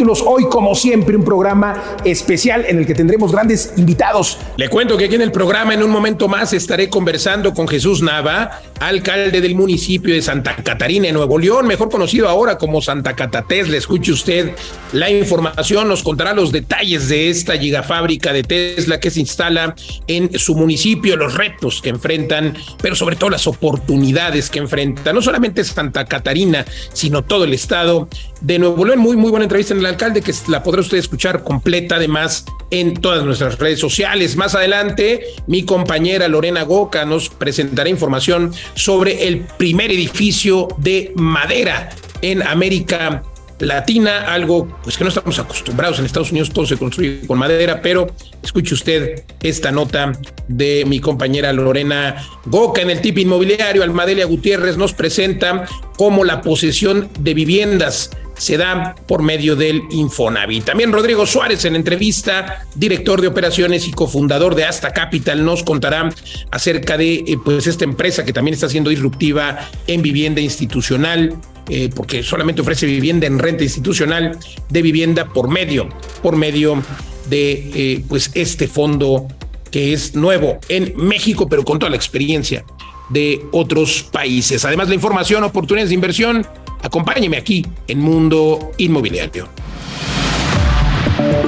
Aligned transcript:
Hoy, 0.00 0.44
como 0.48 0.76
siempre, 0.76 1.16
un 1.16 1.24
programa 1.24 1.96
especial 2.04 2.64
en 2.68 2.78
el 2.78 2.86
que 2.86 2.94
tendremos 2.94 3.32
grandes 3.32 3.72
invitados. 3.76 4.38
Le 4.56 4.68
cuento 4.68 4.96
que 4.96 5.06
aquí 5.06 5.16
en 5.16 5.22
el 5.22 5.32
programa, 5.32 5.74
en 5.74 5.82
un 5.82 5.90
momento 5.90 6.28
más, 6.28 6.52
estaré 6.52 6.88
conversando 6.88 7.52
con 7.52 7.66
Jesús 7.66 8.00
Nava, 8.00 8.60
alcalde 8.78 9.40
del 9.40 9.56
municipio 9.56 10.14
de 10.14 10.22
Santa 10.22 10.54
Catarina, 10.54 11.08
en 11.08 11.14
Nuevo 11.14 11.36
León, 11.36 11.66
mejor 11.66 11.90
conocido 11.90 12.28
ahora 12.28 12.58
como 12.58 12.80
Santa 12.80 13.14
Catatés. 13.14 13.68
Le 13.68 13.76
escuche 13.76 14.12
usted 14.12 14.52
la 14.92 15.10
información, 15.10 15.88
nos 15.88 16.04
contará 16.04 16.32
los 16.32 16.52
detalles 16.52 17.08
de 17.08 17.28
esta 17.28 17.58
gigafábrica 17.58 18.32
de 18.32 18.44
Tesla 18.44 19.00
que 19.00 19.10
se 19.10 19.18
instala 19.18 19.74
en 20.06 20.38
su 20.38 20.54
municipio, 20.54 21.16
los 21.16 21.34
retos 21.34 21.82
que 21.82 21.88
enfrentan, 21.88 22.54
pero 22.80 22.94
sobre 22.94 23.16
todo 23.16 23.30
las 23.30 23.48
oportunidades 23.48 24.48
que 24.48 24.60
enfrenta, 24.60 25.12
no 25.12 25.22
solamente 25.22 25.64
Santa 25.64 26.04
Catarina, 26.04 26.64
sino 26.92 27.24
todo 27.24 27.44
el 27.44 27.52
estado 27.52 28.08
de 28.40 28.60
Nuevo 28.60 28.84
León. 28.84 29.00
Muy, 29.00 29.16
muy 29.16 29.30
buena 29.30 29.44
entrevista 29.44 29.74
en 29.74 29.80
el 29.80 29.87
alcalde, 29.88 30.22
que 30.22 30.32
la 30.48 30.62
podrá 30.62 30.80
usted 30.80 30.98
escuchar 30.98 31.42
completa 31.42 31.96
además 31.96 32.44
en 32.70 32.94
todas 32.94 33.24
nuestras 33.24 33.58
redes 33.58 33.80
sociales. 33.80 34.36
Más 34.36 34.54
adelante, 34.54 35.22
mi 35.46 35.64
compañera 35.64 36.28
Lorena 36.28 36.62
Goca 36.62 37.04
nos 37.04 37.28
presentará 37.28 37.88
información 37.88 38.52
sobre 38.74 39.28
el 39.28 39.40
primer 39.58 39.90
edificio 39.90 40.68
de 40.78 41.12
madera 41.16 41.90
en 42.22 42.42
América 42.42 43.22
Latina, 43.60 44.32
algo 44.32 44.68
pues 44.84 44.96
que 44.96 45.04
no 45.04 45.08
estamos 45.08 45.38
acostumbrados 45.38 45.98
en 45.98 46.04
Estados 46.04 46.30
Unidos, 46.30 46.50
todo 46.50 46.64
se 46.66 46.76
construye 46.76 47.26
con 47.26 47.38
madera, 47.38 47.82
pero 47.82 48.06
escuche 48.42 48.74
usted 48.74 49.24
esta 49.42 49.72
nota 49.72 50.12
de 50.46 50.84
mi 50.86 51.00
compañera 51.00 51.52
Lorena 51.52 52.24
Goca 52.46 52.82
en 52.82 52.90
el 52.90 53.00
tip 53.00 53.18
inmobiliario. 53.18 53.82
Almadelia 53.82 54.26
Gutiérrez 54.26 54.76
nos 54.76 54.92
presenta 54.92 55.64
cómo 55.96 56.24
la 56.24 56.40
posesión 56.40 57.08
de 57.18 57.34
viviendas 57.34 58.10
se 58.38 58.56
da 58.56 58.94
por 59.06 59.22
medio 59.22 59.56
del 59.56 59.82
Infonavit. 59.90 60.64
También 60.64 60.92
Rodrigo 60.92 61.26
Suárez 61.26 61.64
en 61.64 61.76
entrevista, 61.76 62.64
director 62.74 63.20
de 63.20 63.28
operaciones 63.28 63.86
y 63.86 63.92
cofundador 63.92 64.54
de 64.54 64.64
Asta 64.64 64.92
Capital, 64.92 65.44
nos 65.44 65.62
contará 65.62 66.08
acerca 66.50 66.96
de 66.96 67.24
eh, 67.26 67.38
pues 67.44 67.66
esta 67.66 67.84
empresa 67.84 68.24
que 68.24 68.32
también 68.32 68.54
está 68.54 68.68
siendo 68.68 68.90
disruptiva 68.90 69.58
en 69.86 70.02
vivienda 70.02 70.40
institucional, 70.40 71.36
eh, 71.68 71.90
porque 71.94 72.22
solamente 72.22 72.62
ofrece 72.62 72.86
vivienda 72.86 73.26
en 73.26 73.38
renta 73.38 73.64
institucional 73.64 74.38
de 74.68 74.82
vivienda 74.82 75.26
por 75.26 75.48
medio, 75.48 75.88
por 76.22 76.36
medio 76.36 76.82
de 77.28 77.70
eh, 77.74 78.04
pues 78.08 78.30
este 78.34 78.68
fondo 78.68 79.28
que 79.70 79.92
es 79.92 80.14
nuevo 80.14 80.58
en 80.68 80.94
México, 80.96 81.48
pero 81.48 81.64
con 81.64 81.78
toda 81.78 81.90
la 81.90 81.96
experiencia 81.96 82.64
de 83.10 83.40
otros 83.52 84.02
países. 84.10 84.64
Además, 84.64 84.88
la 84.88 84.94
información, 84.94 85.44
oportunidades 85.44 85.90
de 85.90 85.94
inversión 85.94 86.46
Acompáñeme 86.82 87.36
aquí 87.36 87.64
en 87.86 87.98
Mundo 88.00 88.72
Inmobiliario. 88.78 89.48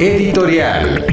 Editorial. 0.00 1.06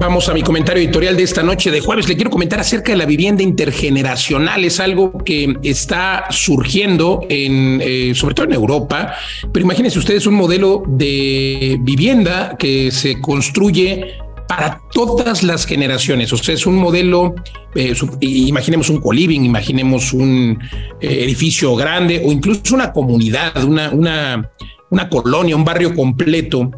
Vamos 0.00 0.28
a 0.28 0.32
mi 0.32 0.42
comentario 0.42 0.82
editorial 0.82 1.16
de 1.16 1.24
esta 1.24 1.42
noche 1.42 1.70
de 1.70 1.80
jueves. 1.80 2.08
Le 2.08 2.14
quiero 2.14 2.30
comentar 2.30 2.58
acerca 2.58 2.92
de 2.92 2.98
la 2.98 3.04
vivienda 3.04 3.42
intergeneracional. 3.42 4.64
Es 4.64 4.80
algo 4.80 5.12
que 5.24 5.56
está 5.62 6.26
surgiendo 6.30 7.26
en, 7.28 7.80
eh, 7.82 8.12
sobre 8.14 8.34
todo 8.34 8.46
en 8.46 8.54
Europa. 8.54 9.14
Pero 9.52 9.64
imagínense 9.64 9.98
ustedes 9.98 10.26
un 10.26 10.34
modelo 10.34 10.82
de 10.86 11.76
vivienda 11.80 12.56
que 12.58 12.90
se 12.90 13.20
construye 13.20 14.14
para 14.48 14.80
todas 14.92 15.42
las 15.42 15.66
generaciones. 15.66 16.32
O 16.32 16.38
sea, 16.38 16.54
es 16.54 16.66
un 16.66 16.76
modelo, 16.76 17.34
eh, 17.74 17.94
imaginemos 18.20 18.88
un 18.88 19.00
coliving, 19.00 19.44
imaginemos 19.44 20.12
un 20.12 20.58
eh, 21.00 21.24
edificio 21.24 21.76
grande 21.76 22.22
o 22.24 22.32
incluso 22.32 22.74
una 22.74 22.92
comunidad, 22.92 23.62
una, 23.62 23.90
una, 23.90 24.50
una 24.90 25.08
colonia, 25.08 25.54
un 25.54 25.64
barrio 25.64 25.94
completo 25.94 26.70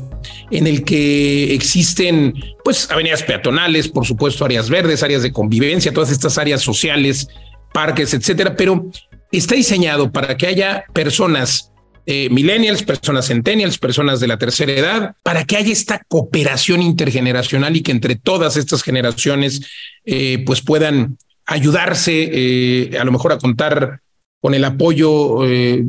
en 0.50 0.66
el 0.66 0.84
que 0.84 1.54
existen 1.54 2.34
pues 2.64 2.90
avenidas 2.90 3.22
peatonales, 3.22 3.88
por 3.88 4.04
supuesto 4.04 4.44
áreas 4.44 4.68
verdes, 4.68 5.02
áreas 5.02 5.22
de 5.22 5.32
convivencia, 5.32 5.92
todas 5.92 6.10
estas 6.10 6.36
áreas 6.38 6.60
sociales, 6.60 7.28
parques, 7.72 8.12
etcétera, 8.12 8.56
pero 8.56 8.90
está 9.30 9.54
diseñado 9.54 10.10
para 10.10 10.36
que 10.36 10.48
haya 10.48 10.84
personas 10.92 11.69
eh, 12.06 12.28
millennials, 12.30 12.82
personas 12.82 13.26
centennials, 13.26 13.78
personas 13.78 14.20
de 14.20 14.26
la 14.26 14.38
tercera 14.38 14.72
edad, 14.72 15.16
para 15.22 15.44
que 15.44 15.56
haya 15.56 15.72
esta 15.72 16.02
cooperación 16.08 16.82
intergeneracional 16.82 17.76
y 17.76 17.82
que 17.82 17.92
entre 17.92 18.16
todas 18.16 18.56
estas 18.56 18.82
generaciones 18.82 19.62
eh, 20.04 20.42
pues 20.46 20.62
puedan 20.62 21.18
ayudarse, 21.46 22.30
eh, 22.32 22.98
a 22.98 23.04
lo 23.04 23.12
mejor 23.12 23.32
a 23.32 23.38
contar 23.38 24.00
con 24.40 24.54
el 24.54 24.64
apoyo 24.64 25.40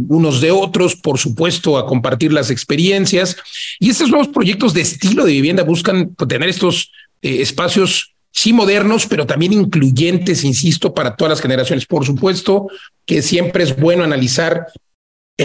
unos 0.10 0.42
de 0.42 0.52
otros, 0.52 0.98
por 0.98 1.18
supuesto, 1.18 1.78
a 1.78 1.86
compartir 1.86 2.34
las 2.34 2.52
experiencias. 2.52 3.38
Y 3.80 3.90
estos 3.90 4.10
nuevos 4.10 4.28
proyectos 4.28 4.74
de 4.74 4.82
estilo 4.82 5.24
de 5.24 5.32
vivienda 5.32 5.64
buscan 5.64 6.14
tener 6.28 6.50
estos 6.50 6.92
espacios 7.22 8.14
sí 8.32 8.52
modernos, 8.52 9.08
pero 9.08 9.26
también 9.26 9.54
incluyentes, 9.54 10.44
insisto, 10.44 10.94
para 10.94 11.16
todas 11.16 11.30
las 11.30 11.42
generaciones. 11.42 11.86
Por 11.86 12.06
supuesto 12.06 12.68
que 13.06 13.22
siempre 13.22 13.64
es 13.64 13.78
bueno 13.78 14.04
analizar 14.04 14.68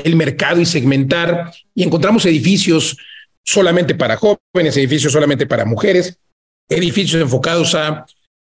el 0.04 0.16
mercado 0.16 0.60
y 0.60 0.66
segmentar 0.66 1.52
y 1.74 1.82
encontramos 1.82 2.26
edificios 2.26 2.96
solamente 3.44 3.94
para 3.94 4.16
jóvenes, 4.16 4.76
edificios 4.76 5.12
solamente 5.12 5.46
para 5.46 5.64
mujeres, 5.64 6.18
edificios 6.68 7.22
enfocados 7.22 7.74
a 7.74 8.06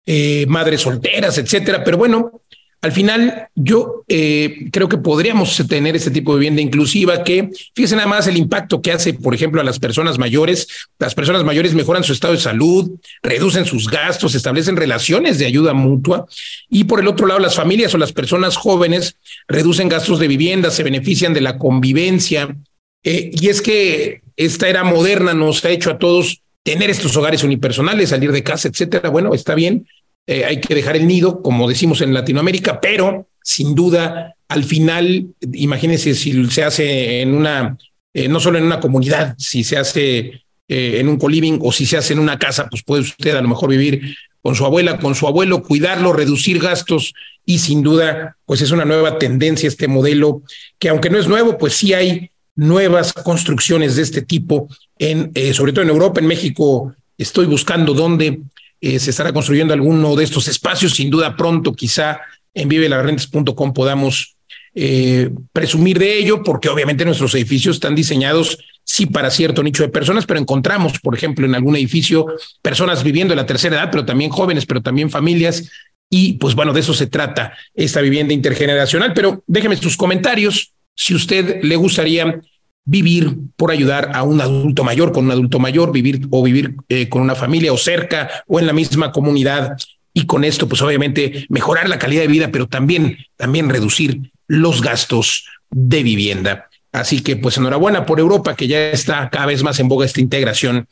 eh, 0.05 0.45
madres 0.47 0.81
solteras, 0.81 1.37
etcétera. 1.37 1.83
Pero 1.83 1.97
bueno, 1.97 2.41
al 2.83 2.91
final, 2.91 3.47
yo 3.53 4.03
eh, 4.07 4.69
creo 4.71 4.89
que 4.89 4.97
podríamos 4.97 5.55
tener 5.69 5.95
este 5.95 6.09
tipo 6.09 6.33
de 6.33 6.39
vivienda 6.39 6.63
inclusiva 6.63 7.23
que, 7.23 7.49
fíjense 7.75 7.95
nada 7.95 8.07
más 8.07 8.25
el 8.25 8.37
impacto 8.37 8.81
que 8.81 8.91
hace, 8.91 9.13
por 9.13 9.35
ejemplo, 9.35 9.61
a 9.61 9.63
las 9.63 9.77
personas 9.77 10.17
mayores. 10.17 10.67
Las 10.97 11.13
personas 11.13 11.43
mayores 11.43 11.75
mejoran 11.75 12.03
su 12.03 12.11
estado 12.11 12.33
de 12.33 12.39
salud, 12.39 12.89
reducen 13.21 13.65
sus 13.65 13.87
gastos, 13.87 14.33
establecen 14.33 14.77
relaciones 14.77 15.37
de 15.37 15.45
ayuda 15.45 15.73
mutua. 15.73 16.25
Y 16.69 16.85
por 16.85 16.99
el 16.99 17.07
otro 17.07 17.27
lado, 17.27 17.39
las 17.39 17.55
familias 17.55 17.93
o 17.93 17.99
las 17.99 18.13
personas 18.13 18.57
jóvenes 18.57 19.15
reducen 19.47 19.87
gastos 19.87 20.17
de 20.17 20.27
vivienda, 20.27 20.71
se 20.71 20.81
benefician 20.81 21.35
de 21.35 21.41
la 21.41 21.59
convivencia. 21.59 22.57
Eh, 23.03 23.29
y 23.31 23.49
es 23.49 23.61
que 23.61 24.23
esta 24.35 24.67
era 24.67 24.83
moderna 24.83 25.35
nos 25.35 25.63
ha 25.65 25.69
hecho 25.69 25.91
a 25.91 25.99
todos 25.99 26.41
tener 26.63 26.89
estos 26.89 27.15
hogares 27.15 27.43
unipersonales, 27.43 28.09
salir 28.09 28.31
de 28.31 28.43
casa, 28.43 28.67
etcétera. 28.67 29.09
Bueno, 29.09 29.35
está 29.35 29.53
bien, 29.53 29.85
eh, 30.27 30.45
hay 30.45 30.61
que 30.61 30.75
dejar 30.75 30.95
el 30.95 31.07
nido, 31.07 31.41
como 31.41 31.67
decimos 31.67 32.01
en 32.01 32.13
Latinoamérica, 32.13 32.79
pero 32.79 33.27
sin 33.43 33.73
duda, 33.73 34.35
al 34.47 34.63
final, 34.63 35.27
imagínense 35.53 36.13
si 36.13 36.45
se 36.49 36.63
hace 36.63 37.21
en 37.21 37.33
una, 37.33 37.77
eh, 38.13 38.27
no 38.27 38.39
solo 38.39 38.57
en 38.57 38.65
una 38.65 38.79
comunidad, 38.79 39.35
si 39.37 39.63
se 39.63 39.77
hace 39.77 40.43
eh, 40.67 40.99
en 40.99 41.07
un 41.07 41.17
coliving 41.17 41.59
o 41.61 41.71
si 41.71 41.85
se 41.85 41.97
hace 41.97 42.13
en 42.13 42.19
una 42.19 42.37
casa, 42.37 42.67
pues 42.69 42.83
puede 42.83 43.01
usted 43.01 43.35
a 43.35 43.41
lo 43.41 43.47
mejor 43.47 43.69
vivir 43.69 44.15
con 44.41 44.55
su 44.55 44.63
abuela, 44.65 44.99
con 44.99 45.15
su 45.15 45.27
abuelo, 45.27 45.63
cuidarlo, 45.63 46.13
reducir 46.13 46.59
gastos 46.59 47.13
y 47.45 47.59
sin 47.59 47.81
duda, 47.81 48.37
pues 48.45 48.61
es 48.61 48.71
una 48.71 48.85
nueva 48.85 49.17
tendencia 49.17 49.67
este 49.67 49.87
modelo 49.87 50.43
que 50.77 50.89
aunque 50.89 51.09
no 51.09 51.17
es 51.17 51.27
nuevo, 51.27 51.57
pues 51.57 51.73
sí 51.73 51.93
hay 51.93 52.29
nuevas 52.55 53.13
construcciones 53.13 53.95
de 53.95 54.03
este 54.03 54.21
tipo 54.21 54.67
en, 54.97 55.31
sobre 55.53 55.73
todo 55.73 55.83
en 55.83 55.89
Europa, 55.89 56.19
en 56.19 56.27
México. 56.27 56.93
Estoy 57.17 57.45
buscando 57.45 57.93
dónde 57.93 58.41
eh, 58.81 58.99
se 58.99 59.11
estará 59.11 59.31
construyendo 59.31 59.73
alguno 59.73 60.15
de 60.15 60.23
estos 60.23 60.47
espacios. 60.47 60.95
Sin 60.95 61.09
duda, 61.09 61.35
pronto, 61.37 61.73
quizá 61.73 62.19
en 62.53 62.67
vivelarrentes.com 62.67 63.73
podamos 63.73 64.35
eh, 64.73 65.29
presumir 65.53 65.99
de 65.99 66.17
ello, 66.17 66.43
porque 66.43 66.69
obviamente 66.69 67.05
nuestros 67.05 67.35
edificios 67.35 67.75
están 67.75 67.95
diseñados 67.95 68.57
sí 68.83 69.05
para 69.05 69.29
cierto 69.29 69.63
nicho 69.63 69.83
de 69.83 69.89
personas, 69.89 70.25
pero 70.25 70.39
encontramos, 70.39 70.99
por 70.99 71.15
ejemplo, 71.15 71.45
en 71.45 71.55
algún 71.55 71.75
edificio 71.75 72.25
personas 72.61 73.03
viviendo 73.03 73.33
en 73.33 73.37
la 73.37 73.45
tercera 73.45 73.75
edad, 73.75 73.89
pero 73.91 74.05
también 74.05 74.31
jóvenes, 74.31 74.65
pero 74.65 74.81
también 74.81 75.09
familias 75.09 75.69
Y 76.09 76.33
pues 76.33 76.55
bueno, 76.55 76.73
de 76.73 76.81
eso 76.81 76.93
se 76.93 77.07
trata 77.07 77.53
esta 77.73 78.01
vivienda 78.01 78.33
intergeneracional. 78.33 79.13
Pero 79.13 79.43
déjeme 79.47 79.77
sus 79.77 79.95
comentarios 79.95 80.73
si 80.95 81.15
usted 81.15 81.63
le 81.63 81.75
gustaría 81.77 82.41
vivir 82.85 83.37
por 83.55 83.71
ayudar 83.71 84.11
a 84.13 84.23
un 84.23 84.41
adulto 84.41 84.83
mayor 84.83 85.11
con 85.11 85.25
un 85.25 85.31
adulto 85.31 85.59
mayor, 85.59 85.91
vivir 85.91 86.27
o 86.29 86.43
vivir 86.43 86.75
eh, 86.89 87.09
con 87.09 87.21
una 87.21 87.35
familia 87.35 87.73
o 87.73 87.77
cerca 87.77 88.29
o 88.47 88.59
en 88.59 88.67
la 88.67 88.73
misma 88.73 89.11
comunidad 89.11 89.77
y 90.13 90.25
con 90.25 90.43
esto 90.43 90.67
pues 90.67 90.81
obviamente 90.81 91.45
mejorar 91.49 91.87
la 91.87 91.99
calidad 91.99 92.21
de 92.21 92.27
vida, 92.27 92.49
pero 92.51 92.67
también 92.67 93.17
también 93.37 93.69
reducir 93.69 94.31
los 94.47 94.81
gastos 94.81 95.45
de 95.69 96.03
vivienda. 96.03 96.69
Así 96.91 97.21
que 97.21 97.37
pues 97.37 97.57
enhorabuena 97.57 98.05
por 98.05 98.19
Europa 98.19 98.55
que 98.55 98.67
ya 98.67 98.89
está 98.89 99.29
cada 99.29 99.45
vez 99.45 99.63
más 99.63 99.79
en 99.79 99.87
boga 99.87 100.05
esta 100.05 100.19
integración 100.19 100.87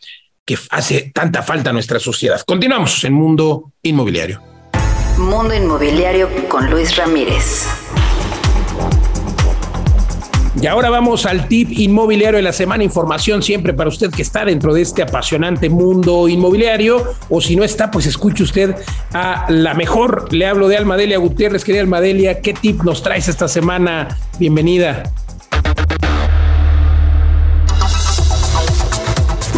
que 0.46 0.58
hace 0.70 1.12
tanta 1.14 1.44
falta 1.44 1.72
a 1.72 1.74
nuestra 1.74 2.00
sociedad. 2.00 2.42
Continuamos 2.46 3.04
en 3.04 3.14
Mundo 3.14 3.74
Inmobiliario. 3.84 4.42
Mundo 5.18 5.54
Inmobiliario 5.54 6.30
con 6.48 6.70
Luis 6.70 6.96
Ramírez. 6.96 7.68
Y 10.62 10.68
ahora 10.68 10.90
vamos 10.90 11.26
al 11.26 11.48
tip 11.48 11.70
inmobiliario 11.72 12.38
de 12.38 12.44
la 12.44 12.54
semana. 12.54 12.84
Información 12.84 13.44
siempre 13.44 13.74
para 13.74 13.90
usted 13.90 14.10
que 14.12 14.22
está 14.22 14.46
dentro 14.46 14.74
de 14.74 14.82
este 14.82 15.04
apasionante 15.04 15.70
mundo 15.70 16.28
inmobiliario. 16.28 17.14
O 17.30 17.40
si 17.40 17.56
no 17.56 17.64
está, 17.64 17.92
pues 17.92 18.06
escuche 18.06 18.44
usted 18.44 18.76
a 19.14 19.46
la 19.50 19.74
mejor. 19.74 20.34
Le 20.34 20.48
hablo 20.48 20.68
de 20.68 20.78
Almadelia 20.78 21.18
Gutiérrez. 21.18 21.64
Querida 21.64 21.82
Almadelia, 21.82 22.42
¿qué 22.42 22.54
tip 22.54 22.84
nos 22.84 23.04
traes 23.04 23.28
esta 23.28 23.48
semana? 23.48 24.18
Bienvenida. 24.40 25.04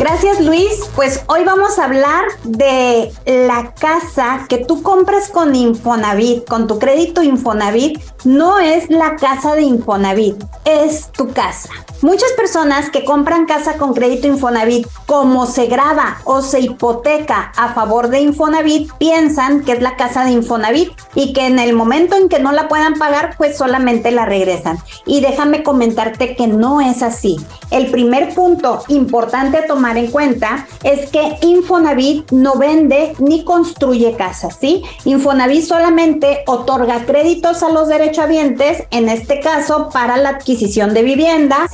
Gracias 0.01 0.39
Luis. 0.39 0.89
Pues 0.95 1.23
hoy 1.27 1.43
vamos 1.43 1.77
a 1.77 1.85
hablar 1.85 2.23
de 2.43 3.11
la 3.27 3.75
casa 3.75 4.47
que 4.49 4.57
tú 4.57 4.81
compras 4.81 5.29
con 5.29 5.53
Infonavit, 5.53 6.43
con 6.47 6.65
tu 6.65 6.79
crédito 6.79 7.21
Infonavit. 7.21 8.01
No 8.23 8.57
es 8.57 8.89
la 8.89 9.15
casa 9.15 9.53
de 9.53 9.61
Infonavit, 9.61 10.43
es 10.65 11.11
tu 11.11 11.31
casa. 11.31 11.69
Muchas 12.01 12.31
personas 12.31 12.89
que 12.89 13.05
compran 13.05 13.45
casa 13.45 13.77
con 13.77 13.93
crédito 13.93 14.25
Infonavit, 14.25 14.87
como 15.05 15.45
se 15.45 15.67
graba 15.67 16.17
o 16.23 16.41
se 16.41 16.59
hipoteca 16.61 17.51
a 17.55 17.75
favor 17.75 18.07
de 18.07 18.21
Infonavit, 18.21 18.91
piensan 18.93 19.63
que 19.63 19.73
es 19.73 19.83
la 19.83 19.97
casa 19.97 20.25
de 20.25 20.31
Infonavit 20.31 20.93
y 21.13 21.31
que 21.33 21.45
en 21.45 21.59
el 21.59 21.75
momento 21.75 22.15
en 22.15 22.27
que 22.27 22.39
no 22.39 22.51
la 22.53 22.67
puedan 22.67 22.95
pagar, 22.95 23.35
pues 23.37 23.55
solamente 23.55 24.09
la 24.09 24.25
regresan. 24.25 24.79
Y 25.05 25.21
déjame 25.21 25.61
comentarte 25.61 26.35
que 26.35 26.47
no 26.47 26.81
es 26.81 27.03
así. 27.03 27.39
El 27.69 27.91
primer 27.91 28.33
punto 28.33 28.83
importante 28.87 29.59
a 29.59 29.67
tomar 29.67 29.90
en 29.97 30.11
cuenta 30.11 30.67
es 30.83 31.09
que 31.09 31.37
Infonavit 31.41 32.31
no 32.31 32.55
vende 32.55 33.13
ni 33.19 33.43
construye 33.43 34.15
casas, 34.15 34.57
¿sí? 34.59 34.83
Infonavit 35.05 35.63
solamente 35.63 36.43
otorga 36.47 37.05
créditos 37.05 37.63
a 37.63 37.69
los 37.69 37.87
derechohabientes, 37.87 38.83
en 38.91 39.09
este 39.09 39.39
caso 39.39 39.89
para 39.91 40.17
la 40.17 40.29
adquisición 40.29 40.93
de 40.93 41.03
vivienda. 41.03 41.67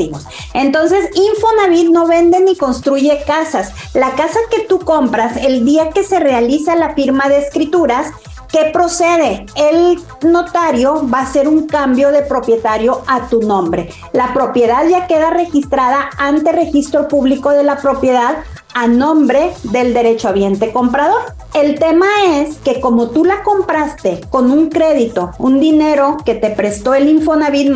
Entonces, 0.54 1.10
Infonavit 1.16 1.90
no 1.90 2.08
vende 2.08 2.40
ni 2.40 2.56
construye 2.56 3.24
casas. 3.26 3.72
La 3.94 4.12
casa 4.16 4.40
que 4.50 4.62
tú 4.62 4.80
compras 4.80 5.38
el 5.38 5.66
día 5.66 5.90
que 5.90 6.04
se 6.04 6.20
realiza 6.20 6.76
la 6.76 6.94
firma 6.94 7.30
de 7.30 7.40
escrituras 7.40 8.12
¿Qué 8.52 8.70
procede? 8.72 9.46
El 9.56 10.00
notario 10.24 11.08
va 11.14 11.20
a 11.20 11.24
hacer 11.24 11.48
un 11.48 11.68
cambio 11.68 12.12
de 12.12 12.22
propietario 12.22 13.02
a 13.06 13.28
tu 13.28 13.42
nombre. 13.42 13.90
La 14.14 14.34
propiedad 14.34 14.88
ya 14.88 15.06
queda 15.06 15.32
registrada 15.32 16.10
ante 16.18 16.54
registro 16.54 17.08
público 17.08 17.50
de 17.50 17.64
la 17.64 17.78
propiedad 17.78 18.38
a 18.74 18.88
nombre 18.88 19.54
del 19.64 19.94
derechohabiente 19.94 20.72
comprador. 20.72 21.22
El 21.54 21.78
tema 21.80 22.08
es 22.28 22.58
que 22.58 22.80
como 22.80 23.10
tú 23.10 23.26
la 23.26 23.44
compraste 23.44 24.22
con 24.30 24.52
un 24.52 24.70
crédito, 24.70 25.32
un 25.40 25.60
dinero 25.60 26.18
que 26.24 26.36
te 26.36 26.52
prestó 26.52 26.94
el 26.94 27.10
Infonavit 27.10 27.76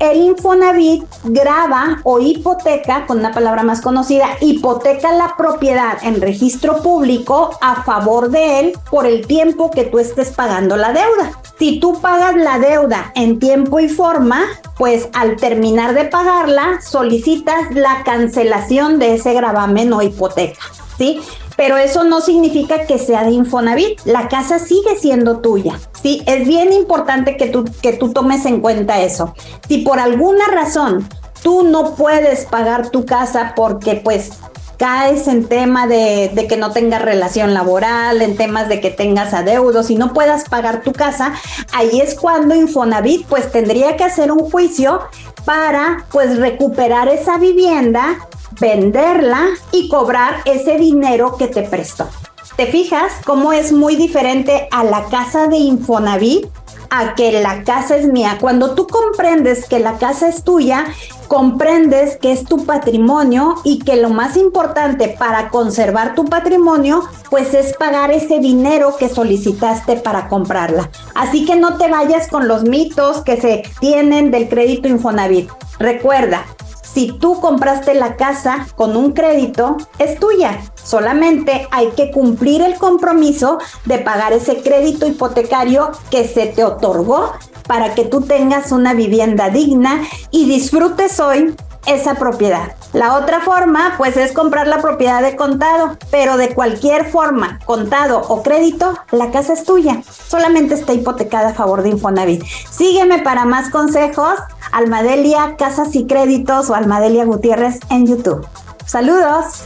el 0.00 0.22
Infonavit 0.22 1.04
graba 1.24 2.00
o 2.04 2.18
hipoteca, 2.18 3.06
con 3.06 3.18
una 3.18 3.32
palabra 3.32 3.62
más 3.62 3.80
conocida, 3.80 4.26
hipoteca 4.40 5.12
la 5.12 5.36
propiedad 5.36 5.98
en 6.02 6.20
registro 6.20 6.82
público 6.82 7.50
a 7.60 7.84
favor 7.84 8.30
de 8.30 8.60
él 8.60 8.72
por 8.90 9.06
el 9.06 9.26
tiempo 9.26 9.70
que 9.70 9.84
tú 9.84 9.98
estés 9.98 10.30
pagando 10.30 10.76
la 10.76 10.92
deuda. 10.92 11.32
Si 11.58 11.78
tú 11.78 12.00
pagas 12.00 12.34
la 12.34 12.58
deuda 12.58 13.12
en 13.14 13.38
tiempo 13.38 13.78
y 13.78 13.88
forma, 13.88 14.46
pues 14.78 15.08
al 15.12 15.36
terminar 15.36 15.94
de 15.94 16.06
pagarla 16.06 16.80
solicitas 16.80 17.70
la 17.74 18.02
cancelación 18.02 18.98
de 18.98 19.14
ese 19.16 19.34
gravamen 19.34 19.92
o 19.92 20.00
hipoteca. 20.00 20.60
¿Sí? 20.96 21.20
Pero 21.60 21.76
eso 21.76 22.04
no 22.04 22.22
significa 22.22 22.86
que 22.86 22.98
sea 22.98 23.22
de 23.22 23.32
Infonavit. 23.32 24.00
La 24.06 24.28
casa 24.28 24.58
sigue 24.58 24.96
siendo 24.98 25.40
tuya. 25.40 25.78
Sí, 26.02 26.22
es 26.24 26.48
bien 26.48 26.72
importante 26.72 27.36
que 27.36 27.48
tú, 27.48 27.66
que 27.82 27.92
tú 27.92 28.14
tomes 28.14 28.46
en 28.46 28.62
cuenta 28.62 29.02
eso. 29.02 29.34
Si 29.68 29.82
por 29.82 30.00
alguna 30.00 30.46
razón 30.46 31.06
tú 31.42 31.62
no 31.64 31.96
puedes 31.96 32.46
pagar 32.46 32.88
tu 32.88 33.04
casa 33.04 33.52
porque 33.54 33.96
pues 33.96 34.30
caes 34.78 35.28
en 35.28 35.44
tema 35.44 35.86
de, 35.86 36.30
de, 36.34 36.46
que 36.46 36.56
no 36.56 36.70
tengas 36.72 37.02
relación 37.02 37.52
laboral, 37.52 38.22
en 38.22 38.38
temas 38.38 38.70
de 38.70 38.80
que 38.80 38.88
tengas 38.88 39.34
adeudos 39.34 39.90
y 39.90 39.96
no 39.96 40.14
puedas 40.14 40.48
pagar 40.48 40.82
tu 40.82 40.92
casa, 40.92 41.34
ahí 41.74 42.00
es 42.00 42.14
cuando 42.14 42.54
Infonavit 42.54 43.26
pues 43.26 43.52
tendría 43.52 43.98
que 43.98 44.04
hacer 44.04 44.32
un 44.32 44.50
juicio 44.50 45.02
para 45.44 46.06
pues 46.10 46.38
recuperar 46.38 47.10
esa 47.10 47.36
vivienda 47.36 48.16
venderla 48.60 49.48
y 49.72 49.88
cobrar 49.88 50.42
ese 50.44 50.76
dinero 50.76 51.36
que 51.36 51.48
te 51.48 51.62
prestó. 51.62 52.08
¿Te 52.56 52.66
fijas 52.66 53.12
cómo 53.24 53.52
es 53.52 53.72
muy 53.72 53.96
diferente 53.96 54.68
a 54.70 54.84
la 54.84 55.04
casa 55.06 55.46
de 55.46 55.56
Infonavit? 55.56 56.46
a 56.90 57.14
que 57.14 57.40
la 57.40 57.62
casa 57.62 57.96
es 57.96 58.06
mía. 58.06 58.36
Cuando 58.40 58.74
tú 58.74 58.86
comprendes 58.86 59.66
que 59.68 59.78
la 59.78 59.96
casa 59.98 60.28
es 60.28 60.42
tuya, 60.42 60.86
comprendes 61.28 62.16
que 62.16 62.32
es 62.32 62.44
tu 62.44 62.66
patrimonio 62.66 63.54
y 63.64 63.78
que 63.78 63.96
lo 63.96 64.10
más 64.10 64.36
importante 64.36 65.14
para 65.16 65.48
conservar 65.48 66.14
tu 66.14 66.24
patrimonio, 66.24 67.04
pues 67.30 67.54
es 67.54 67.76
pagar 67.76 68.10
ese 68.10 68.40
dinero 68.40 68.96
que 68.98 69.08
solicitaste 69.08 69.96
para 69.96 70.28
comprarla. 70.28 70.90
Así 71.14 71.46
que 71.46 71.54
no 71.54 71.78
te 71.78 71.88
vayas 71.88 72.26
con 72.28 72.48
los 72.48 72.64
mitos 72.64 73.22
que 73.22 73.40
se 73.40 73.62
tienen 73.78 74.32
del 74.32 74.48
crédito 74.48 74.88
Infonavit. 74.88 75.48
Recuerda, 75.78 76.44
si 76.92 77.12
tú 77.12 77.40
compraste 77.40 77.94
la 77.94 78.16
casa 78.16 78.66
con 78.76 78.96
un 78.96 79.12
crédito, 79.12 79.76
es 79.98 80.18
tuya. 80.18 80.60
Solamente 80.74 81.68
hay 81.70 81.88
que 81.90 82.10
cumplir 82.10 82.62
el 82.62 82.76
compromiso 82.76 83.58
de 83.84 83.98
pagar 83.98 84.32
ese 84.32 84.62
crédito 84.62 85.06
hipotecario 85.06 85.90
que 86.10 86.26
se 86.26 86.46
te 86.46 86.64
otorgó 86.64 87.32
para 87.66 87.94
que 87.94 88.04
tú 88.04 88.22
tengas 88.22 88.72
una 88.72 88.94
vivienda 88.94 89.50
digna 89.50 90.02
y 90.30 90.46
disfrutes 90.46 91.20
hoy 91.20 91.54
esa 91.86 92.14
propiedad. 92.14 92.74
La 92.92 93.14
otra 93.14 93.40
forma, 93.40 93.94
pues, 93.96 94.16
es 94.16 94.32
comprar 94.32 94.66
la 94.66 94.80
propiedad 94.80 95.22
de 95.22 95.36
contado, 95.36 95.96
pero 96.10 96.36
de 96.36 96.54
cualquier 96.54 97.10
forma, 97.10 97.58
contado 97.64 98.20
o 98.20 98.42
crédito, 98.42 98.98
la 99.10 99.30
casa 99.30 99.52
es 99.52 99.64
tuya. 99.64 100.02
Solamente 100.28 100.74
está 100.74 100.92
hipotecada 100.92 101.50
a 101.50 101.54
favor 101.54 101.82
de 101.82 101.90
Infonavit. 101.90 102.44
Sígueme 102.70 103.20
para 103.20 103.44
más 103.44 103.70
consejos. 103.70 104.38
Almadelia 104.72 105.56
Casas 105.56 105.94
y 105.94 106.06
Créditos 106.06 106.70
o 106.70 106.74
Almadelia 106.74 107.24
Gutiérrez 107.24 107.80
en 107.90 108.06
YouTube. 108.06 108.46
Saludos. 108.86 109.64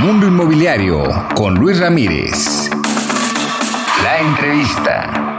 Mundo 0.00 0.26
Inmobiliario 0.26 1.02
con 1.34 1.56
Luis 1.56 1.78
Ramírez. 1.78 2.70
La 4.02 4.18
entrevista. 4.20 5.29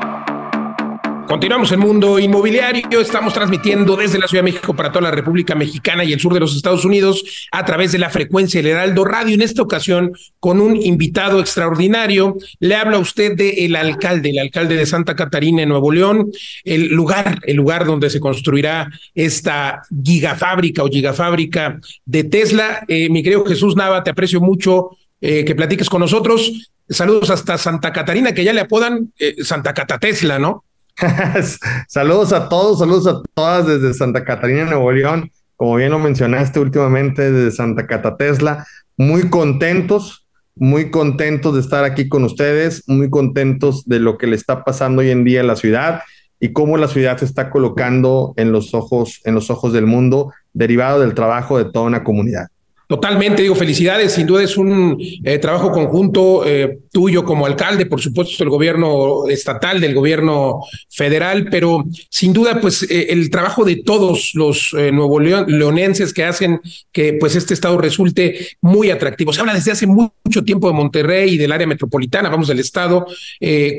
Continuamos 1.31 1.71
en 1.71 1.79
Mundo 1.79 2.19
Inmobiliario. 2.19 2.99
Estamos 2.99 3.33
transmitiendo 3.33 3.95
desde 3.95 4.19
la 4.19 4.27
Ciudad 4.27 4.43
de 4.43 4.51
México 4.51 4.75
para 4.75 4.91
toda 4.91 5.03
la 5.03 5.11
República 5.11 5.55
Mexicana 5.55 6.03
y 6.03 6.11
el 6.11 6.19
sur 6.19 6.33
de 6.33 6.41
los 6.41 6.57
Estados 6.57 6.83
Unidos 6.83 7.47
a 7.53 7.63
través 7.63 7.93
de 7.93 7.99
la 7.99 8.09
frecuencia 8.09 8.61
del 8.61 8.71
Heraldo 8.71 9.05
Radio. 9.05 9.35
En 9.35 9.41
esta 9.41 9.61
ocasión, 9.61 10.11
con 10.41 10.59
un 10.59 10.75
invitado 10.75 11.39
extraordinario, 11.39 12.35
le 12.59 12.75
habla 12.75 12.97
usted 12.97 13.37
del 13.37 13.77
alcalde, 13.77 14.31
el 14.31 14.39
alcalde 14.39 14.75
de 14.75 14.85
Santa 14.85 15.15
Catarina, 15.15 15.63
en 15.63 15.69
Nuevo 15.69 15.93
León, 15.93 16.31
el 16.65 16.87
lugar, 16.87 17.39
el 17.43 17.55
lugar 17.55 17.85
donde 17.85 18.09
se 18.09 18.19
construirá 18.19 18.91
esta 19.15 19.83
gigafábrica 20.03 20.83
o 20.83 20.89
gigafábrica 20.89 21.79
de 22.03 22.25
Tesla. 22.25 22.83
Eh, 22.89 23.09
mi 23.09 23.23
querido 23.23 23.45
Jesús 23.45 23.77
Nava, 23.77 24.03
te 24.03 24.09
aprecio 24.09 24.41
mucho 24.41 24.97
eh, 25.21 25.45
que 25.45 25.55
platiques 25.55 25.89
con 25.89 26.01
nosotros. 26.01 26.73
Saludos 26.89 27.29
hasta 27.29 27.57
Santa 27.57 27.93
Catarina, 27.93 28.33
que 28.33 28.43
ya 28.43 28.51
le 28.51 28.59
apodan 28.59 29.13
eh, 29.17 29.45
Santa 29.45 29.73
Catatesla, 29.73 30.37
¿no? 30.37 30.65
saludos 31.87 32.33
a 32.33 32.49
todos, 32.49 32.79
saludos 32.79 33.07
a 33.07 33.21
todas 33.33 33.67
desde 33.67 33.93
Santa 33.93 34.23
Catarina, 34.23 34.65
Nuevo 34.65 34.91
León. 34.91 35.31
Como 35.55 35.75
bien 35.75 35.91
lo 35.91 35.99
mencionaste 35.99 36.59
últimamente, 36.59 37.31
desde 37.31 37.55
Santa 37.55 37.87
Catatesla. 37.87 38.65
Muy 38.97 39.29
contentos, 39.29 40.27
muy 40.55 40.91
contentos 40.91 41.55
de 41.55 41.61
estar 41.61 41.83
aquí 41.83 42.07
con 42.07 42.23
ustedes, 42.23 42.83
muy 42.87 43.09
contentos 43.09 43.85
de 43.85 43.99
lo 43.99 44.17
que 44.17 44.27
le 44.27 44.35
está 44.35 44.63
pasando 44.63 45.01
hoy 45.01 45.09
en 45.09 45.23
día 45.23 45.41
en 45.41 45.47
la 45.47 45.55
ciudad 45.55 46.01
y 46.39 46.53
cómo 46.53 46.77
la 46.77 46.87
ciudad 46.87 47.17
se 47.17 47.25
está 47.25 47.49
colocando 47.49 48.33
en 48.37 48.51
los 48.51 48.73
ojos, 48.73 49.21
en 49.25 49.35
los 49.35 49.49
ojos 49.49 49.73
del 49.73 49.85
mundo, 49.85 50.33
derivado 50.53 50.99
del 50.99 51.13
trabajo 51.13 51.57
de 51.57 51.65
toda 51.65 51.85
una 51.85 52.03
comunidad. 52.03 52.47
Totalmente, 52.91 53.41
digo, 53.41 53.55
felicidades. 53.55 54.11
Sin 54.11 54.27
duda 54.27 54.43
es 54.43 54.57
un 54.57 54.97
eh, 55.23 55.37
trabajo 55.37 55.71
conjunto 55.71 56.45
eh, 56.45 56.79
tuyo 56.91 57.23
como 57.23 57.45
alcalde, 57.45 57.85
por 57.85 58.01
supuesto, 58.01 58.35
del 58.43 58.49
gobierno 58.49 59.29
estatal, 59.29 59.79
del 59.79 59.95
gobierno 59.95 60.59
federal, 60.89 61.47
pero 61.49 61.85
sin 62.09 62.33
duda, 62.33 62.59
pues 62.59 62.83
eh, 62.83 63.07
el 63.11 63.29
trabajo 63.29 63.63
de 63.63 63.77
todos 63.77 64.31
los 64.33 64.73
nuevo 64.73 65.21
leonenses 65.21 66.13
que 66.13 66.25
hacen 66.25 66.59
que 66.91 67.13
pues 67.13 67.37
este 67.37 67.53
estado 67.53 67.77
resulte 67.77 68.57
muy 68.59 68.89
atractivo. 68.91 69.31
Se 69.31 69.39
habla 69.39 69.53
desde 69.53 69.71
hace 69.71 69.87
mucho 69.87 70.43
tiempo 70.43 70.67
de 70.67 70.73
Monterrey 70.73 71.35
y 71.35 71.37
del 71.37 71.53
área 71.53 71.67
metropolitana, 71.67 72.27
vamos 72.27 72.49
del 72.49 72.59
estado, 72.59 73.05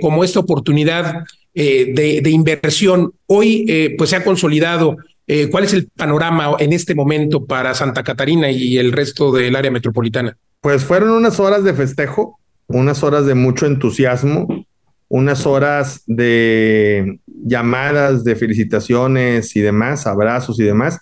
como 0.00 0.24
esta 0.24 0.40
oportunidad 0.40 1.24
de, 1.52 2.22
inversión. 2.30 3.12
Hoy, 3.26 3.94
pues 3.98 4.08
se 4.08 4.16
ha 4.16 4.24
consolidado 4.24 4.96
eh, 5.34 5.48
¿Cuál 5.48 5.64
es 5.64 5.72
el 5.72 5.88
panorama 5.88 6.56
en 6.58 6.74
este 6.74 6.94
momento 6.94 7.46
para 7.46 7.72
Santa 7.72 8.02
Catarina 8.02 8.50
y 8.50 8.76
el 8.76 8.92
resto 8.92 9.32
del 9.32 9.56
área 9.56 9.70
metropolitana? 9.70 10.36
Pues 10.60 10.84
fueron 10.84 11.08
unas 11.08 11.40
horas 11.40 11.64
de 11.64 11.72
festejo, 11.72 12.38
unas 12.66 13.02
horas 13.02 13.24
de 13.24 13.34
mucho 13.34 13.64
entusiasmo, 13.64 14.46
unas 15.08 15.46
horas 15.46 16.02
de 16.06 17.18
llamadas, 17.26 18.24
de 18.24 18.36
felicitaciones 18.36 19.56
y 19.56 19.62
demás, 19.62 20.06
abrazos 20.06 20.60
y 20.60 20.64
demás, 20.64 21.00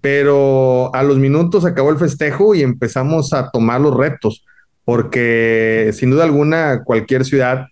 pero 0.00 0.90
a 0.94 1.02
los 1.02 1.18
minutos 1.18 1.66
acabó 1.66 1.90
el 1.90 1.98
festejo 1.98 2.54
y 2.54 2.62
empezamos 2.62 3.34
a 3.34 3.50
tomar 3.50 3.82
los 3.82 3.94
retos, 3.94 4.46
porque 4.86 5.90
sin 5.92 6.10
duda 6.10 6.24
alguna 6.24 6.84
cualquier 6.84 7.26
ciudad 7.26 7.66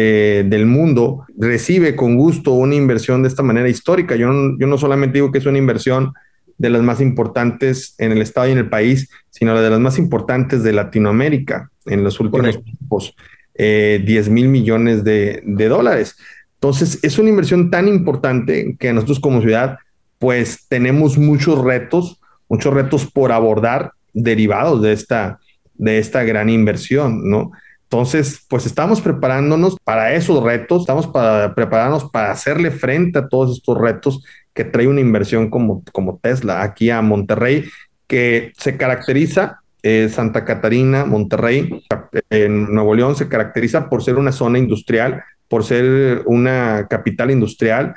eh, 0.00 0.44
del 0.46 0.64
mundo 0.64 1.26
recibe 1.36 1.96
con 1.96 2.14
gusto 2.14 2.52
una 2.52 2.76
inversión 2.76 3.22
de 3.22 3.28
esta 3.28 3.42
manera 3.42 3.68
histórica. 3.68 4.14
Yo 4.14 4.28
no, 4.28 4.56
yo 4.56 4.68
no 4.68 4.78
solamente 4.78 5.14
digo 5.14 5.32
que 5.32 5.38
es 5.38 5.46
una 5.46 5.58
inversión 5.58 6.12
de 6.56 6.70
las 6.70 6.82
más 6.82 7.00
importantes 7.00 7.96
en 7.98 8.12
el 8.12 8.22
estado 8.22 8.46
y 8.46 8.52
en 8.52 8.58
el 8.58 8.68
país, 8.68 9.10
sino 9.30 9.60
de 9.60 9.68
las 9.68 9.80
más 9.80 9.98
importantes 9.98 10.62
de 10.62 10.72
Latinoamérica 10.72 11.72
en 11.86 12.04
los 12.04 12.20
últimos 12.20 12.62
tiempos, 12.62 13.16
10 13.56 13.56
eh, 13.56 14.30
mil 14.30 14.46
millones 14.46 15.02
de, 15.02 15.42
de 15.44 15.68
dólares. 15.68 16.16
Entonces, 16.54 17.00
es 17.02 17.18
una 17.18 17.30
inversión 17.30 17.68
tan 17.68 17.88
importante 17.88 18.76
que 18.78 18.92
nosotros 18.92 19.18
como 19.18 19.42
ciudad, 19.42 19.78
pues 20.20 20.68
tenemos 20.68 21.18
muchos 21.18 21.58
retos, 21.60 22.20
muchos 22.48 22.72
retos 22.72 23.04
por 23.10 23.32
abordar 23.32 23.94
derivados 24.12 24.80
de 24.80 24.92
esta, 24.92 25.40
de 25.74 25.98
esta 25.98 26.22
gran 26.22 26.50
inversión, 26.50 27.28
¿no? 27.28 27.50
Entonces, 27.90 28.44
pues 28.50 28.66
estamos 28.66 29.00
preparándonos 29.00 29.78
para 29.82 30.12
esos 30.12 30.42
retos, 30.42 30.82
estamos 30.82 31.06
para 31.06 31.54
prepararnos 31.54 32.04
para 32.04 32.30
hacerle 32.30 32.70
frente 32.70 33.18
a 33.18 33.28
todos 33.28 33.56
estos 33.56 33.78
retos 33.78 34.22
que 34.52 34.64
trae 34.64 34.86
una 34.86 35.00
inversión 35.00 35.48
como, 35.48 35.82
como 35.90 36.18
Tesla 36.22 36.62
aquí 36.62 36.90
a 36.90 37.00
Monterrey, 37.00 37.64
que 38.06 38.52
se 38.58 38.76
caracteriza, 38.76 39.60
eh, 39.82 40.10
Santa 40.10 40.44
Catarina, 40.44 41.06
Monterrey, 41.06 41.82
en 42.28 42.74
Nuevo 42.74 42.94
León 42.94 43.16
se 43.16 43.28
caracteriza 43.28 43.88
por 43.88 44.02
ser 44.02 44.16
una 44.16 44.32
zona 44.32 44.58
industrial, 44.58 45.24
por 45.48 45.64
ser 45.64 46.24
una 46.26 46.88
capital 46.90 47.30
industrial, 47.30 47.94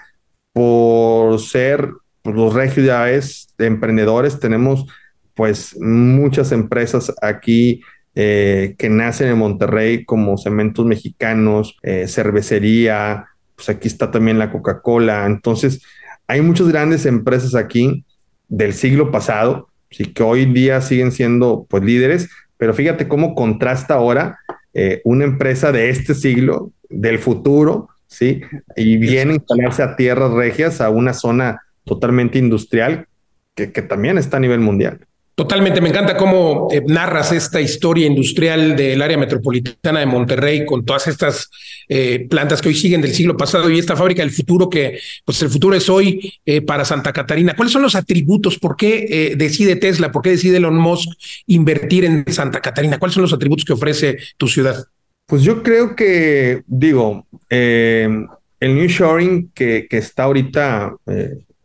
por 0.53 1.38
ser 1.41 1.89
pues, 2.21 2.33
los 2.33 2.53
regios 2.53 3.48
de 3.57 3.65
emprendedores, 3.65 4.39
tenemos 4.39 4.86
pues 5.33 5.75
muchas 5.81 6.53
empresas 6.53 7.13
aquí 7.21 7.81
eh, 8.15 8.75
que 8.77 8.89
nacen 8.89 9.30
en 9.30 9.38
Monterrey 9.38 10.03
como 10.03 10.38
cementos 10.38 10.86
mexicanos, 10.86 11.77
eh, 11.82 12.08
cervecería, 12.08 13.27
pues 13.56 13.70
aquí 13.70 13.88
está 13.88 14.12
también 14.12 14.39
la 14.39 14.51
Coca-Cola. 14.51 15.25
Entonces, 15.25 15.82
hay 16.27 16.41
muchas 16.41 16.68
grandes 16.68 17.06
empresas 17.06 17.56
aquí 17.56 18.03
del 18.50 18.74
siglo 18.74 19.12
pasado, 19.12 19.70
sí, 19.89 20.06
que 20.06 20.24
hoy 20.24 20.46
día 20.46 20.82
siguen 20.82 21.12
siendo 21.12 21.65
pues 21.70 21.84
líderes, 21.84 22.30
pero 22.58 22.74
fíjate 22.74 23.08
cómo 23.08 23.34
contrasta 23.34 23.94
ahora 23.94 24.39
eh, 24.74 25.01
una 25.06 25.24
empresa 25.24 25.72
de 25.72 25.89
este 25.89 26.13
siglo, 26.13 26.72
del 26.89 27.20
futuro, 27.20 27.89
sí, 28.08 28.41
y 28.75 28.98
viene 28.98 29.32
a 29.32 29.36
instalarse 29.36 29.84
a 29.84 29.96
tierras 29.96 30.32
regias, 30.32 30.82
a 30.82 30.89
una 30.89 31.13
zona 31.13 31.62
totalmente 31.86 32.39
industrial 32.39 33.08
que, 33.56 33.72
que 33.72 33.82
también 33.82 34.18
está 34.18 34.38
a 34.38 34.41
nivel 34.41 34.60
mundial. 34.60 35.06
Totalmente, 35.41 35.81
me 35.81 35.89
encanta 35.89 36.15
cómo 36.17 36.67
eh, 36.71 36.83
narras 36.86 37.31
esta 37.31 37.60
historia 37.60 38.05
industrial 38.05 38.75
del 38.75 39.01
área 39.01 39.17
metropolitana 39.17 40.00
de 40.00 40.05
Monterrey 40.05 40.67
con 40.67 40.86
todas 40.86 41.07
estas 41.07 41.50
eh, 41.89 42.27
plantas 42.29 42.62
que 42.62 42.69
hoy 42.69 42.75
siguen 42.75 43.01
del 43.01 43.15
siglo 43.15 43.36
pasado 43.36 43.67
y 43.67 43.79
esta 43.79 43.95
fábrica 43.95 44.21
del 44.21 44.29
futuro 44.29 44.69
que, 44.69 45.00
pues 45.25 45.41
el 45.41 45.50
futuro 45.50 45.75
es 45.75 45.89
hoy 45.89 46.31
eh, 46.45 46.62
para 46.62 46.86
Santa 46.86 47.12
Catarina. 47.12 47.55
¿Cuáles 47.55 47.74
son 47.74 47.81
los 47.81 47.95
atributos? 47.95 48.60
¿Por 48.60 48.77
qué 48.77 49.33
decide 49.36 49.77
Tesla? 49.77 50.12
¿Por 50.12 50.21
qué 50.21 50.29
decide 50.29 50.57
Elon 50.57 50.77
Musk 50.77 51.10
invertir 51.48 52.05
en 52.05 52.24
Santa 52.31 52.62
Catarina? 52.62 53.00
¿Cuáles 53.00 53.15
son 53.15 53.24
los 53.24 53.33
atributos 53.33 53.65
que 53.65 53.74
ofrece 53.74 54.19
tu 54.38 54.48
ciudad? 54.48 54.86
Pues 55.25 55.41
yo 55.41 55.63
creo 55.63 55.95
que, 55.95 56.62
digo, 56.67 57.25
el 57.50 58.27
New 58.60 58.88
Shoring 58.88 59.50
que, 59.55 59.88
que 59.89 59.98
está 59.98 60.25
ahorita 60.25 60.93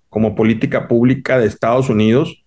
como 0.08 0.34
política 0.34 0.88
pública 0.88 1.38
de 1.38 1.46
Estados 1.46 1.90
Unidos, 1.90 2.45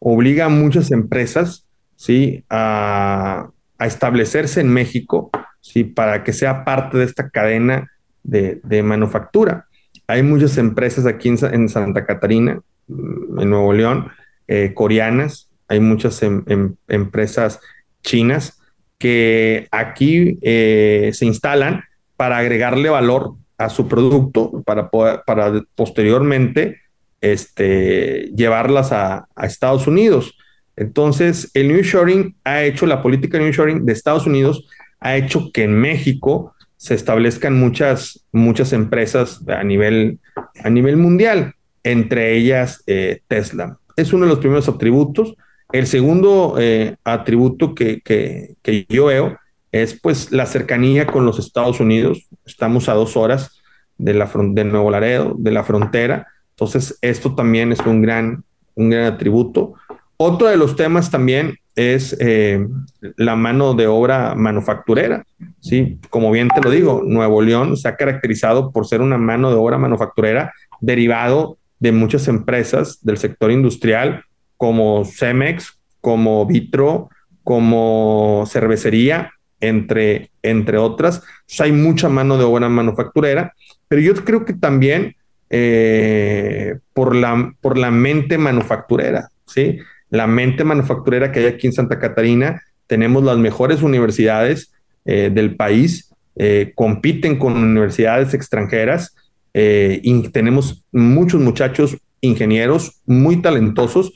obliga 0.00 0.46
a 0.46 0.48
muchas 0.48 0.90
empresas 0.90 1.66
¿sí? 1.94 2.44
a, 2.50 3.50
establecerse 3.78 4.60
en 4.60 4.68
México 4.68 5.30
¿sí? 5.60 5.84
para 5.84 6.22
que 6.24 6.34
sea 6.34 6.64
parte 6.64 6.98
de 6.98 7.04
esta 7.04 7.30
cadena 7.30 7.90
de, 8.22 8.82
manufactura. 8.82 9.66
Hay 10.06 10.22
muchas 10.22 10.58
empresas 10.58 11.06
aquí 11.06 11.28
en, 11.28 11.68
Santa 11.68 12.04
Catarina, 12.04 12.60
en 12.88 13.50
Nuevo 13.50 13.72
León, 13.72 14.08
eh, 14.48 14.72
coreanas, 14.74 15.48
hay 15.68 15.78
muchas 15.78 16.20
em, 16.22 16.42
em, 16.46 16.74
empresas 16.88 17.60
chinas 18.02 18.60
que 18.98 19.68
aquí 19.70 20.38
eh, 20.42 21.10
se 21.14 21.26
instalan 21.26 21.84
para 22.16 22.38
agregarle 22.38 22.90
valor 22.90 23.36
a 23.56 23.70
su 23.70 23.88
producto, 23.88 24.62
para, 24.64 24.90
para 24.90 25.62
posteriormente 25.74 26.80
este, 27.20 28.30
llevarlas 28.34 28.92
a, 28.92 29.26
Estados 29.42 29.86
Unidos. 29.86 30.36
Entonces, 30.76 31.50
el 31.54 31.68
New 31.68 31.82
Shoring 31.82 32.36
ha 32.44 32.62
hecho, 32.62 32.86
la 32.86 33.02
política 33.02 33.38
New 33.38 33.52
Shoring 33.52 33.84
de 33.84 33.92
Estados 33.92 34.26
Unidos 34.26 34.66
ha 35.00 35.16
hecho 35.16 35.50
que 35.52 35.64
en 35.64 35.74
México 35.74 36.54
se 36.76 36.94
establezcan 36.94 37.58
muchas, 37.58 38.24
muchas 38.32 38.72
empresas 38.72 39.46
a 39.48 39.62
nivel, 39.62 40.18
a 40.62 40.70
nivel 40.70 40.96
mundial, 40.96 41.54
entre 41.84 42.36
ellas 42.36 42.82
eh, 42.86 43.20
Tesla. 43.28 43.78
Es 43.96 44.12
uno 44.12 44.24
de 44.24 44.30
los 44.30 44.38
primeros 44.38 44.68
atributos. 44.68 45.34
El 45.72 45.86
segundo 45.86 46.56
eh, 46.58 46.96
atributo 47.04 47.74
que, 47.74 48.00
que, 48.00 48.54
que, 48.62 48.86
yo 48.88 49.06
veo 49.06 49.36
es 49.72 49.98
pues 50.00 50.32
la 50.32 50.46
cercanía 50.46 51.06
con 51.06 51.26
los 51.26 51.38
Estados 51.38 51.80
Unidos. 51.80 52.28
Estamos 52.46 52.88
a 52.88 52.94
dos 52.94 53.16
horas 53.16 53.60
de, 53.98 54.14
la, 54.14 54.30
de 54.34 54.64
Nuevo 54.64 54.90
Laredo, 54.90 55.34
de 55.38 55.50
la 55.50 55.62
frontera. 55.62 56.26
Entonces, 56.60 56.98
esto 57.00 57.34
también 57.34 57.72
es 57.72 57.80
un 57.80 58.02
gran, 58.02 58.44
un 58.74 58.90
gran 58.90 59.06
atributo. 59.06 59.72
Otro 60.18 60.46
de 60.48 60.58
los 60.58 60.76
temas 60.76 61.10
también 61.10 61.56
es 61.74 62.14
eh, 62.20 62.68
la 63.16 63.34
mano 63.34 63.72
de 63.72 63.86
obra 63.86 64.34
manufacturera. 64.34 65.24
Sí, 65.60 65.98
como 66.10 66.30
bien 66.30 66.48
te 66.48 66.60
lo 66.60 66.70
digo, 66.70 67.00
Nuevo 67.02 67.40
León 67.40 67.78
se 67.78 67.88
ha 67.88 67.96
caracterizado 67.96 68.72
por 68.72 68.86
ser 68.86 69.00
una 69.00 69.16
mano 69.16 69.48
de 69.48 69.56
obra 69.56 69.78
manufacturera 69.78 70.52
derivado 70.82 71.56
de 71.78 71.92
muchas 71.92 72.28
empresas 72.28 72.98
del 73.00 73.16
sector 73.16 73.50
industrial 73.50 74.24
como 74.58 75.06
Cemex, 75.06 75.80
como 76.02 76.44
Vitro, 76.44 77.08
como 77.42 78.44
cervecería, 78.46 79.32
entre, 79.60 80.30
entre 80.42 80.76
otras. 80.76 81.22
hay 81.58 81.72
mucha 81.72 82.10
mano 82.10 82.36
de 82.36 82.44
obra 82.44 82.68
manufacturera, 82.68 83.54
pero 83.88 84.02
yo 84.02 84.14
creo 84.14 84.44
que 84.44 84.52
también 84.52 85.16
eh, 85.52 86.78
por, 86.92 87.16
la, 87.16 87.52
por 87.60 87.76
la 87.76 87.90
mente 87.90 88.38
manufacturera, 88.38 89.30
¿sí? 89.46 89.78
La 90.08 90.28
mente 90.28 90.62
manufacturera 90.62 91.32
que 91.32 91.40
hay 91.40 91.46
aquí 91.46 91.66
en 91.66 91.72
Santa 91.72 91.98
Catarina, 91.98 92.62
tenemos 92.86 93.24
las 93.24 93.36
mejores 93.36 93.82
universidades 93.82 94.72
eh, 95.04 95.28
del 95.32 95.56
país, 95.56 96.14
eh, 96.36 96.70
compiten 96.76 97.36
con 97.36 97.56
universidades 97.56 98.32
extranjeras 98.32 99.14
y 99.52 100.28
tenemos 100.28 100.84
muchos 100.92 101.40
muchachos 101.40 101.96
ingenieros 102.20 103.02
muy 103.04 103.42
talentosos 103.42 104.12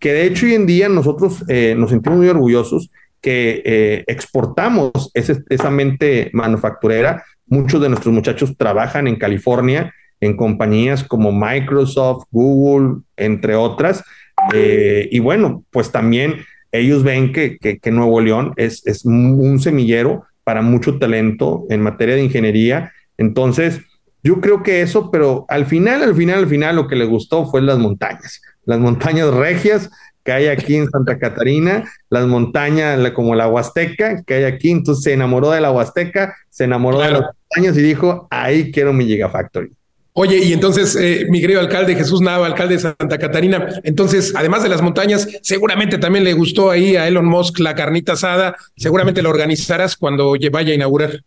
que 0.00 0.14
de 0.14 0.24
hecho 0.24 0.46
hoy 0.46 0.54
en 0.54 0.64
día 0.64 0.88
nosotros 0.88 1.44
nos 1.76 1.90
sentimos 1.90 2.16
muy 2.16 2.28
orgullosos 2.28 2.90
que 3.20 4.02
exportamos 4.06 5.10
esa 5.12 5.70
mente 5.70 6.30
manufacturera. 6.32 7.22
Muchos 7.46 7.82
de 7.82 7.90
nuestros 7.90 8.14
muchachos 8.14 8.56
trabajan 8.56 9.06
en 9.08 9.16
California 9.16 9.92
en 10.20 10.36
compañías 10.36 11.04
como 11.04 11.32
Microsoft, 11.32 12.24
Google, 12.30 13.02
entre 13.16 13.54
otras. 13.54 14.04
Eh, 14.52 15.08
y 15.10 15.18
bueno, 15.18 15.64
pues 15.70 15.90
también 15.90 16.36
ellos 16.72 17.02
ven 17.02 17.32
que, 17.32 17.80
Nuevo 17.90 18.20
León 18.20 18.52
es, 18.56 18.86
es, 18.86 19.04
un 19.04 19.58
semillero 19.60 20.24
para 20.44 20.62
mucho 20.62 20.98
talento 20.98 21.66
en 21.70 21.82
materia 21.82 22.14
de 22.14 22.24
ingeniería. 22.24 22.92
Entonces, 23.16 23.80
yo 24.22 24.40
creo 24.40 24.62
que 24.62 24.82
eso, 24.82 25.10
pero 25.10 25.46
al 25.48 25.66
final, 25.66 26.02
al 26.02 26.14
final, 26.14 26.40
al 26.40 26.48
final, 26.48 26.76
lo 26.76 26.88
que 26.88 26.96
le 26.96 27.04
gustó 27.04 27.46
fue 27.46 27.62
las 27.62 27.78
montañas, 27.78 28.42
las 28.64 28.78
montañas 28.78 29.32
regias 29.32 29.90
que 30.24 30.32
hay 30.32 30.48
aquí 30.48 30.76
en 30.76 30.90
Santa 30.90 31.18
Catarina, 31.18 31.84
las 32.10 32.26
montañas 32.26 33.10
como 33.12 33.34
la 33.34 33.48
Huasteca 33.48 34.22
que 34.24 34.34
hay 34.34 34.44
aquí, 34.44 34.70
entonces 34.70 35.04
se 35.04 35.12
enamoró 35.12 35.50
de 35.50 35.60
la 35.60 35.70
Huasteca, 35.70 36.36
se 36.50 36.64
enamoró 36.64 37.00
de 37.00 37.12
las 37.12 37.22
montañas 37.22 37.78
y 37.78 37.82
dijo, 37.82 38.26
ahí 38.30 38.70
quiero 38.70 38.92
mi 38.92 39.06
Gigafactory. 39.06 39.77
Oye, 40.20 40.38
y 40.44 40.52
entonces, 40.52 40.96
eh, 40.96 41.26
mi 41.28 41.40
querido 41.40 41.60
alcalde 41.60 41.94
Jesús 41.94 42.20
Nava, 42.20 42.44
alcalde 42.44 42.74
de 42.74 42.80
Santa 42.80 43.18
Catarina, 43.18 43.68
entonces, 43.84 44.32
además 44.34 44.64
de 44.64 44.68
las 44.68 44.82
montañas, 44.82 45.28
seguramente 45.42 45.96
también 45.96 46.24
le 46.24 46.32
gustó 46.32 46.72
ahí 46.72 46.96
a 46.96 47.06
Elon 47.06 47.24
Musk 47.24 47.60
la 47.60 47.76
carnita 47.76 48.14
asada, 48.14 48.56
seguramente 48.76 49.22
lo 49.22 49.30
organizarás 49.30 49.96
cuando 49.96 50.34
vaya 50.50 50.72
a 50.72 50.74
inaugurar. 50.74 51.22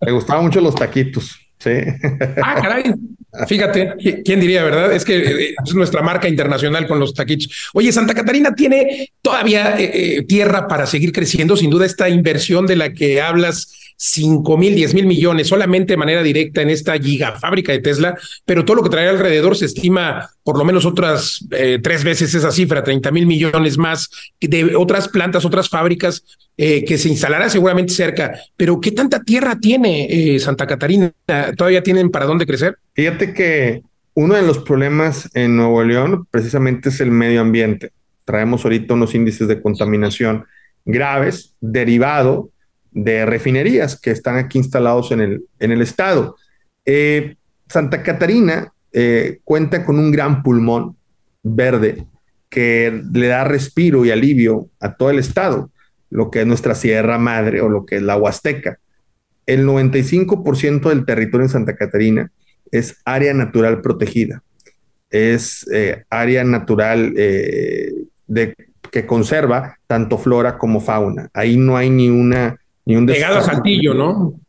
Le 0.00 0.12
gustaban 0.12 0.44
mucho 0.44 0.60
los 0.60 0.76
taquitos, 0.76 1.36
sí. 1.58 1.80
Ah, 2.44 2.60
caray. 2.62 2.94
Fíjate, 3.46 3.94
¿quién 4.24 4.40
diría, 4.40 4.64
verdad? 4.64 4.92
Es 4.92 5.04
que 5.04 5.16
eh, 5.16 5.54
es 5.64 5.74
nuestra 5.74 6.02
marca 6.02 6.28
internacional 6.28 6.86
con 6.86 6.98
los 6.98 7.14
taquitos. 7.14 7.70
Oye, 7.74 7.92
Santa 7.92 8.14
Catarina 8.14 8.54
tiene 8.54 9.12
todavía 9.22 9.76
eh, 9.78 10.24
tierra 10.26 10.68
para 10.68 10.86
seguir 10.86 11.12
creciendo. 11.12 11.56
Sin 11.56 11.70
duda, 11.70 11.86
esta 11.86 12.08
inversión 12.08 12.66
de 12.66 12.76
la 12.76 12.92
que 12.92 13.20
hablas 13.20 13.72
5 13.96 14.56
mil, 14.58 14.74
10 14.74 14.94
mil 14.94 15.06
millones 15.06 15.48
solamente 15.48 15.94
de 15.94 15.96
manera 15.96 16.22
directa 16.22 16.60
en 16.60 16.70
esta 16.70 16.98
gigafábrica 16.98 17.72
de 17.72 17.78
Tesla, 17.78 18.16
pero 18.44 18.64
todo 18.64 18.76
lo 18.76 18.82
que 18.82 18.90
trae 18.90 19.08
alrededor 19.08 19.56
se 19.56 19.66
estima 19.66 20.30
por 20.42 20.58
lo 20.58 20.64
menos 20.64 20.84
otras 20.84 21.44
eh, 21.50 21.78
tres 21.82 22.04
veces 22.04 22.34
esa 22.34 22.52
cifra, 22.52 22.84
30 22.84 23.10
mil 23.10 23.26
millones 23.26 23.78
más 23.78 24.10
de 24.40 24.76
otras 24.76 25.08
plantas, 25.08 25.44
otras 25.44 25.68
fábricas 25.68 26.24
eh, 26.56 26.84
que 26.84 26.98
se 26.98 27.08
instalará 27.08 27.48
seguramente 27.48 27.92
cerca. 27.92 28.38
Pero 28.56 28.80
¿qué 28.80 28.92
tanta 28.92 29.22
tierra 29.22 29.58
tiene 29.58 30.34
eh, 30.34 30.40
Santa 30.40 30.66
Catarina? 30.66 31.12
¿Todavía 31.56 31.82
tienen 31.82 32.10
para 32.10 32.26
dónde 32.26 32.46
crecer? 32.46 32.78
Fíjate 32.96 33.34
que 33.34 33.82
uno 34.14 34.34
de 34.34 34.42
los 34.42 34.58
problemas 34.58 35.28
en 35.34 35.54
Nuevo 35.54 35.84
León 35.84 36.26
precisamente 36.30 36.88
es 36.88 36.98
el 37.02 37.10
medio 37.10 37.42
ambiente. 37.42 37.92
Traemos 38.24 38.64
ahorita 38.64 38.94
unos 38.94 39.14
índices 39.14 39.46
de 39.48 39.60
contaminación 39.60 40.46
graves 40.86 41.54
derivado 41.60 42.48
de 42.92 43.26
refinerías 43.26 44.00
que 44.00 44.10
están 44.10 44.38
aquí 44.38 44.56
instalados 44.56 45.12
en 45.12 45.20
el, 45.20 45.44
en 45.58 45.72
el 45.72 45.82
estado. 45.82 46.36
Eh, 46.86 47.36
Santa 47.68 48.02
Catarina 48.02 48.72
eh, 48.92 49.40
cuenta 49.44 49.84
con 49.84 49.98
un 49.98 50.10
gran 50.10 50.42
pulmón 50.42 50.96
verde 51.42 52.06
que 52.48 53.02
le 53.12 53.26
da 53.26 53.44
respiro 53.44 54.06
y 54.06 54.10
alivio 54.10 54.70
a 54.80 54.96
todo 54.96 55.10
el 55.10 55.18
estado, 55.18 55.70
lo 56.08 56.30
que 56.30 56.40
es 56.40 56.46
nuestra 56.46 56.74
Sierra 56.74 57.18
Madre 57.18 57.60
o 57.60 57.68
lo 57.68 57.84
que 57.84 57.96
es 57.96 58.02
la 58.02 58.16
Huasteca. 58.16 58.78
El 59.44 59.66
95% 59.66 60.88
del 60.88 61.04
territorio 61.04 61.44
en 61.44 61.50
Santa 61.50 61.76
Catarina 61.76 62.32
es 62.70 63.00
área 63.04 63.34
natural 63.34 63.80
protegida, 63.80 64.42
es 65.10 65.66
eh, 65.72 66.04
área 66.10 66.44
natural 66.44 67.12
de, 67.14 68.54
que 68.90 69.06
conserva 69.06 69.78
tanto 69.86 70.18
flora 70.18 70.58
como 70.58 70.80
fauna. 70.80 71.28
Ahí 71.32 71.56
no 71.56 71.76
hay 71.76 71.90
ni 71.90 72.08
una 72.08 72.56
ni 72.86 72.96
un 72.96 73.06
Pegado 73.06 73.38
a 73.38 73.42
Saltillo, 73.42 73.94
¿no? 73.94 74.40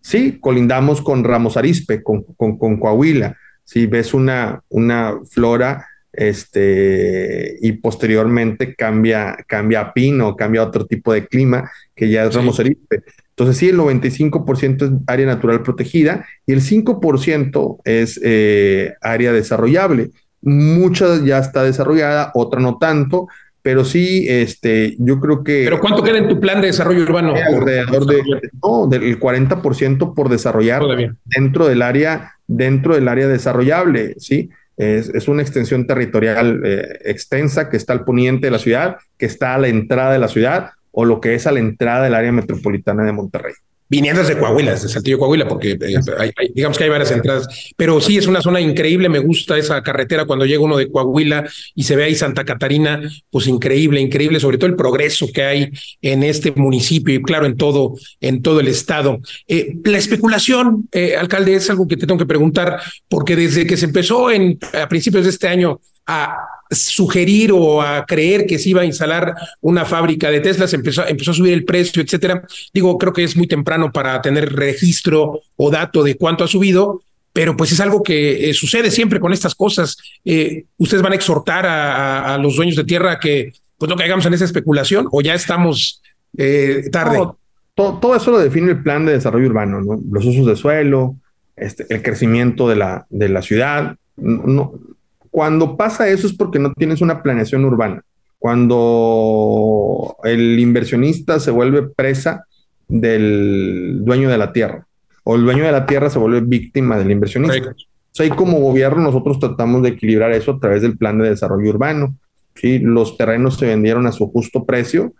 Sí, 0.00 0.38
colindamos 0.40 1.00
con 1.00 1.22
Ramos 1.24 1.56
Arispe, 1.56 2.02
con, 2.02 2.24
con, 2.24 2.78
Coahuila. 2.78 3.36
Si 3.64 3.86
ves 3.86 4.14
una, 4.14 4.62
una 4.68 5.14
flora, 5.30 5.86
este, 6.12 7.56
y 7.60 7.72
posteriormente 7.72 8.74
cambia, 8.74 9.36
cambia 9.46 9.80
a 9.80 9.92
pino, 9.92 10.34
cambia 10.34 10.62
a 10.62 10.66
otro 10.66 10.86
tipo 10.86 11.12
de 11.12 11.26
clima, 11.26 11.70
que 11.94 12.10
ya 12.10 12.24
es 12.24 12.34
Ramos 12.34 12.58
Arispe. 12.58 13.02
Entonces, 13.38 13.58
sí, 13.58 13.68
el 13.68 13.78
95% 13.78 14.82
es 14.82 14.90
área 15.06 15.24
natural 15.24 15.62
protegida 15.62 16.26
y 16.44 16.52
el 16.52 16.60
5% 16.60 17.78
es 17.84 18.20
eh, 18.24 18.94
área 19.00 19.32
desarrollable. 19.32 20.10
Mucha 20.42 21.24
ya 21.24 21.38
está 21.38 21.62
desarrollada, 21.62 22.32
otra 22.34 22.60
no 22.60 22.78
tanto, 22.78 23.28
pero 23.62 23.84
sí, 23.84 24.26
este, 24.28 24.96
yo 24.98 25.20
creo 25.20 25.44
que... 25.44 25.62
¿Pero 25.62 25.78
cuánto 25.78 26.02
queda 26.02 26.18
en 26.18 26.26
tu 26.26 26.40
plan 26.40 26.60
de 26.60 26.66
desarrollo 26.66 27.04
urbano? 27.04 27.32
Alrededor 27.36 28.06
de, 28.06 28.22
no, 28.60 28.88
del 28.88 29.20
40% 29.20 30.14
por 30.14 30.30
desarrollar 30.30 30.82
dentro 31.24 31.68
del 31.68 31.82
área, 31.82 32.32
dentro 32.48 32.96
del 32.96 33.06
área 33.06 33.28
desarrollable, 33.28 34.16
¿sí? 34.18 34.50
Es, 34.76 35.10
es 35.10 35.28
una 35.28 35.42
extensión 35.42 35.86
territorial 35.86 36.60
eh, 36.64 36.98
extensa 37.04 37.70
que 37.70 37.76
está 37.76 37.92
al 37.92 38.04
poniente 38.04 38.48
de 38.48 38.50
la 38.50 38.58
ciudad, 38.58 38.96
que 39.16 39.26
está 39.26 39.54
a 39.54 39.58
la 39.58 39.68
entrada 39.68 40.12
de 40.12 40.18
la 40.18 40.28
ciudad 40.28 40.70
o 40.90 41.04
lo 41.04 41.20
que 41.20 41.34
es 41.34 41.46
a 41.46 41.52
la 41.52 41.60
entrada 41.60 42.04
del 42.04 42.14
área 42.14 42.32
metropolitana 42.32 43.04
de 43.04 43.12
Monterrey. 43.12 43.54
Viniendo 43.90 44.20
desde 44.20 44.38
Coahuila, 44.38 44.72
desde 44.72 44.90
Saltillo 44.90 45.18
Coahuila, 45.18 45.48
porque 45.48 45.70
eh, 45.70 46.50
digamos 46.54 46.76
que 46.76 46.84
hay 46.84 46.90
varias 46.90 47.10
entradas, 47.10 47.72
pero 47.74 47.98
sí 48.02 48.18
es 48.18 48.26
una 48.26 48.42
zona 48.42 48.60
increíble, 48.60 49.08
me 49.08 49.18
gusta 49.18 49.56
esa 49.56 49.82
carretera 49.82 50.26
cuando 50.26 50.44
llega 50.44 50.60
uno 50.60 50.76
de 50.76 50.90
Coahuila 50.90 51.48
y 51.74 51.84
se 51.84 51.96
ve 51.96 52.04
ahí 52.04 52.14
Santa 52.14 52.44
Catarina, 52.44 53.00
pues 53.30 53.46
increíble, 53.46 53.98
increíble, 53.98 54.40
sobre 54.40 54.58
todo 54.58 54.68
el 54.68 54.76
progreso 54.76 55.26
que 55.32 55.42
hay 55.42 55.70
en 56.02 56.22
este 56.22 56.52
municipio 56.52 57.14
y 57.14 57.22
claro, 57.22 57.46
en 57.46 57.56
todo, 57.56 57.94
en 58.20 58.42
todo 58.42 58.60
el 58.60 58.68
estado. 58.68 59.20
Eh, 59.46 59.78
la 59.82 59.96
especulación, 59.96 60.86
eh, 60.92 61.16
alcalde, 61.16 61.54
es 61.54 61.70
algo 61.70 61.88
que 61.88 61.96
te 61.96 62.06
tengo 62.06 62.18
que 62.18 62.26
preguntar, 62.26 62.82
porque 63.08 63.36
desde 63.36 63.66
que 63.66 63.78
se 63.78 63.86
empezó 63.86 64.30
en, 64.30 64.58
a 64.78 64.86
principios 64.86 65.24
de 65.24 65.30
este 65.30 65.48
año 65.48 65.80
a 66.08 66.38
sugerir 66.70 67.52
o 67.52 67.80
a 67.80 68.04
creer 68.06 68.46
que 68.46 68.58
se 68.58 68.70
iba 68.70 68.80
a 68.80 68.84
instalar 68.84 69.34
una 69.60 69.84
fábrica 69.84 70.30
de 70.30 70.40
Tesla, 70.40 70.66
empezó, 70.72 71.06
empezó 71.06 71.30
a 71.30 71.34
subir 71.34 71.52
el 71.52 71.64
precio, 71.64 72.02
etcétera. 72.02 72.42
Digo, 72.72 72.98
creo 72.98 73.12
que 73.12 73.24
es 73.24 73.36
muy 73.36 73.46
temprano 73.46 73.92
para 73.92 74.20
tener 74.20 74.52
registro 74.52 75.40
o 75.56 75.70
dato 75.70 76.02
de 76.02 76.16
cuánto 76.16 76.44
ha 76.44 76.48
subido, 76.48 77.02
pero 77.32 77.56
pues 77.56 77.72
es 77.72 77.80
algo 77.80 78.02
que 78.02 78.50
eh, 78.50 78.54
sucede 78.54 78.90
siempre 78.90 79.20
con 79.20 79.32
estas 79.32 79.54
cosas. 79.54 79.96
Eh, 80.24 80.64
¿Ustedes 80.78 81.02
van 81.02 81.12
a 81.12 81.16
exhortar 81.16 81.66
a, 81.66 82.38
los 82.38 82.56
dueños 82.56 82.76
de 82.76 82.84
tierra 82.84 83.18
que 83.18 83.52
pues 83.76 83.88
no 83.88 83.96
caigamos 83.96 84.26
en 84.26 84.34
esa 84.34 84.44
especulación 84.44 85.08
o 85.12 85.20
ya 85.20 85.34
estamos 85.34 86.02
eh, 86.36 86.88
tarde? 86.90 87.20
todo, 87.74 88.16
eso 88.16 88.32
lo 88.32 88.38
define 88.38 88.72
el 88.72 88.82
plan 88.82 89.06
de 89.06 89.12
desarrollo 89.12 89.46
urbano, 89.46 89.80
¿no? 89.80 90.00
los 90.10 90.24
usos 90.24 90.46
de 90.46 90.56
suelo, 90.56 91.14
este, 91.54 91.86
el 91.90 92.02
crecimiento 92.02 92.68
de 92.68 92.74
la, 92.74 93.06
de 93.08 93.28
la 93.28 93.40
ciudad. 93.40 93.96
No, 94.16 94.74
cuando 95.30 95.76
pasa 95.76 96.08
eso 96.08 96.26
es 96.26 96.34
porque 96.34 96.58
no 96.58 96.72
tienes 96.72 97.00
una 97.00 97.22
planeación 97.22 97.64
urbana. 97.64 98.02
Cuando 98.38 100.16
el 100.24 100.58
inversionista 100.58 101.40
se 101.40 101.50
vuelve 101.50 101.82
presa 101.82 102.44
del 102.86 104.00
dueño 104.04 104.30
de 104.30 104.38
la 104.38 104.52
tierra 104.52 104.86
o 105.30 105.36
el 105.36 105.42
dueño 105.42 105.64
de 105.64 105.72
la 105.72 105.84
tierra 105.84 106.08
se 106.08 106.18
vuelve 106.18 106.40
víctima 106.40 106.96
del 106.96 107.10
inversionista. 107.10 107.74
ahí 108.18 108.30
como 108.30 108.60
gobierno 108.60 109.02
nosotros 109.02 109.38
tratamos 109.38 109.82
de 109.82 109.90
equilibrar 109.90 110.32
eso 110.32 110.52
a 110.52 110.58
través 110.58 110.80
del 110.80 110.96
plan 110.96 111.18
de 111.18 111.28
desarrollo 111.28 111.68
urbano. 111.68 112.16
¿sí? 112.54 112.78
Los 112.78 113.18
terrenos 113.18 113.56
se 113.56 113.66
vendieron 113.66 114.06
a 114.06 114.12
su 114.12 114.30
justo 114.30 114.64
precio 114.64 115.12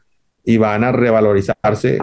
y 0.45 0.57
van 0.57 0.83
a 0.85 0.93
revalorizarse 0.93 1.99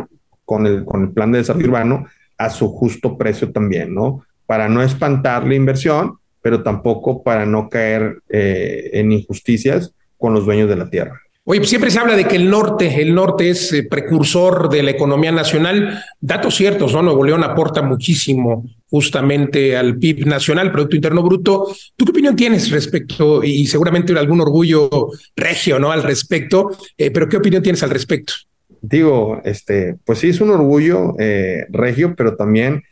con 0.46 0.68
el, 0.68 0.86
con 0.86 1.02
el 1.02 1.10
plan 1.14 1.32
de 1.32 1.40
desarrollo 1.40 1.66
urbano 1.66 2.06
a 2.38 2.52
su 2.52 2.68
justo 2.70 3.18
precio 3.18 3.52
también, 3.52 3.96
¿no? 3.96 4.24
Para 4.46 4.70
no 4.70 4.84
espantar 4.84 5.48
la 5.48 5.56
inversión, 5.56 6.20
pero 6.46 6.62
tampoco 6.62 7.24
para 7.24 7.48
no 7.48 7.70
caer 7.72 8.20
eh, 8.30 8.92
en 8.94 9.12
injusticias 9.12 9.96
con 10.16 10.36
los 10.36 10.46
dueños 10.46 10.70
de 10.70 10.76
la 10.76 10.92
tierra. 10.92 11.20
Oye, 11.44 11.60
pues 11.60 11.72
siempre 11.72 11.90
se 11.90 11.98
habla 11.98 12.16
de 12.16 12.26
que 12.26 12.36
el 12.36 12.52
norte, 12.52 13.02
el 13.02 13.16
norte 13.16 13.50
es 13.50 13.74
eh, 13.74 13.82
precursor 13.82 14.70
de 14.70 14.84
la 14.84 14.92
economía 14.92 15.32
nacional. 15.32 16.04
Datos 16.22 16.54
ciertos, 16.54 16.94
¿no? 16.94 17.02
Nuevo 17.02 17.24
León 17.24 17.44
aporta 17.44 17.82
muchísimo 17.82 18.64
justamente 18.88 19.76
al 19.76 19.98
PIB 19.98 20.28
nacional, 20.28 20.72
Producto 20.72 20.96
Interno 20.96 21.24
Bruto. 21.24 21.66
¿Tú 21.96 22.06
qué 22.06 22.12
opinión 22.12 22.36
tienes 22.36 22.70
respecto, 22.70 23.44
y 23.44 23.66
seguramente 23.66 24.14
algún 24.14 24.40
orgullo 24.40 24.88
regio, 25.36 25.80
¿no? 25.80 25.92
Al 25.92 26.04
respecto, 26.04 26.78
eh, 26.96 27.10
pero 27.10 27.28
qué 27.28 27.38
opinión 27.38 27.64
tienes 27.64 27.82
al 27.82 27.90
respecto? 27.90 28.34
Digo, 28.82 29.42
este, 29.46 29.96
pues 30.06 30.20
sí 30.20 30.30
es 30.30 30.42
un 30.42 30.52
orgullo 30.52 31.16
regio, 31.70 32.14
pero 32.16 32.36
también 32.36 32.84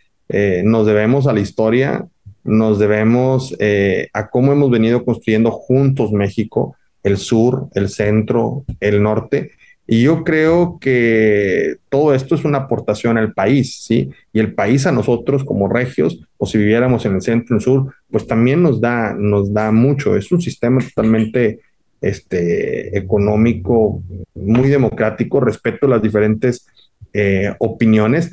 nos 0.64 0.88
debemos 0.88 1.28
a 1.28 1.34
la 1.34 1.40
historia 1.40 2.08
nos 2.44 2.80
debemos 2.80 3.56
eh, 3.60 4.10
a 4.14 4.30
cómo 4.30 4.52
hemos 4.52 4.70
venido 4.70 5.06
construyendo 5.06 5.52
juntos 5.52 6.12
México, 6.12 6.76
el 7.04 7.18
sur, 7.18 7.68
el 7.74 7.90
centro, 7.90 8.66
el 8.80 9.02
norte. 9.02 9.52
Y 9.86 10.04
yo 10.04 10.24
creo 10.24 10.78
que 10.80 11.76
todo 11.90 12.14
esto 12.14 12.36
es 12.36 12.46
una 12.46 12.60
aportación 12.60 13.18
al 13.18 13.34
país, 13.34 13.84
¿sí? 13.84 14.10
Y 14.32 14.40
el 14.40 14.54
país 14.54 14.88
a 14.88 14.94
nosotros 14.94 15.44
como 15.44 15.68
regios, 15.68 16.22
o 16.38 16.46
si 16.46 16.58
viviéramos 16.58 17.06
en 17.06 17.16
el 17.16 17.22
centro, 17.22 17.56
en 17.56 17.60
el 17.60 17.64
sur, 17.64 17.94
pues 18.10 18.26
también 18.26 18.64
nos 18.64 18.80
da, 18.80 19.14
nos 19.14 19.54
da 19.54 19.72
mucho. 19.72 20.16
Es 20.16 20.32
un 20.32 20.42
sistema 20.42 20.82
totalmente 20.82 21.60
este, 22.00 22.98
económico, 22.98 24.02
muy 24.36 24.70
democrático, 24.70 25.42
respeto 25.42 25.86
a 25.86 25.90
las 25.90 26.02
diferentes 26.02 26.66
eh, 27.14 27.54
opiniones, 27.60 28.32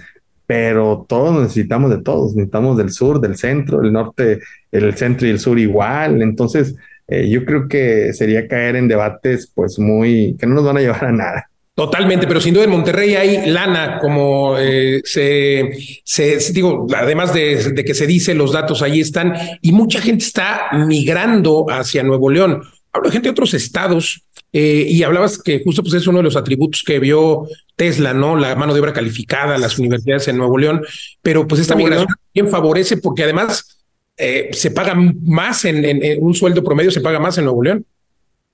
pero 0.51 1.07
todos 1.09 1.43
necesitamos 1.43 1.93
de 1.93 2.03
todos, 2.03 2.35
necesitamos 2.35 2.77
del 2.77 2.91
sur, 2.91 3.21
del 3.21 3.37
centro, 3.37 3.83
el 3.83 3.93
norte, 3.93 4.41
el 4.73 4.97
centro 4.97 5.29
y 5.29 5.31
el 5.31 5.39
sur 5.39 5.57
igual, 5.61 6.23
entonces 6.23 6.75
eh, 7.07 7.29
yo 7.31 7.45
creo 7.45 7.69
que 7.69 8.13
sería 8.13 8.49
caer 8.49 8.75
en 8.75 8.89
debates 8.89 9.49
pues 9.55 9.79
muy, 9.79 10.37
que 10.41 10.49
no 10.49 10.57
nos 10.57 10.65
van 10.65 10.79
a 10.79 10.81
llevar 10.81 11.05
a 11.05 11.13
nada. 11.13 11.51
Totalmente, 11.73 12.27
pero 12.27 12.41
sin 12.41 12.53
duda 12.53 12.65
en 12.65 12.71
Monterrey 12.71 13.15
hay 13.15 13.49
lana, 13.49 14.01
como 14.01 14.59
eh, 14.59 15.01
se, 15.05 15.71
se, 16.03 16.53
digo, 16.53 16.89
además 16.97 17.33
de, 17.33 17.73
de, 17.73 17.85
que 17.85 17.95
se 17.95 18.09
dice, 18.09 18.35
los 18.35 18.51
datos 18.53 18.83
ahí 18.83 18.99
están, 18.99 19.35
y 19.63 19.71
mucha 19.71 20.01
gente 20.01 20.25
está 20.25 20.63
migrando 20.73 21.67
hacia 21.71 22.03
Nuevo 22.03 22.29
León. 22.29 22.61
Hablo 22.93 23.09
de 23.09 23.13
gente 23.13 23.29
de 23.29 23.33
otros 23.33 23.55
estados 23.55 24.25
eh, 24.53 24.87
y 24.89 25.03
hablabas 25.03 25.41
que 25.41 25.63
justo 25.63 25.83
pues 25.83 25.95
es 25.95 26.07
uno 26.07 26.19
de 26.19 26.25
los 26.25 26.37
atributos 26.37 26.83
que 26.85 26.99
vio 26.99 27.47
Tesla, 27.77 28.13
¿no? 28.13 28.37
La 28.37 28.55
mano 28.57 28.75
de 28.75 28.81
obra 28.81 28.93
calificada, 28.93 29.59
las 29.59 29.79
universidades 29.79 30.29
en 30.29 30.39
Nuevo 30.39 30.59
León, 30.59 30.83
pero 31.23 31.47
pues 31.47 31.61
esta 31.61 31.77
migración 31.77 32.09
también 32.09 32.51
favorece 32.51 32.97
porque 32.97 33.23
además 33.25 33.85
eh, 34.17 34.51
se 34.53 34.71
paga 34.73 34.95
más 34.95 35.65
en, 35.65 36.03
un 36.21 36.35
sueldo 36.35 36.65
promedio, 36.65 36.91
se 36.91 37.01
paga 37.01 37.21
más 37.21 37.39
en 37.39 37.45
Nuevo 37.45 37.63
León. 37.63 37.85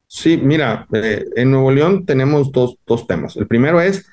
Sí, 0.07 0.37
mira, 0.37 0.87
eh, 0.93 1.25
en 1.35 1.51
Nuevo 1.51 1.73
León 1.73 2.05
tenemos 2.05 2.53
dos, 2.53 2.77
dos 2.87 3.07
temas. 3.07 3.37
El 3.37 3.47
primero 3.47 3.81
es, 3.81 4.07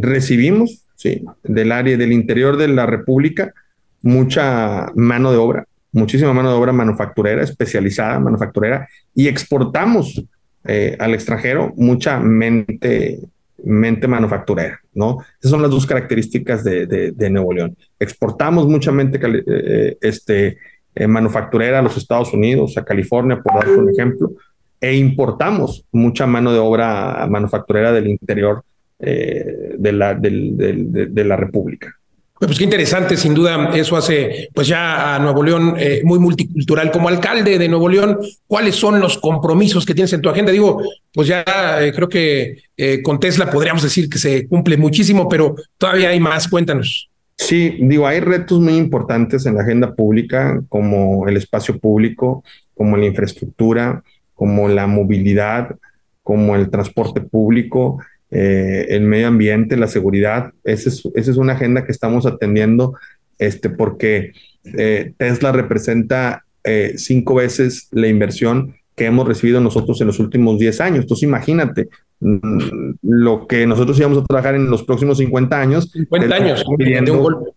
recibimos, 0.00 0.82
sí, 0.94 1.24
del 1.42 1.72
área 1.72 1.96
del 1.96 2.12
interior 2.12 2.56
de 2.56 2.68
la 2.68 2.86
República, 2.86 3.54
mucha 4.02 4.92
mano 4.94 5.32
de 5.32 5.38
obra, 5.38 5.66
muchísima 5.94 6.34
mano 6.34 6.50
de 6.50 6.56
obra 6.56 6.72
manufacturera, 6.72 7.42
especializada 7.42 8.18
manufacturera, 8.18 8.88
y 9.14 9.28
exportamos 9.28 10.22
eh, 10.64 10.96
al 10.98 11.14
extranjero 11.14 11.72
mucha 11.76 12.18
mente, 12.18 13.20
mente 13.62 14.08
manufacturera, 14.08 14.80
¿no? 14.92 15.18
Esas 15.38 15.52
son 15.52 15.62
las 15.62 15.70
dos 15.70 15.86
características 15.86 16.64
de, 16.64 16.86
de, 16.86 17.30
Nuevo 17.30 17.52
León. 17.52 17.76
Exportamos 17.98 18.66
mucha 18.66 18.90
mente 18.90 19.20
eh, 19.22 19.96
este, 20.00 20.58
eh, 20.94 21.06
manufacturera 21.06 21.78
a 21.78 21.82
los 21.82 21.96
Estados 21.96 22.32
Unidos, 22.32 22.76
a 22.76 22.84
California, 22.84 23.40
por 23.40 23.54
dar 23.54 23.68
un 23.70 23.90
ejemplo, 23.90 24.32
e 24.80 24.96
importamos 24.96 25.84
mucha 25.92 26.26
mano 26.26 26.52
de 26.52 26.58
obra 26.58 27.26
manufacturera 27.30 27.92
del 27.92 28.08
interior 28.08 28.64
de, 28.98 29.92
la, 29.92 30.14
de 30.14 31.24
la 31.24 31.36
República. 31.36 31.94
Pues 32.36 32.58
qué 32.58 32.64
interesante, 32.64 33.16
sin 33.16 33.32
duda, 33.32 33.70
eso 33.74 33.96
hace 33.96 34.48
pues 34.52 34.66
ya 34.66 35.14
a 35.14 35.18
Nuevo 35.20 35.42
León 35.42 35.76
eh, 35.78 36.02
muy 36.04 36.18
multicultural. 36.18 36.90
Como 36.90 37.08
alcalde 37.08 37.58
de 37.58 37.68
Nuevo 37.68 37.88
León, 37.88 38.18
¿cuáles 38.48 38.74
son 38.74 38.98
los 39.00 39.18
compromisos 39.18 39.86
que 39.86 39.94
tienes 39.94 40.12
en 40.12 40.20
tu 40.20 40.28
agenda? 40.28 40.50
Digo, 40.50 40.82
pues 41.12 41.28
ya 41.28 41.44
eh, 41.80 41.92
creo 41.94 42.08
que 42.08 42.58
eh, 42.76 43.02
con 43.02 43.20
Tesla 43.20 43.50
podríamos 43.50 43.84
decir 43.84 44.08
que 44.08 44.18
se 44.18 44.48
cumple 44.48 44.76
muchísimo, 44.76 45.28
pero 45.28 45.54
todavía 45.78 46.08
hay 46.08 46.18
más. 46.18 46.48
Cuéntanos. 46.48 47.08
Sí, 47.36 47.78
digo, 47.80 48.06
hay 48.06 48.18
retos 48.18 48.60
muy 48.60 48.76
importantes 48.76 49.46
en 49.46 49.54
la 49.54 49.62
agenda 49.62 49.94
pública, 49.94 50.60
como 50.68 51.28
el 51.28 51.36
espacio 51.36 51.78
público, 51.78 52.42
como 52.74 52.96
la 52.96 53.06
infraestructura, 53.06 54.02
como 54.34 54.68
la 54.68 54.88
movilidad, 54.88 55.76
como 56.24 56.56
el 56.56 56.68
transporte 56.68 57.20
público 57.20 57.98
eh, 58.36 58.86
el 58.88 59.02
medio 59.02 59.28
ambiente, 59.28 59.76
la 59.76 59.86
seguridad. 59.86 60.52
Esa 60.64 60.88
es, 60.88 61.08
esa 61.14 61.30
es, 61.30 61.36
una 61.36 61.52
agenda 61.52 61.84
que 61.84 61.92
estamos 61.92 62.26
atendiendo 62.26 62.94
este, 63.38 63.70
porque 63.70 64.32
eh, 64.64 65.12
Tesla 65.16 65.52
representa 65.52 66.44
eh, 66.64 66.94
cinco 66.96 67.36
veces 67.36 67.86
la 67.92 68.08
inversión 68.08 68.74
que 68.96 69.06
hemos 69.06 69.28
recibido 69.28 69.60
nosotros 69.60 70.00
en 70.00 70.08
los 70.08 70.18
últimos 70.18 70.58
10 70.58 70.80
años. 70.80 71.02
Entonces 71.02 71.22
imagínate 71.22 71.88
mm, 72.18 72.94
lo 73.02 73.46
que 73.46 73.68
nosotros 73.68 73.96
íbamos 74.00 74.18
a 74.18 74.24
trabajar 74.24 74.56
en 74.56 74.68
los 74.68 74.82
próximos 74.82 75.18
50 75.18 75.60
años. 75.60 75.92
50 75.92 76.34
años. 76.34 76.64
Pidiendo 76.76 77.12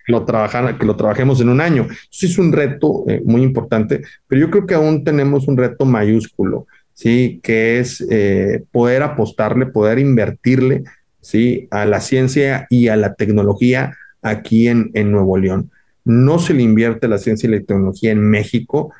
que 0.05 0.11
lo, 0.11 0.25
trabajar, 0.25 0.77
que 0.77 0.85
lo 0.85 0.95
trabajemos 0.95 1.41
en 1.41 1.49
un 1.49 1.59
año. 1.59 1.87
Eso 1.89 2.27
es 2.27 2.37
un 2.37 2.51
reto 2.51 3.03
muy 3.25 3.41
importante, 3.41 4.03
pero 4.27 4.41
yo 4.41 4.51
creo 4.51 4.67
que 4.67 4.75
aún 4.75 5.03
tenemos 5.03 5.47
un 5.47 5.57
reto 5.57 5.85
mayúsculo. 5.85 6.67
¿Sí? 6.97 7.39
Que 7.43 7.79
es 7.79 8.03
eh, 8.09 8.63
poder 8.71 9.03
apostarle, 9.03 9.67
poder 9.67 9.99
invertirle, 9.99 10.83
¿sí? 11.21 11.67
A 11.69 11.85
la 11.85 12.01
ciencia 12.01 12.65
y 12.71 12.87
a 12.87 12.95
la 12.95 13.13
tecnología 13.13 13.95
aquí 14.23 14.67
en, 14.67 14.89
en 14.95 15.11
Nuevo 15.11 15.37
León. 15.37 15.69
No 16.03 16.39
se 16.39 16.55
le 16.55 16.63
invierte 16.63 17.07
la 17.07 17.19
ciencia 17.19 17.47
y 17.47 17.51
la 17.51 17.59
tecnología 17.59 18.11
en 18.11 18.21
México. 18.21 18.91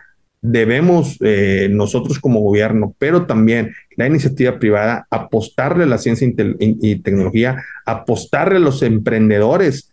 Debemos 0.42 1.18
eh, 1.22 1.70
nosotros 1.72 2.20
como 2.20 2.42
gobierno, 2.42 2.94
pero 3.00 3.26
también 3.26 3.74
la 3.96 4.06
iniciativa 4.06 4.60
privada, 4.60 5.08
apostarle 5.10 5.86
a 5.86 5.88
la 5.88 5.98
ciencia 5.98 6.32
y, 6.60 6.96
tecnología, 6.98 7.64
apostarle 7.84 8.58
a 8.58 8.60
los 8.60 8.84
emprendedores 8.84 9.92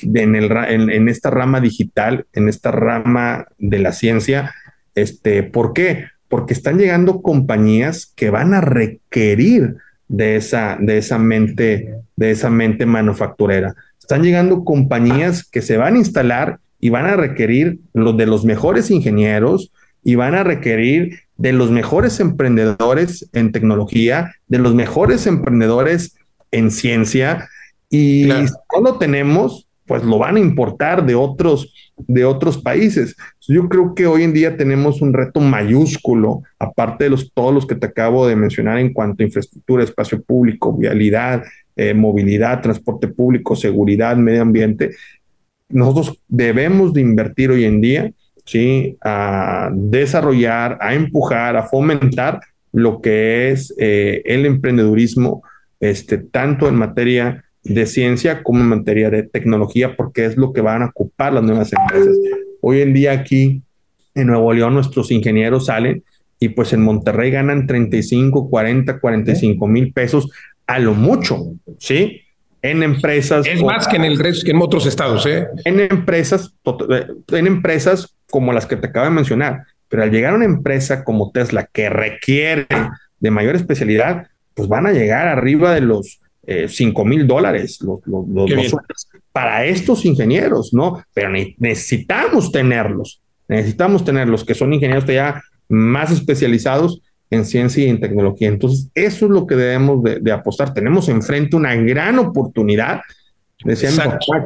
en, 0.00 0.34
el, 0.34 0.50
en, 0.50 1.08
esta 1.08 1.30
rama 1.30 1.60
digital, 1.60 2.26
en 2.32 2.48
esta 2.48 2.72
rama 2.72 3.46
de 3.58 3.78
la 3.78 3.92
ciencia. 3.92 4.52
Este, 4.96 5.44
¿Por 5.44 5.72
qué? 5.72 6.06
Porque 6.34 6.52
están 6.52 6.78
llegando 6.78 7.22
compañías 7.22 8.12
que 8.16 8.28
van 8.28 8.54
a 8.54 8.60
requerir 8.60 9.76
de 10.08 10.34
esa, 10.34 10.76
de 10.80 10.98
esa 10.98 11.16
mente, 11.16 11.94
de 12.16 12.30
esa 12.32 12.50
mente 12.50 12.86
manufacturera. 12.86 13.76
Están 14.00 14.24
llegando 14.24 14.64
compañías 14.64 15.48
que 15.48 15.62
se 15.62 15.76
van 15.76 15.94
a 15.94 15.98
instalar 15.98 16.58
y 16.80 16.88
van 16.88 17.06
a 17.06 17.14
requerir 17.14 17.78
los 17.92 18.16
de 18.16 18.26
los 18.26 18.44
mejores 18.44 18.90
ingenieros 18.90 19.70
y 20.02 20.16
van 20.16 20.34
a 20.34 20.42
requerir 20.42 21.20
de 21.36 21.52
los 21.52 21.70
mejores 21.70 22.18
emprendedores 22.18 23.30
en 23.32 23.52
tecnología, 23.52 24.34
de 24.48 24.58
los 24.58 24.74
mejores 24.74 25.28
emprendedores 25.28 26.16
en 26.50 26.72
ciencia. 26.72 27.48
Y 27.90 28.24
si 28.24 28.52
no 28.74 28.80
lo 28.82 28.98
tenemos, 28.98 29.68
pues 29.86 30.02
lo 30.02 30.18
van 30.18 30.36
a 30.36 30.40
importar 30.40 31.04
de 31.04 31.14
otros, 31.14 31.72
de 31.96 32.24
otros 32.24 32.58
países. 32.58 33.16
Yo 33.46 33.68
creo 33.68 33.94
que 33.94 34.06
hoy 34.06 34.22
en 34.22 34.32
día 34.32 34.56
tenemos 34.56 35.02
un 35.02 35.12
reto 35.12 35.40
mayúsculo, 35.40 36.42
aparte 36.58 37.04
de 37.04 37.10
los, 37.10 37.32
todos 37.32 37.52
los 37.52 37.66
que 37.66 37.74
te 37.74 37.86
acabo 37.86 38.26
de 38.26 38.36
mencionar 38.36 38.78
en 38.78 38.92
cuanto 38.92 39.22
a 39.22 39.26
infraestructura, 39.26 39.84
espacio 39.84 40.22
público, 40.22 40.76
vialidad, 40.76 41.44
eh, 41.76 41.92
movilidad, 41.92 42.62
transporte 42.62 43.08
público, 43.08 43.56
seguridad, 43.56 44.16
medio 44.16 44.42
ambiente. 44.42 44.92
Nosotros 45.68 46.20
debemos 46.28 46.94
de 46.94 47.00
invertir 47.00 47.50
hoy 47.50 47.64
en 47.64 47.80
día, 47.80 48.12
¿sí? 48.44 48.96
A 49.02 49.70
desarrollar, 49.74 50.78
a 50.80 50.94
empujar, 50.94 51.56
a 51.56 51.64
fomentar 51.64 52.40
lo 52.72 53.00
que 53.00 53.50
es 53.50 53.74
eh, 53.78 54.22
el 54.24 54.46
emprendedurismo, 54.46 55.42
este, 55.80 56.18
tanto 56.18 56.68
en 56.68 56.74
materia 56.74 57.43
de 57.64 57.86
ciencia 57.86 58.42
como 58.42 58.60
en 58.60 58.68
materia 58.68 59.10
de 59.10 59.22
tecnología, 59.22 59.96
porque 59.96 60.26
es 60.26 60.36
lo 60.36 60.52
que 60.52 60.60
van 60.60 60.82
a 60.82 60.86
ocupar 60.86 61.32
las 61.32 61.42
nuevas 61.42 61.72
empresas. 61.72 62.16
Hoy 62.60 62.82
en 62.82 62.92
día 62.92 63.12
aquí 63.12 63.62
en 64.14 64.26
Nuevo 64.28 64.52
León 64.52 64.74
nuestros 64.74 65.10
ingenieros 65.10 65.66
salen 65.66 66.04
y 66.38 66.50
pues 66.50 66.72
en 66.72 66.82
Monterrey 66.82 67.30
ganan 67.30 67.66
35, 67.66 68.50
40, 68.50 69.00
45 69.00 69.66
mil 69.66 69.92
pesos 69.92 70.30
a 70.66 70.78
lo 70.78 70.94
mucho, 70.94 71.54
¿sí? 71.78 72.20
En 72.62 72.82
empresas. 72.82 73.46
Es 73.46 73.62
más 73.62 73.88
que 73.88 73.96
en 73.96 74.04
el 74.04 74.18
resto, 74.18 74.44
que 74.44 74.52
en 74.52 74.62
otros 74.62 74.86
estados, 74.86 75.26
¿eh? 75.26 75.46
En 75.64 75.80
empresas, 75.80 76.54
eh, 76.90 77.06
en 77.32 77.46
empresas 77.46 78.14
como 78.30 78.52
las 78.52 78.66
que 78.66 78.76
te 78.76 78.88
acabo 78.88 79.06
de 79.06 79.12
mencionar. 79.12 79.62
Pero 79.88 80.02
al 80.02 80.10
llegar 80.10 80.32
a 80.32 80.36
una 80.36 80.46
empresa 80.46 81.04
como 81.04 81.30
Tesla 81.30 81.68
que 81.70 81.90
requiere 81.90 82.66
de 83.20 83.30
mayor 83.30 83.54
especialidad, 83.54 84.28
pues 84.54 84.68
van 84.68 84.86
a 84.86 84.92
llegar 84.92 85.28
arriba 85.28 85.74
de 85.74 85.82
los 85.82 86.20
5 86.68 87.02
eh, 87.02 87.04
mil 87.04 87.26
dólares 87.26 87.80
los, 87.80 88.00
para 89.32 89.64
estos 89.64 90.04
ingenieros, 90.04 90.72
¿no? 90.72 91.04
Pero 91.12 91.30
necesitamos 91.58 92.52
tenerlos, 92.52 93.20
necesitamos 93.48 94.04
tenerlos, 94.04 94.44
que 94.44 94.54
son 94.54 94.72
ingenieros 94.72 95.04
ya 95.06 95.42
más 95.68 96.10
especializados 96.10 97.00
en 97.30 97.44
ciencia 97.44 97.84
y 97.84 97.88
en 97.88 98.00
tecnología. 98.00 98.48
Entonces, 98.48 98.90
eso 98.94 99.26
es 99.26 99.30
lo 99.30 99.46
que 99.46 99.56
debemos 99.56 100.02
de, 100.02 100.32
apostar. 100.32 100.74
Tenemos 100.74 101.08
enfrente 101.08 101.56
una 101.56 101.74
gran 101.74 102.18
oportunidad. 102.18 103.00
Decía 103.64 103.90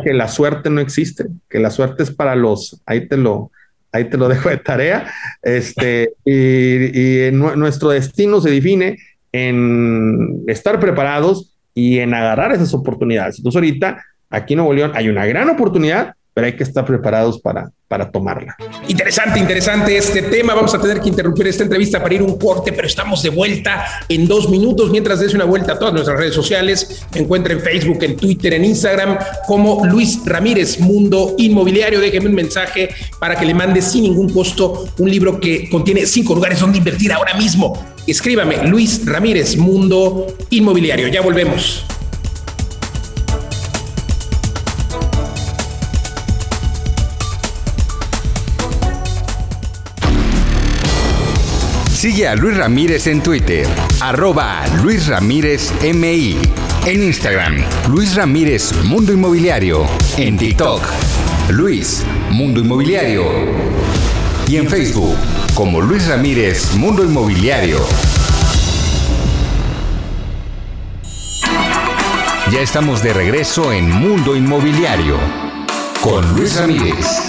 que 0.05 0.15
la 0.15 0.29
suerte 0.29 0.71
no 0.71 0.81
existe, 0.81 1.27
que 1.49 1.59
la 1.59 1.71
suerte 1.71 2.03
es 2.03 2.11
para 2.11 2.37
los, 2.37 2.81
ahí 2.87 3.09
te 3.09 3.17
lo, 3.17 3.51
ahí 3.93 4.05
te 4.05 4.17
lo 4.17 4.29
dejo 4.29 4.49
de 4.49 4.59
tarea, 4.59 5.13
este, 5.43 6.13
y, 6.25 7.27
y 7.27 7.33
nuestro 7.33 7.91
destino 7.91 8.41
se 8.41 8.51
define 8.51 8.99
en 9.33 10.45
estar 10.47 10.81
preparados 10.81 11.58
y 11.79 12.01
en 12.01 12.13
agarrar 12.13 12.51
esas 12.51 12.75
oportunidades. 12.75 13.39
Entonces 13.39 13.57
ahorita 13.57 14.05
aquí 14.31 14.55
en 14.55 14.59
Nuevo 14.59 14.73
León 14.73 14.91
hay 14.97 15.09
una 15.09 15.25
gran 15.27 15.49
oportunidad, 15.49 16.15
pero 16.39 16.47
hay 16.47 16.57
que 16.57 16.63
estar 16.63 16.85
preparados 16.85 17.41
para, 17.41 17.69
para 17.89 18.13
tomarla. 18.13 18.55
Interesante, 18.87 19.41
interesante 19.41 19.97
este 19.97 20.23
tema. 20.23 20.55
Vamos 20.55 20.73
a 20.73 20.81
tener 20.81 21.01
que 21.01 21.09
interrumpir 21.09 21.49
esta 21.49 21.65
entrevista 21.65 22.01
para 22.01 22.15
ir 22.15 22.23
un 22.23 22.39
corte, 22.39 22.73
pero 22.73 22.87
estamos 22.87 23.25
de 23.25 23.31
vuelta 23.31 23.85
en 24.09 24.29
dos 24.29 24.49
minutos. 24.49 24.89
Mientras 24.93 25.19
des 25.19 25.35
una 25.35 25.47
vuelta 25.47 25.73
a 25.73 25.79
todas 25.81 25.93
nuestras 25.93 26.17
redes 26.17 26.37
sociales, 26.37 27.05
me 27.13 27.23
en 27.23 27.61
Facebook, 27.61 27.99
en 28.05 28.17
Twitter, 28.17 28.55
en 28.55 28.67
Instagram, 28.67 29.19
como 29.49 29.85
Luis 29.85 30.21
Ramírez, 30.25 30.79
Mundo 30.79 31.35
Inmobiliario. 31.39 31.99
Déjeme 31.99 32.29
un 32.29 32.37
mensaje 32.37 32.91
para 33.19 33.35
que 33.35 33.45
le 33.45 33.55
mande 33.55 33.83
sin 33.83 34.05
ningún 34.05 34.33
costo 34.33 34.91
un 34.99 35.11
libro 35.11 35.41
que 35.41 35.69
contiene 35.69 36.07
cinco 36.07 36.37
lugares 36.37 36.61
donde 36.61 36.79
invertir 36.79 37.13
ahora 37.13 37.35
mismo 37.35 37.85
Escríbame, 38.07 38.67
Luis 38.67 39.05
Ramírez, 39.05 39.57
Mundo 39.57 40.29
Inmobiliario. 40.49 41.09
Ya 41.09 41.21
volvemos. 41.21 41.85
Sigue 51.99 52.29
a 52.29 52.37
Luis 52.37 52.57
Ramírez 52.57 53.09
en 53.09 53.21
Twitter, 53.25 53.67
arroba 53.99 54.65
Luis 54.85 55.09
Ramírez 55.09 55.73
MI. 55.83 56.39
En 56.87 57.03
Instagram, 57.03 57.57
Luis 57.89 58.15
Ramírez 58.15 58.73
Mundo 58.85 59.13
Inmobiliario. 59.13 59.85
En 60.17 60.37
TikTok, 60.39 60.81
Luis 61.49 62.05
Mundo 62.31 62.61
Inmobiliario. 62.61 63.25
Y 64.47 64.59
en 64.59 64.69
Facebook, 64.69 65.17
como 65.55 65.81
Luis 65.81 66.07
Ramírez, 66.07 66.73
Mundo 66.77 67.03
Inmobiliario. 67.03 67.81
Ya 72.53 72.61
estamos 72.61 73.03
de 73.03 73.13
regreso 73.13 73.73
en 73.73 73.91
Mundo 73.91 74.37
Inmobiliario 74.37 75.17
con 76.01 76.33
Luis 76.37 76.55
Ramírez. 76.55 77.29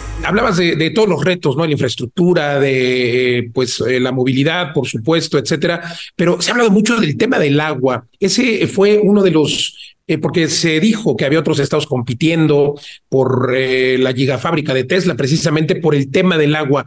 hablabas 0.23 0.57
de, 0.57 0.89
todos 0.91 1.09
los 1.09 1.23
retos, 1.23 1.55
¿no? 1.55 1.65
La 1.65 1.71
infraestructura, 1.71 2.59
de 2.59 3.49
pues 3.53 3.81
eh, 3.81 3.99
la 3.99 4.11
movilidad, 4.11 4.73
por 4.73 4.87
supuesto, 4.87 5.37
etcétera. 5.37 5.81
Pero 6.15 6.41
se 6.41 6.49
ha 6.49 6.53
hablado 6.53 6.71
mucho 6.71 6.99
del 6.99 7.17
tema 7.17 7.39
del 7.39 7.59
agua. 7.59 8.05
Ese 8.19 8.67
fue 8.67 8.99
uno 9.01 9.23
de 9.23 9.31
los 9.31 9.95
eh, 10.07 10.17
porque 10.17 10.47
se 10.47 10.79
dijo 10.79 11.15
que 11.15 11.25
había 11.25 11.39
otros 11.39 11.59
estados 11.59 11.87
compitiendo 11.87 12.75
por 13.07 13.53
eh, 13.55 13.97
la 13.97 14.13
gigafábrica 14.13 14.73
de 14.73 14.83
Tesla, 14.83 15.15
precisamente 15.15 15.75
por 15.75 15.95
el 15.95 16.11
tema 16.11 16.37
del 16.37 16.55
agua. 16.55 16.85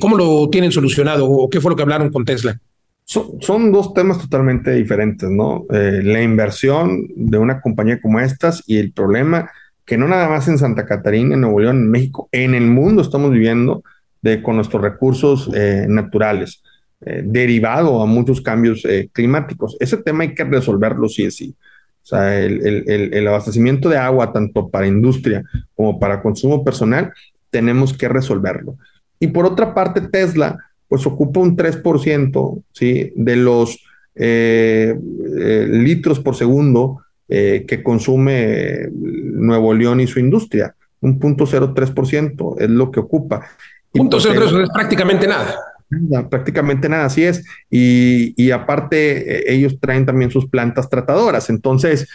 ¿Cómo 0.00 0.16
lo 0.16 0.48
tienen 0.50 0.72
solucionado 0.72 1.28
o 1.28 1.48
qué 1.48 1.60
fue 1.60 1.70
lo 1.70 1.76
que 1.76 1.82
hablaron 1.82 2.10
con 2.10 2.24
Tesla? 2.24 2.58
Son, 3.04 3.40
son 3.40 3.72
dos 3.72 3.94
temas 3.94 4.18
totalmente 4.18 4.70
diferentes, 4.72 5.30
¿no? 5.30 5.64
la 5.70 6.22
inversión 6.22 7.06
de 7.16 7.38
una 7.38 7.60
compañía 7.62 8.02
como 8.02 8.20
estas 8.20 8.62
y 8.66 8.76
el 8.76 8.92
problema 8.92 9.50
que 9.88 9.96
no 9.96 10.06
nada 10.06 10.28
más 10.28 10.46
en 10.48 10.58
Santa 10.58 10.84
Catarina, 10.84 11.34
en 11.34 11.40
Nuevo 11.40 11.60
León, 11.60 11.78
en 11.78 11.90
México, 11.90 12.28
en 12.30 12.54
el 12.54 12.66
mundo 12.66 13.00
estamos 13.00 13.32
viviendo 13.32 13.82
de, 14.20 14.42
con 14.42 14.56
nuestros 14.56 14.82
recursos 14.82 15.50
eh, 15.54 15.86
naturales, 15.88 16.62
eh, 17.00 17.22
derivado 17.24 18.02
a 18.02 18.06
muchos 18.06 18.42
cambios 18.42 18.84
eh, 18.84 19.08
climáticos. 19.10 19.78
Ese 19.80 19.96
tema 19.96 20.24
hay 20.24 20.34
que 20.34 20.44
resolverlo 20.44 21.08
sí 21.08 21.24
es 21.24 21.36
sí. 21.36 21.56
O 22.02 22.06
sea, 22.06 22.38
el, 22.38 23.26
abastecimiento 23.26 23.88
de 23.88 23.96
agua, 23.96 24.30
tanto 24.30 24.68
para 24.68 24.86
industria 24.86 25.42
como 25.74 25.98
para 25.98 26.22
consumo 26.22 26.62
personal, 26.62 27.12
tenemos 27.48 27.96
que 27.96 28.08
resolverlo. 28.08 28.76
Y 29.18 29.28
por 29.28 29.46
otra 29.46 29.74
parte, 29.74 30.02
Tesla, 30.02 30.58
pues 30.86 31.06
ocupa 31.06 31.40
un 31.40 31.56
3% 31.56 32.62
¿sí? 32.72 33.12
de 33.14 33.36
los 33.36 33.78
litros 35.70 36.20
por 36.20 36.34
segundo 36.34 37.02
eh, 37.28 37.64
que 37.66 37.82
consume 37.82 38.88
Nuevo 38.92 39.74
León 39.74 40.00
y 40.00 40.06
su 40.06 40.18
industria. 40.18 40.74
Un 41.00 41.18
punto 41.18 41.46
ciento 41.46 42.56
es 42.58 42.70
lo 42.70 42.90
que 42.90 43.00
ocupa. 43.00 43.46
Punto 43.92 44.18
cero 44.20 44.44
es 44.62 44.70
prácticamente 44.70 45.26
nada. 45.26 45.54
Prácticamente 46.28 46.88
nada, 46.88 47.06
así 47.06 47.24
es. 47.24 47.44
Y, 47.70 48.34
y 48.42 48.50
aparte, 48.50 49.38
eh, 49.38 49.44
ellos 49.54 49.78
traen 49.80 50.04
también 50.04 50.30
sus 50.30 50.48
plantas 50.48 50.90
tratadoras. 50.90 51.48
Entonces, 51.50 52.08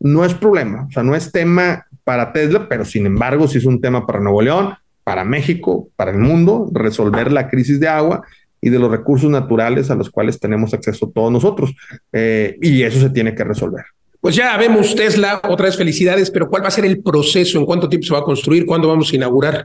no 0.00 0.24
es 0.24 0.34
problema. 0.34 0.86
O 0.88 0.90
sea, 0.90 1.02
no 1.02 1.14
es 1.14 1.32
tema 1.32 1.86
para 2.04 2.32
Tesla, 2.32 2.68
pero 2.68 2.84
sin 2.84 3.06
embargo, 3.06 3.48
sí 3.48 3.58
es 3.58 3.66
un 3.66 3.80
tema 3.80 4.06
para 4.06 4.20
Nuevo 4.20 4.40
León, 4.40 4.74
para 5.04 5.24
México, 5.24 5.88
para 5.96 6.10
el 6.10 6.18
mundo, 6.18 6.70
resolver 6.72 7.32
la 7.32 7.48
crisis 7.48 7.80
de 7.80 7.88
agua 7.88 8.22
y 8.60 8.70
de 8.70 8.78
los 8.78 8.90
recursos 8.90 9.30
naturales 9.30 9.90
a 9.90 9.94
los 9.94 10.10
cuales 10.10 10.40
tenemos 10.40 10.72
acceso 10.72 11.10
todos 11.14 11.30
nosotros. 11.32 11.74
Eh, 12.12 12.56
y 12.62 12.82
eso 12.82 13.00
se 13.00 13.10
tiene 13.10 13.34
que 13.34 13.44
resolver. 13.44 13.84
Pues 14.28 14.36
ya 14.36 14.54
vemos 14.58 14.94
Tesla, 14.94 15.40
otra 15.48 15.64
vez 15.64 15.78
felicidades, 15.78 16.30
pero 16.30 16.50
¿cuál 16.50 16.62
va 16.62 16.68
a 16.68 16.70
ser 16.70 16.84
el 16.84 17.02
proceso? 17.02 17.58
¿En 17.58 17.64
cuánto 17.64 17.88
tiempo 17.88 18.08
se 18.08 18.12
va 18.12 18.18
a 18.18 18.24
construir? 18.24 18.66
¿Cuándo 18.66 18.86
vamos 18.86 19.10
a 19.10 19.16
inaugurar? 19.16 19.64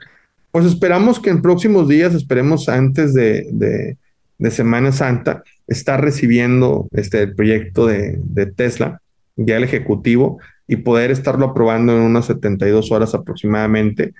Pues 0.51 0.65
esperamos 0.65 1.19
que 1.19 1.31
en 1.31 1.41
próximos 1.41 1.89
días, 1.89 2.13
esperemos 2.13 2.69
antes 2.69 3.13
de, 3.13 3.45
de, 3.51 4.51
Semana 4.51 4.93
Santa, 4.93 5.43
estar 5.67 6.01
recibiendo 6.01 6.87
este 6.93 7.23
el 7.23 7.35
proyecto 7.35 7.87
de, 7.87 8.17
de, 8.23 8.45
Tesla, 8.45 9.01
ya 9.35 9.57
el 9.57 9.65
ejecutivo, 9.65 10.39
y 10.65 10.77
poder 10.77 11.11
estarlo 11.11 11.47
aprobando 11.47 11.91
en 11.91 11.99
unas 11.99 12.27
72 12.27 12.89
horas 12.89 13.13
aproximadamente 13.13 14.13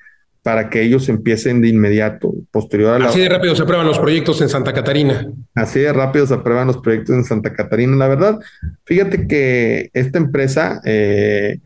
para 0.44 0.70
que 0.70 0.82
ellos 0.82 1.08
empiecen 1.08 1.62
de 1.62 1.70
inmediato, 1.70 2.34
posterior 2.52 2.96
a 2.96 3.00
la... 3.00 3.06
Así 3.08 3.22
de 3.22 3.30
rápido 3.30 3.56
se 3.56 3.64
aprueban 3.64 3.88
los 3.88 3.98
proyectos 3.98 4.42
en 4.42 4.50
Santa 4.50 4.74
Catarina. 4.74 5.32
Así 5.56 5.80
de 5.80 5.94
rápido 5.94 6.28
se 6.28 6.34
aprueban 6.34 6.68
los 6.68 6.78
proyectos 6.80 7.16
en 7.16 7.24
Santa 7.24 7.54
Catarina. 7.54 7.96
La 7.96 8.10
verdad, 8.10 8.40
fíjate 8.84 9.26
que 9.26 9.90
esta 9.94 10.18
empresa, 10.18 10.82
eh, 10.84 11.60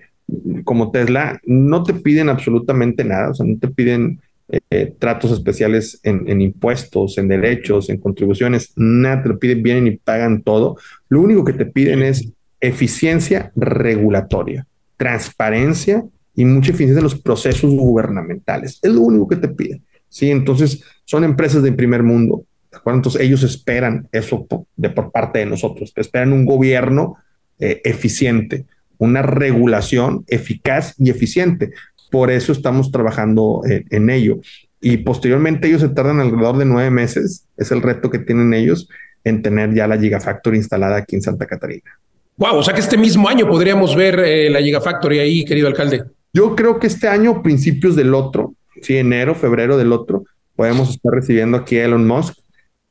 como 0.64 0.92
Tesla, 0.92 1.42
no 1.44 1.84
te 1.84 1.96
piden 1.96 2.30
absolutamente 2.30 3.04
nada, 3.04 3.32
o 3.32 3.34
sea, 3.34 3.48
no 3.48 3.58
te 3.58 3.68
piden 3.68 4.22
eh, 4.70 4.94
tratos 5.00 5.32
especiales 5.32 6.00
en, 6.04 6.40
impuestos, 6.40 7.18
en 7.18 7.28
derechos, 7.28 7.90
en 7.90 7.98
contribuciones, 7.98 8.74
nada, 8.76 9.24
te 9.24 9.30
lo 9.30 9.40
piden, 9.40 9.64
bien 9.64 9.88
y 9.88 9.98
pagan 9.98 10.44
todo. 10.44 10.78
Lo 11.10 11.22
único 11.22 11.44
que 11.44 11.54
te 11.54 11.66
piden 11.66 12.04
es 12.04 12.30
eficiencia 12.62 13.52
regulatoria, 13.56 14.68
transparencia 14.98 16.04
y 16.38 16.46
mucha 16.46 16.70
eficiencia 16.70 17.00
en 17.00 17.04
los 17.04 17.20
procesos 17.20 17.72
gubernamentales. 17.72 18.80
Es 18.82 18.92
lo 18.92 19.02
único 19.02 19.28
que 19.28 19.38
te 19.38 19.48
piden. 19.50 19.84
Sí, 20.08 20.30
entonces 20.30 20.84
son 21.04 21.24
empresas 21.24 21.64
de 21.64 21.72
primer 21.72 22.04
mundo. 22.04 22.46
Entonces 22.86 23.22
ellos 23.22 23.42
esperan 23.42 24.08
eso 24.12 24.48
de 24.76 24.90
por 24.92 25.12
parte 25.12 25.40
de 25.40 25.48
nosotros. 25.48 25.92
Esperan 25.96 26.32
un 26.32 26.46
gobierno 26.46 27.16
eh, 27.60 27.82
eficiente, 27.84 28.66
una 29.00 29.24
regulación 29.24 30.26
eficaz 30.28 30.94
y 31.00 31.10
eficiente. 31.10 31.72
Por 32.12 32.30
eso 32.30 32.52
estamos 32.52 32.92
trabajando 32.92 33.64
eh, 33.68 33.84
en 33.90 34.12
ello. 34.12 34.40
Y 34.80 34.98
posteriormente 34.98 35.68
ellos 35.68 35.82
se 35.82 35.90
tardan 35.90 36.20
alrededor 36.20 36.58
de 36.60 36.66
nueve 36.66 36.92
meses. 36.92 37.48
Es 37.58 37.72
el 37.72 37.82
reto 37.82 38.12
que 38.12 38.20
tienen 38.20 38.54
ellos 38.54 38.88
en 39.24 39.42
tener 39.42 39.74
ya 39.74 39.88
la 39.88 39.98
Gigafactory 39.98 40.58
instalada 40.58 40.98
aquí 40.98 41.16
en 41.16 41.24
Santa 41.24 41.48
Catarina. 41.48 42.00
Wow, 42.38 42.58
o 42.58 42.64
sea 42.64 42.76
que 42.76 42.82
este 42.82 42.96
mismo 42.96 43.28
año 43.28 43.48
podríamos 43.48 43.96
ver 43.96 44.20
eh, 44.20 44.52
la 44.52 44.62
Gigafactory 44.62 45.18
ahí, 45.18 45.44
querido 45.44 45.68
alcalde. 45.68 46.04
Yo 46.38 46.56
creo 46.56 46.78
que 46.78 46.86
este 46.86 47.08
año, 47.08 47.42
principios 47.42 47.96
del 47.96 48.14
otro, 48.14 48.54
sí, 48.84 48.96
enero, 48.96 49.34
febrero 49.34 49.76
del 49.76 49.92
otro, 49.92 50.24
podemos 50.56 50.92
estar 50.92 51.12
recibiendo 51.12 51.58
aquí 51.58 51.80
a 51.80 51.86
Elon 51.86 52.06
Musk, 52.06 52.38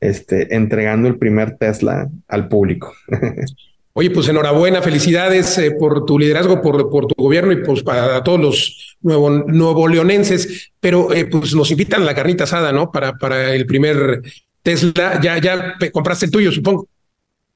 este, 0.01 0.53
entregando 0.53 1.07
el 1.07 1.17
primer 1.17 1.55
Tesla 1.57 2.09
al 2.27 2.49
público. 2.49 2.93
Oye, 3.93 4.11
pues 4.11 4.27
enhorabuena, 4.27 4.81
felicidades 4.81 5.57
eh, 5.59 5.71
por 5.71 6.03
tu 6.03 6.19
liderazgo, 6.19 6.61
por, 6.61 6.89
por, 6.89 7.07
tu 7.07 7.15
gobierno 7.15 7.53
y 7.53 7.63
pues 7.63 7.83
para 7.83 8.21
todos 8.21 8.37
los 8.37 8.97
nuevo, 8.99 9.29
nuevo 9.29 9.87
leonenses, 9.87 10.73
pero 10.81 11.13
eh, 11.13 11.23
pues 11.23 11.55
nos 11.55 11.71
invitan 11.71 12.01
a 12.01 12.05
la 12.05 12.15
carnita 12.15 12.43
asada, 12.43 12.73
¿no? 12.73 12.91
Para, 12.91 13.13
para 13.13 13.53
el 13.53 13.65
primer 13.65 14.23
Tesla. 14.61 15.21
Ya, 15.21 15.37
ya 15.37 15.75
compraste 15.93 16.25
el 16.25 16.31
tuyo, 16.31 16.51
supongo. 16.51 16.85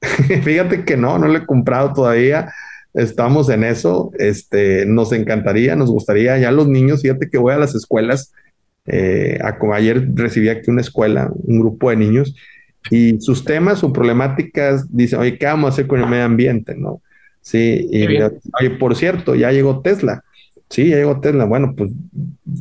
Fíjate 0.00 0.86
que 0.86 0.96
no, 0.96 1.18
no 1.18 1.28
lo 1.28 1.36
he 1.36 1.44
comprado 1.44 1.92
todavía 1.92 2.50
estamos 2.94 3.48
en 3.48 3.64
eso. 3.64 4.10
Este, 4.18 4.86
nos 4.86 5.12
encantaría, 5.12 5.76
nos 5.76 5.90
gustaría 5.90 6.38
ya 6.38 6.50
los 6.50 6.68
niños. 6.68 7.02
Fíjate 7.02 7.28
que 7.28 7.38
voy 7.38 7.54
a 7.54 7.58
las 7.58 7.74
escuelas. 7.74 8.32
Eh, 8.86 9.38
como 9.58 9.74
ayer 9.74 10.08
recibí 10.14 10.48
aquí 10.48 10.70
una 10.70 10.80
escuela, 10.80 11.30
un 11.32 11.60
grupo 11.60 11.90
de 11.90 11.96
niños, 11.96 12.34
y 12.90 13.20
sus 13.20 13.44
temas 13.44 13.84
o 13.84 13.92
problemáticas 13.92 14.86
dicen, 14.94 15.20
oye, 15.20 15.38
¿qué 15.38 15.46
vamos 15.46 15.66
a 15.66 15.72
hacer 15.72 15.86
con 15.86 16.00
el 16.00 16.08
medio 16.08 16.24
ambiente? 16.24 16.74
¿No? 16.76 17.00
Sí, 17.40 17.88
y 17.90 18.06
oye, 18.06 18.70
por 18.78 18.96
cierto, 18.96 19.34
ya 19.34 19.52
llegó 19.52 19.80
Tesla. 19.80 20.24
Sí, 20.68 20.88
ya 20.88 20.96
llegó 20.96 21.20
Tesla. 21.20 21.44
Bueno, 21.44 21.74
pues 21.76 21.90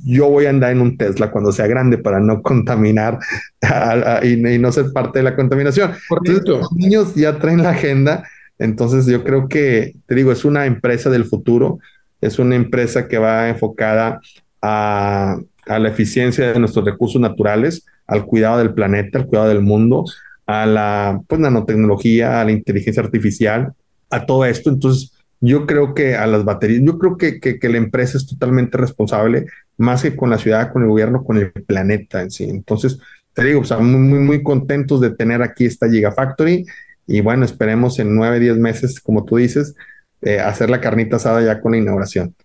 yo 0.03 0.29
voy 0.29 0.45
a 0.45 0.49
andar 0.49 0.71
en 0.73 0.81
un 0.81 0.97
Tesla 0.97 1.31
cuando 1.31 1.51
sea 1.51 1.65
grande 1.67 1.97
para 1.97 2.19
no 2.19 2.41
contaminar 2.41 3.19
y, 4.23 4.35
no 4.35 4.71
ser 4.71 4.91
parte 4.93 5.19
de 5.19 5.23
la 5.23 5.35
contaminación. 5.35 5.91
Entonces, 6.09 6.47
los 6.47 6.71
niños 6.73 7.15
ya 7.15 7.39
traen 7.39 7.63
la 7.63 7.71
agenda 7.71 8.23
entonces 8.61 9.07
yo 9.07 9.23
creo 9.23 9.47
que, 9.47 9.95
te 10.05 10.13
digo, 10.13 10.31
es 10.31 10.45
una 10.45 10.67
empresa 10.67 11.09
del 11.09 11.25
futuro, 11.25 11.79
es 12.21 12.37
una 12.37 12.55
empresa 12.55 13.07
que 13.07 13.17
va 13.17 13.49
enfocada 13.49 14.21
a, 14.61 15.39
la 15.65 15.89
eficiencia 15.89 16.51
de 16.51 16.59
nuestros 16.59 16.85
recursos 16.85 17.19
naturales, 17.19 17.85
al 18.05 18.25
cuidado 18.25 18.59
del 18.59 18.73
planeta, 18.73 19.17
al 19.17 19.25
cuidado 19.25 19.47
del 19.47 19.61
mundo, 19.61 20.05
a 20.45 20.67
la 20.67 21.21
pues, 21.27 21.41
nanotecnología, 21.41 22.39
a 22.39 22.45
la 22.45 22.51
inteligencia 22.51 23.01
artificial, 23.01 23.73
a 24.11 24.25
todo 24.27 24.45
esto. 24.45 24.69
Entonces, 24.69 25.11
yo 25.39 25.65
creo 25.65 25.95
que 25.95 26.15
a 26.15 26.27
las 26.27 26.45
baterías, 26.45 26.83
yo 26.83 26.99
creo 26.99 27.17
que, 27.17 27.39
que, 27.39 27.69
la 27.69 27.77
empresa 27.77 28.17
es 28.17 28.27
totalmente 28.27 28.77
responsable, 28.77 29.47
más 29.77 30.03
que 30.03 30.15
con 30.15 30.29
la 30.29 30.37
ciudad, 30.37 30.71
con 30.71 30.83
el 30.83 30.89
gobierno, 30.89 31.23
con 31.23 31.37
el 31.37 31.51
planeta 31.51 32.21
en 32.21 32.29
sí. 32.29 32.43
Entonces, 32.43 32.99
te 33.33 33.43
digo, 33.43 33.61
o 33.61 33.65
sea, 33.65 33.79
muy, 33.79 33.99
muy, 33.99 34.19
muy 34.19 34.43
contentos 34.43 35.01
de 35.01 35.11
tener 35.11 35.41
aquí 35.41 35.65
esta 35.65 35.89
Gigafactory 35.89 36.65
y 37.07 37.21
bueno, 37.21 37.45
esperemos 37.45 37.99
en 37.99 38.15
nueve, 38.15 38.39
diez 38.39 38.57
meses, 38.57 38.99
como 38.99 39.25
tú 39.25 39.37
dices, 39.37 39.75
eh, 40.21 40.39
hacer 40.39 40.69
la 40.69 40.81
carnita 40.81 41.15
asada 41.17 41.43
ya 41.43 41.59
con 41.59 41.71
la 41.71 41.77
inauguración. 41.79 42.35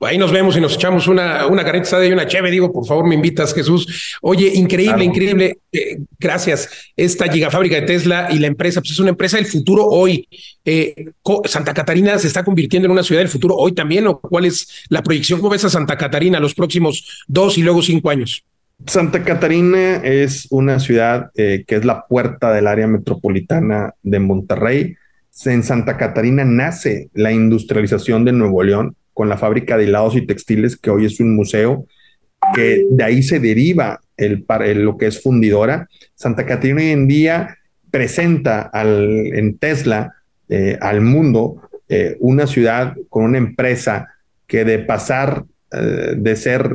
Ahí 0.00 0.18
nos 0.18 0.30
vemos 0.30 0.54
y 0.56 0.60
nos 0.60 0.74
echamos 0.74 1.08
una, 1.08 1.46
una 1.46 1.64
carnita 1.64 2.04
y 2.04 2.12
una 2.12 2.26
cheve. 2.26 2.50
Digo, 2.50 2.70
por 2.70 2.86
favor, 2.86 3.06
me 3.06 3.14
invitas, 3.14 3.54
Jesús. 3.54 4.18
Oye, 4.20 4.52
increíble, 4.54 5.02
increíble. 5.04 5.58
Eh, 5.72 5.98
gracias. 6.18 6.68
Esta 6.94 7.32
gigafábrica 7.32 7.76
de 7.76 7.82
Tesla 7.82 8.28
y 8.30 8.38
la 8.38 8.46
empresa, 8.46 8.82
pues 8.82 8.90
es 8.90 8.98
una 8.98 9.08
empresa 9.10 9.38
del 9.38 9.46
futuro 9.46 9.86
hoy. 9.86 10.28
Eh, 10.66 11.06
Santa 11.46 11.72
Catarina 11.72 12.18
se 12.18 12.26
está 12.26 12.44
convirtiendo 12.44 12.84
en 12.84 12.92
una 12.92 13.02
ciudad 13.02 13.22
del 13.22 13.30
futuro 13.30 13.56
hoy 13.56 13.72
también, 13.72 14.06
o 14.06 14.20
cuál 14.20 14.44
es 14.44 14.84
la 14.90 15.02
proyección? 15.02 15.40
¿Cómo 15.40 15.52
ves 15.52 15.64
a 15.64 15.70
Santa 15.70 15.96
Catarina 15.96 16.40
los 16.40 16.54
próximos 16.54 17.24
dos 17.26 17.56
y 17.56 17.62
luego 17.62 17.80
cinco 17.82 18.10
años? 18.10 18.44
Santa 18.84 19.24
Catarina 19.24 19.96
es 19.96 20.46
una 20.50 20.78
ciudad 20.78 21.30
eh, 21.34 21.64
que 21.66 21.76
es 21.76 21.84
la 21.84 22.06
puerta 22.06 22.52
del 22.52 22.66
área 22.66 22.86
metropolitana 22.86 23.94
de 24.02 24.18
Monterrey. 24.20 24.94
En 25.44 25.62
Santa 25.62 25.96
Catarina 25.96 26.44
nace 26.44 27.10
la 27.14 27.32
industrialización 27.32 28.24
de 28.24 28.32
Nuevo 28.32 28.62
León 28.62 28.96
con 29.12 29.28
la 29.28 29.38
fábrica 29.38 29.76
de 29.76 29.84
helados 29.84 30.14
y 30.14 30.26
textiles, 30.26 30.76
que 30.76 30.90
hoy 30.90 31.06
es 31.06 31.18
un 31.20 31.34
museo, 31.34 31.86
que 32.54 32.84
de 32.90 33.02
ahí 33.02 33.22
se 33.22 33.40
deriva 33.40 34.00
el, 34.16 34.44
lo 34.76 34.96
que 34.96 35.06
es 35.06 35.22
fundidora. 35.22 35.88
Santa 36.14 36.46
Catarina 36.46 36.82
hoy 36.82 36.90
en 36.90 37.08
día 37.08 37.58
presenta 37.90 38.70
en 38.72 39.58
Tesla 39.58 40.14
eh, 40.48 40.78
al 40.80 41.00
mundo 41.00 41.62
eh, 41.88 42.16
una 42.20 42.46
ciudad 42.46 42.94
con 43.08 43.24
una 43.24 43.38
empresa 43.38 44.14
que 44.46 44.64
de 44.64 44.78
pasar 44.78 45.44
de 45.82 46.36
ser 46.36 46.70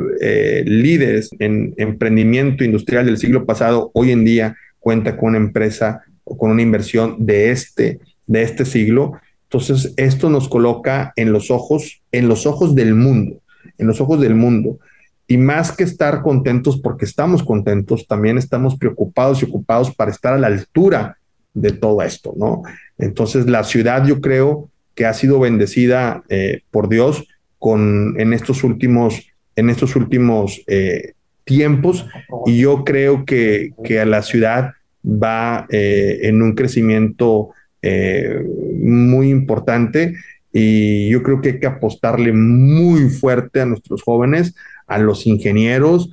líderes 0.65 1.29
en 1.39 1.73
emprendimiento 1.77 2.63
industrial 2.63 3.05
del 3.05 3.17
siglo 3.17 3.45
pasado, 3.45 3.91
hoy 3.93 4.11
en 4.11 4.25
día 4.25 4.55
cuenta 4.79 5.17
con 5.17 5.29
una 5.29 5.37
empresa 5.37 6.01
o 6.23 6.37
con 6.37 6.51
una 6.51 6.61
inversión 6.61 7.15
de 7.25 7.51
este, 7.51 7.99
de 8.27 8.43
este 8.43 8.65
siglo 8.65 9.13
entonces, 9.51 9.93
esto 9.97 10.29
nos 10.29 10.47
coloca 10.47 11.11
en 11.17 11.33
los 11.33 11.51
ojos, 11.51 12.01
en 12.13 12.29
los 12.29 12.45
ojos 12.45 12.73
del 12.73 12.95
mundo, 12.95 13.41
en 13.77 13.85
los 13.85 13.99
ojos 13.99 14.21
del 14.21 14.33
mundo. 14.33 14.79
Y 15.27 15.35
más 15.35 15.73
que 15.73 15.83
estar 15.83 16.21
contentos 16.21 16.79
porque 16.79 17.03
estamos 17.03 17.43
contentos, 17.43 18.07
también 18.07 18.37
estamos 18.37 18.77
preocupados 18.77 19.41
y 19.41 19.45
ocupados 19.45 19.93
para 19.93 20.09
estar 20.09 20.33
a 20.33 20.37
la 20.37 20.47
altura 20.47 21.17
de 21.53 21.73
todo 21.73 22.01
esto, 22.01 22.33
¿no? 22.37 22.61
Entonces, 22.97 23.45
la 23.45 23.65
ciudad 23.65 24.05
yo 24.05 24.21
creo 24.21 24.69
que 24.95 25.05
ha 25.05 25.13
sido 25.13 25.37
bendecida 25.37 26.23
eh, 26.29 26.61
por 26.71 26.87
Dios 26.87 27.27
con, 27.61 28.19
en 28.19 28.33
estos 28.33 28.63
últimos, 28.63 29.27
en 29.55 29.69
estos 29.69 29.95
últimos 29.95 30.63
eh, 30.65 31.13
tiempos 31.43 32.07
y 32.47 32.61
yo 32.61 32.83
creo 32.83 33.23
que, 33.23 33.73
que 33.83 33.99
a 33.99 34.05
la 34.07 34.23
ciudad 34.23 34.71
va 35.05 35.67
eh, 35.69 36.21
en 36.23 36.41
un 36.41 36.55
crecimiento 36.55 37.51
eh, 37.83 38.43
muy 38.81 39.29
importante 39.29 40.15
y 40.51 41.11
yo 41.11 41.21
creo 41.21 41.39
que 41.39 41.49
hay 41.49 41.59
que 41.59 41.67
apostarle 41.67 42.33
muy 42.33 43.11
fuerte 43.11 43.61
a 43.61 43.67
nuestros 43.67 44.01
jóvenes, 44.01 44.55
a 44.87 44.97
los 44.97 45.27
ingenieros, 45.27 46.09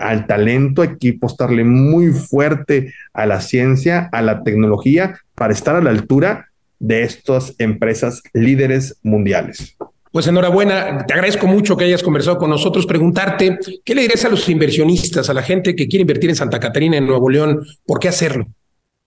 al 0.00 0.26
talento, 0.26 0.80
hay 0.80 0.96
que 0.98 1.10
apostarle 1.10 1.62
muy 1.62 2.14
fuerte 2.14 2.94
a 3.12 3.26
la 3.26 3.42
ciencia, 3.42 4.08
a 4.12 4.22
la 4.22 4.42
tecnología, 4.42 5.20
para 5.34 5.52
estar 5.52 5.76
a 5.76 5.82
la 5.82 5.90
altura 5.90 6.48
de 6.78 7.02
estas 7.02 7.54
empresas 7.58 8.22
líderes 8.32 8.98
mundiales. 9.02 9.76
Pues 10.16 10.28
enhorabuena, 10.28 11.04
te 11.06 11.12
agradezco 11.12 11.46
mucho 11.46 11.76
que 11.76 11.84
hayas 11.84 12.02
conversado 12.02 12.38
con 12.38 12.48
nosotros. 12.48 12.86
Preguntarte, 12.86 13.58
¿qué 13.84 13.94
le 13.94 14.00
dirías 14.00 14.24
a 14.24 14.30
los 14.30 14.48
inversionistas, 14.48 15.28
a 15.28 15.34
la 15.34 15.42
gente 15.42 15.76
que 15.76 15.88
quiere 15.88 16.00
invertir 16.00 16.30
en 16.30 16.36
Santa 16.36 16.58
Catarina, 16.58 16.96
en 16.96 17.06
Nuevo 17.06 17.28
León? 17.28 17.66
¿Por 17.84 17.98
qué 17.98 18.08
hacerlo? 18.08 18.46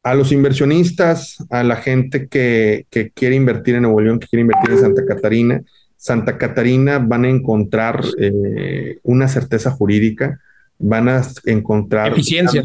a 0.03 0.13
los 0.13 0.31
inversionistas, 0.31 1.37
a 1.49 1.63
la 1.63 1.77
gente 1.77 2.27
que, 2.27 2.85
quiere 3.15 3.35
invertir 3.35 3.73
en 3.73 3.81
Nuevo 3.81 3.99
León, 4.01 4.19
que 4.19 4.27
quiere 4.27 4.41
invertir 4.41 4.69
en 4.69 4.81
Santa 4.81 5.03
Catarina, 5.03 5.63
Santa 5.97 6.37
Catarina 6.37 6.99
van 6.99 7.25
a 7.25 7.29
encontrar 7.29 8.03
eh, 8.19 8.99
una 9.01 9.27
certeza 9.27 9.71
jurídica, 9.71 10.39
van 10.77 11.09
a 11.09 11.23
encontrar 11.45 12.11
eficiencia. 12.11 12.61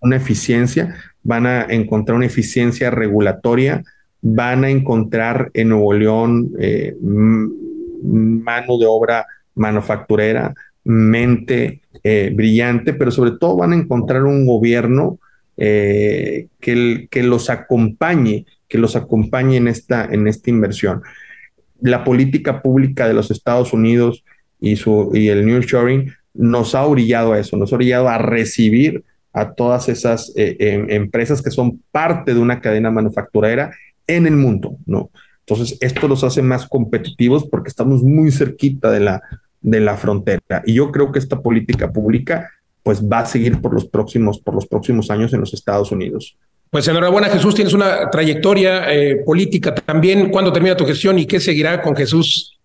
Una, 0.00 0.16
eficiencia, 0.16 0.94
van 1.22 1.46
a 1.46 1.62
encontrar 1.62 2.16
una 2.16 2.26
eficiencia 2.26 2.90
regulatoria, 2.90 3.82
van 4.20 4.64
a 4.64 4.68
encontrar 4.68 5.50
en 5.54 5.70
Nuevo 5.70 5.94
León 5.94 6.52
eh, 6.58 6.94
mano 8.02 8.78
de 8.78 8.86
obra 8.86 9.26
manufacturera, 9.54 10.54
mente 10.84 11.80
eh, 12.02 12.30
brillante, 12.34 12.94
pero 12.94 13.10
sobre 13.10 13.32
todo 13.32 13.56
van 13.56 13.72
a 13.72 13.76
encontrar 13.76 14.24
un 14.24 14.46
gobierno 14.46 15.18
eh, 15.56 16.48
que, 16.60 17.08
que, 17.10 17.22
los 17.22 17.50
acompañe, 17.50 18.46
que 18.68 18.78
los 18.78 18.94
acompañe 18.94 19.56
en 19.56 19.68
esta, 19.68 20.04
en 20.04 20.28
esta 20.28 20.50
inversión. 20.50 21.02
La 21.80 22.04
política 22.04 22.62
pública 22.62 23.08
de 23.08 23.14
los 23.14 23.30
Estados 23.30 23.72
Unidos 23.72 24.24
y, 24.60 24.76
su, 24.76 25.10
y 25.14 25.28
el 25.28 25.46
New 25.46 25.60
Shoring 25.60 26.12
nos 26.34 26.74
ha 26.74 26.84
orillado 26.84 27.32
a 27.32 27.38
eso, 27.38 27.56
nos 27.56 27.72
ha 27.72 27.76
orillado 27.76 28.08
a 28.08 28.18
recibir 28.18 29.02
a 29.32 29.52
todas 29.52 29.88
esas 29.88 30.32
eh, 30.36 30.56
em, 30.58 30.90
empresas 30.90 31.42
que 31.42 31.50
son 31.50 31.82
parte 31.90 32.32
de 32.32 32.40
una 32.40 32.60
cadena 32.60 32.90
manufacturera 32.90 33.70
en 34.06 34.26
el 34.26 34.36
mundo, 34.36 34.76
¿no? 34.86 35.10
Entonces, 35.46 35.78
esto 35.80 36.08
los 36.08 36.24
hace 36.24 36.42
más 36.42 36.66
competitivos 36.66 37.46
porque 37.48 37.68
estamos 37.68 38.02
muy 38.02 38.32
cerquita 38.32 38.90
de 38.90 39.00
la, 39.00 39.22
de 39.60 39.80
la 39.80 39.96
frontera. 39.96 40.62
Y 40.66 40.74
yo 40.74 40.90
creo 40.90 41.12
que 41.12 41.20
esta 41.20 41.40
política 41.40 41.92
pública 41.92 42.50
pues 42.82 43.02
va 43.02 43.20
a 43.20 43.26
seguir 43.26 43.60
por 43.60 43.72
los 43.74 43.86
próximos, 43.86 44.38
por 44.38 44.54
los 44.54 44.66
próximos 44.66 45.10
años 45.10 45.32
en 45.32 45.40
los 45.40 45.52
Estados 45.54 45.90
Unidos. 45.92 46.36
Pues 46.70 46.86
enhorabuena 46.88 47.28
Jesús, 47.28 47.54
tienes 47.54 47.74
una 47.74 48.10
trayectoria 48.10 48.92
eh, 48.92 49.22
política 49.24 49.74
también. 49.74 50.30
¿Cuándo 50.30 50.52
termina 50.52 50.76
tu 50.76 50.84
gestión 50.84 51.18
y 51.18 51.26
qué 51.26 51.40
seguirá 51.40 51.80
con 51.80 51.96
Jesús? 51.96 52.58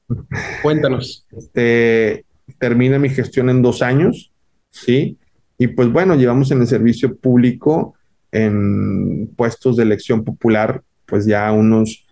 Cuéntanos. 0.62 1.26
Este, 1.36 2.26
termina 2.60 3.00
mi 3.00 3.10
gestión 3.10 3.50
en 3.50 3.62
dos 3.62 3.82
años, 3.82 4.32
¿sí? 4.70 5.18
Y 5.58 5.68
pues 5.68 5.92
bueno, 5.92 6.16
llevamos 6.16 6.52
en 6.52 6.62
el 6.62 6.68
servicio 6.68 7.16
público 7.16 7.94
en 8.32 9.28
puestos 9.36 9.78
de 9.78 9.84
elección 9.84 10.24
popular, 10.24 10.82
pues 11.06 11.26
ya 11.26 11.52
unos 11.52 12.06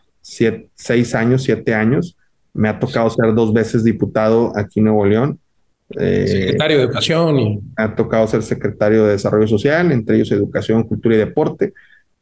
seis 0.75 1.15
años, 1.15 1.43
siete 1.43 1.73
años. 1.73 2.17
Me 2.53 2.69
ha 2.69 2.79
tocado 2.79 3.09
ser 3.09 3.33
dos 3.33 3.53
veces 3.53 3.83
diputado 3.83 4.51
aquí 4.55 4.79
en 4.79 4.85
Nuevo 4.85 5.05
León 5.05 5.39
eh, 5.97 6.27
secretario 6.27 6.77
de 6.77 6.83
Educación. 6.83 7.39
Y... 7.39 7.59
Ha 7.77 7.95
tocado 7.95 8.27
ser 8.27 8.43
secretario 8.43 9.05
de 9.05 9.13
Desarrollo 9.13 9.47
Social, 9.47 9.91
entre 9.91 10.17
ellos 10.17 10.31
Educación, 10.31 10.83
Cultura 10.83 11.15
y 11.15 11.19
Deporte. 11.19 11.73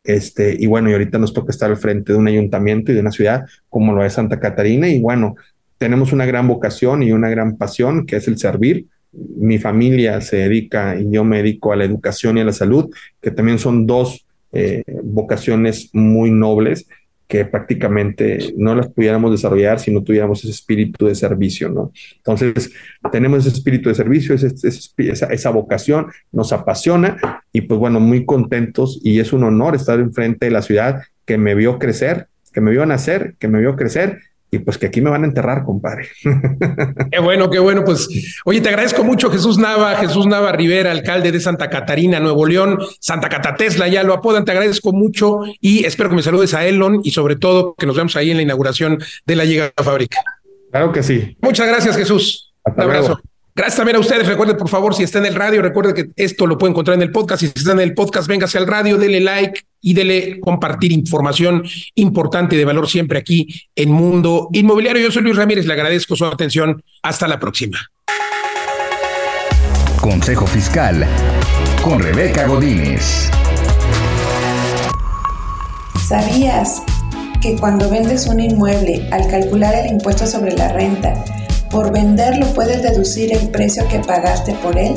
Este, 0.04 0.56
y 0.58 0.68
bueno, 0.68 0.90
y 0.90 0.94
ahorita 0.94 1.18
nos 1.18 1.34
toca 1.34 1.52
estar 1.52 1.70
al 1.70 1.78
frente 1.78 2.14
de 2.14 2.20
un 2.20 2.28
ayuntamiento 2.28 2.92
y 2.92 2.96
de 2.96 3.02
una 3.02 3.12
ciudad 3.12 3.46
como 3.70 3.94
lo 3.94 4.06
es 4.06 4.14
Santa 4.14 4.40
Catarina. 4.40 4.88
Y 4.88 5.00
bueno, 5.00 5.36
tenemos 5.78 6.14
una 6.14 6.26
gran 6.26 6.48
vocación 6.48 7.04
y 7.04 7.12
una 7.12 7.30
gran 7.30 7.58
pasión 7.58 8.06
que 8.06 8.16
es 8.16 8.28
el 8.28 8.38
servir. 8.38 8.86
Mi 9.12 9.58
familia 9.58 10.22
se 10.22 10.38
dedica 10.38 10.98
y 11.00 11.12
yo 11.12 11.24
me 11.24 11.38
dedico 11.38 11.74
a 11.74 11.76
la 11.76 11.84
educación 11.84 12.38
y 12.38 12.42
a 12.42 12.46
la 12.46 12.54
salud, 12.54 12.90
que 13.22 13.32
también 13.32 13.60
son 13.60 13.86
dos 13.86 14.26
eh, 14.54 14.84
vocaciones 15.04 15.90
muy 15.94 16.32
nobles 16.32 16.88
que 17.28 17.44
prácticamente 17.46 18.54
no 18.56 18.74
las 18.74 18.88
pudiéramos 18.88 19.32
desarrollar 19.32 19.80
si 19.80 19.92
no 19.92 20.02
tuviéramos 20.02 20.40
ese 20.40 20.52
espíritu 20.52 21.08
de 21.08 21.16
servicio, 21.16 21.70
¿no? 21.70 21.92
Entonces, 22.18 22.72
tenemos 23.12 23.46
ese 23.46 23.56
espíritu 23.56 23.90
de 23.90 23.96
servicio, 23.96 24.34
esa, 24.34 25.26
esa, 25.28 25.50
vocación, 25.50 26.08
nos 26.32 26.54
apasiona 26.54 27.44
y 27.52 27.62
pues 27.62 27.80
bueno, 27.80 28.00
muy 28.00 28.26
contentos 28.26 29.00
y 29.04 29.20
es 29.20 29.34
un 29.34 29.44
honor 29.44 29.76
estar 29.76 30.00
enfrente 30.00 30.46
de 30.46 30.52
la 30.52 30.62
ciudad 30.62 31.04
que 31.26 31.38
me 31.38 31.54
vio 31.54 31.80
crecer, 31.80 32.28
que 32.54 32.62
me 32.62 32.72
vio 32.72 32.86
nacer, 32.86 33.36
que 33.40 33.50
me 33.50 33.60
vio 33.60 33.76
crecer 33.76 34.20
y 34.50 34.60
pues 34.60 34.78
que 34.78 34.88
aquí 34.88 35.02
me 35.02 35.10
van 35.10 35.24
a 35.24 35.28
enterrar, 35.28 35.64
compadre. 35.64 36.08
Qué 37.12 37.20
bueno, 37.20 37.50
qué 37.50 37.60
bueno. 37.60 37.84
Pues, 37.84 38.08
oye, 38.46 38.62
te 38.62 38.70
agradezco 38.70 39.04
mucho, 39.04 39.30
Jesús 39.30 39.58
Nava, 39.58 39.96
Jesús 39.96 40.26
Nava 40.26 40.52
Rivera, 40.52 40.92
alcalde 40.92 41.32
de 41.32 41.40
Santa 41.40 41.70
Catarina, 41.70 42.20
Nuevo 42.20 42.46
León, 42.46 42.80
Santa 43.00 43.28
Catatesla, 43.28 43.88
ya 43.88 44.04
lo 44.04 44.14
apodan. 44.14 44.46
Te 44.46 44.52
agradezco 44.52 44.94
mucho 44.94 45.42
y 45.60 45.86
espero 45.86 46.10
que 46.10 46.16
me 46.16 46.24
saludes 46.24 46.54
a 46.54 46.66
Elon 46.66 47.02
y 47.04 47.12
sobre 47.12 47.36
todo 47.36 47.76
que 47.76 47.86
nos 47.86 47.96
veamos 47.96 48.16
ahí 48.16 48.32
en 48.32 48.38
la 48.38 48.44
inauguración 48.44 49.00
de 49.26 49.36
la 49.36 49.46
Llega 49.46 49.72
Fábrica. 49.76 50.20
Claro 50.72 50.92
que 50.92 51.04
sí. 51.04 51.38
Muchas 51.42 51.68
gracias, 51.68 51.98
Jesús. 51.98 52.54
Un 52.66 52.82
abrazo. 52.82 53.20
Gracias 53.58 53.78
también 53.78 53.96
a 53.96 54.00
ustedes. 54.00 54.28
Recuerden, 54.28 54.56
por 54.56 54.70
favor, 54.70 54.94
si 54.94 55.02
está 55.02 55.18
en 55.18 55.26
el 55.26 55.34
radio, 55.34 55.64
recuerden 55.64 55.96
que 55.96 56.12
esto 56.16 56.46
lo 56.46 56.60
pueden 56.60 56.74
encontrar 56.74 56.94
en 56.94 57.02
el 57.02 57.12
podcast. 57.12 57.40
Si 57.40 57.48
está 57.48 57.72
en 57.72 57.80
el 57.80 57.96
podcast, 57.96 58.28
véngase 58.28 58.60
al 58.60 58.68
radio, 58.68 58.98
dele 58.98 59.20
like 59.20 59.62
y 59.82 59.96
dele 59.96 60.40
compartir 60.40 60.92
información 60.92 61.64
importante 61.96 62.54
y 62.54 62.60
de 62.60 62.66
valor 62.66 62.88
siempre 62.88 63.18
aquí 63.18 63.48
en 63.76 63.90
Mundo 63.90 64.50
Inmobiliario. 64.54 65.02
Yo 65.02 65.12
soy 65.12 65.24
Luis 65.24 65.36
Ramírez, 65.36 65.66
le 65.66 65.74
agradezco 65.74 66.16
su 66.16 66.24
atención. 66.26 66.84
Hasta 67.02 67.28
la 67.28 67.40
próxima. 67.40 67.80
Consejo 70.00 70.46
Fiscal 70.46 71.08
con 71.82 72.00
Rebeca 72.00 72.46
Godínez. 72.46 73.32
¿Sabías 76.08 76.84
que 77.42 77.56
cuando 77.56 77.90
vendes 77.90 78.28
un 78.28 78.40
inmueble, 78.40 79.10
al 79.12 79.28
calcular 79.28 79.74
el 79.74 79.94
impuesto 79.94 80.28
sobre 80.28 80.52
la 80.52 80.72
renta, 80.74 81.16
por 81.70 81.92
venderlo 81.92 82.46
puedes 82.54 82.82
deducir 82.82 83.34
el 83.34 83.50
precio 83.50 83.88
que 83.88 84.00
pagaste 84.00 84.54
por 84.64 84.78
él, 84.78 84.96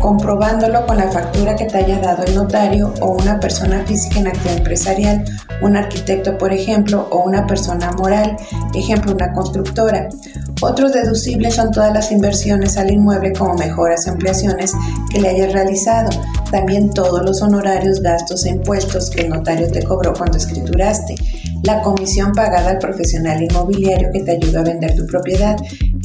comprobándolo 0.00 0.86
con 0.86 0.96
la 0.96 1.10
factura 1.10 1.56
que 1.56 1.64
te 1.66 1.78
haya 1.78 1.98
dado 1.98 2.24
el 2.24 2.34
notario 2.34 2.94
o 3.00 3.12
una 3.12 3.40
persona 3.40 3.84
física 3.84 4.20
en 4.20 4.28
actividad 4.28 4.58
empresarial, 4.58 5.24
un 5.60 5.76
arquitecto 5.76 6.38
por 6.38 6.52
ejemplo, 6.52 7.08
o 7.10 7.24
una 7.24 7.46
persona 7.46 7.90
moral, 7.92 8.36
ejemplo 8.74 9.12
una 9.12 9.32
constructora. 9.32 10.08
Otros 10.60 10.92
deducibles 10.92 11.54
son 11.54 11.70
todas 11.70 11.92
las 11.92 12.10
inversiones 12.10 12.76
al 12.76 12.90
inmueble 12.90 13.32
como 13.32 13.54
mejoras 13.54 14.06
o 14.06 14.12
ampliaciones 14.12 14.72
que 15.10 15.20
le 15.20 15.28
hayas 15.28 15.52
realizado. 15.52 16.10
También 16.50 16.90
todos 16.90 17.22
los 17.22 17.42
honorarios, 17.42 18.00
gastos 18.00 18.44
e 18.46 18.50
impuestos 18.50 19.10
que 19.10 19.22
el 19.22 19.30
notario 19.30 19.70
te 19.70 19.82
cobró 19.82 20.14
cuando 20.14 20.38
escrituraste. 20.38 21.14
La 21.64 21.82
comisión 21.82 22.32
pagada 22.32 22.70
al 22.70 22.78
profesional 22.78 23.42
inmobiliario 23.42 24.10
que 24.12 24.22
te 24.22 24.32
ayuda 24.32 24.60
a 24.60 24.64
vender 24.64 24.94
tu 24.94 25.06
propiedad 25.06 25.56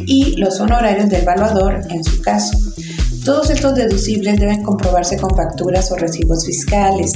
y 0.05 0.35
los 0.37 0.59
honorarios 0.59 1.09
del 1.09 1.21
evaluador 1.21 1.81
en 1.89 2.03
su 2.03 2.21
caso. 2.21 2.57
Todos 3.23 3.49
estos 3.49 3.75
deducibles 3.75 4.37
deben 4.37 4.63
comprobarse 4.63 5.17
con 5.17 5.33
facturas 5.33 5.89
o 5.91 5.95
recibos 5.95 6.45
fiscales 6.45 7.13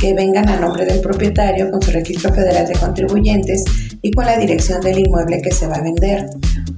que 0.00 0.14
vengan 0.14 0.48
a 0.48 0.58
nombre 0.58 0.86
del 0.86 1.00
propietario 1.00 1.70
con 1.70 1.82
su 1.82 1.90
registro 1.90 2.32
federal 2.32 2.66
de 2.66 2.78
contribuyentes 2.78 3.64
y 4.00 4.10
con 4.10 4.24
la 4.24 4.38
dirección 4.38 4.80
del 4.80 5.00
inmueble 5.00 5.42
que 5.42 5.52
se 5.52 5.66
va 5.66 5.76
a 5.76 5.82
vender. 5.82 6.30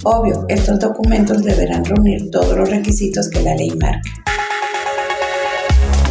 Obvio, 0.03 0.45
estos 0.49 0.81
documentos 0.81 1.45
deberán 1.45 1.85
reunir 1.85 2.29
todos 2.33 2.57
los 2.57 2.69
requisitos 2.69 3.29
que 3.31 3.43
la 3.43 3.55
ley 3.55 3.71
marca. 3.81 4.11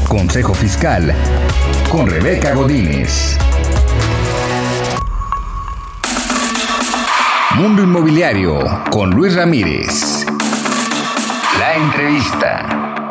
Consejo 0.08 0.54
Fiscal 0.54 1.14
con 1.89 2.10
Rebeca 2.10 2.54
Godínez. 2.54 3.38
Mundo 7.62 7.84
Inmobiliario 7.84 8.59
con 8.89 9.12
Luis 9.12 9.36
Ramírez. 9.36 10.26
La 11.59 11.76
entrevista. 11.76 13.03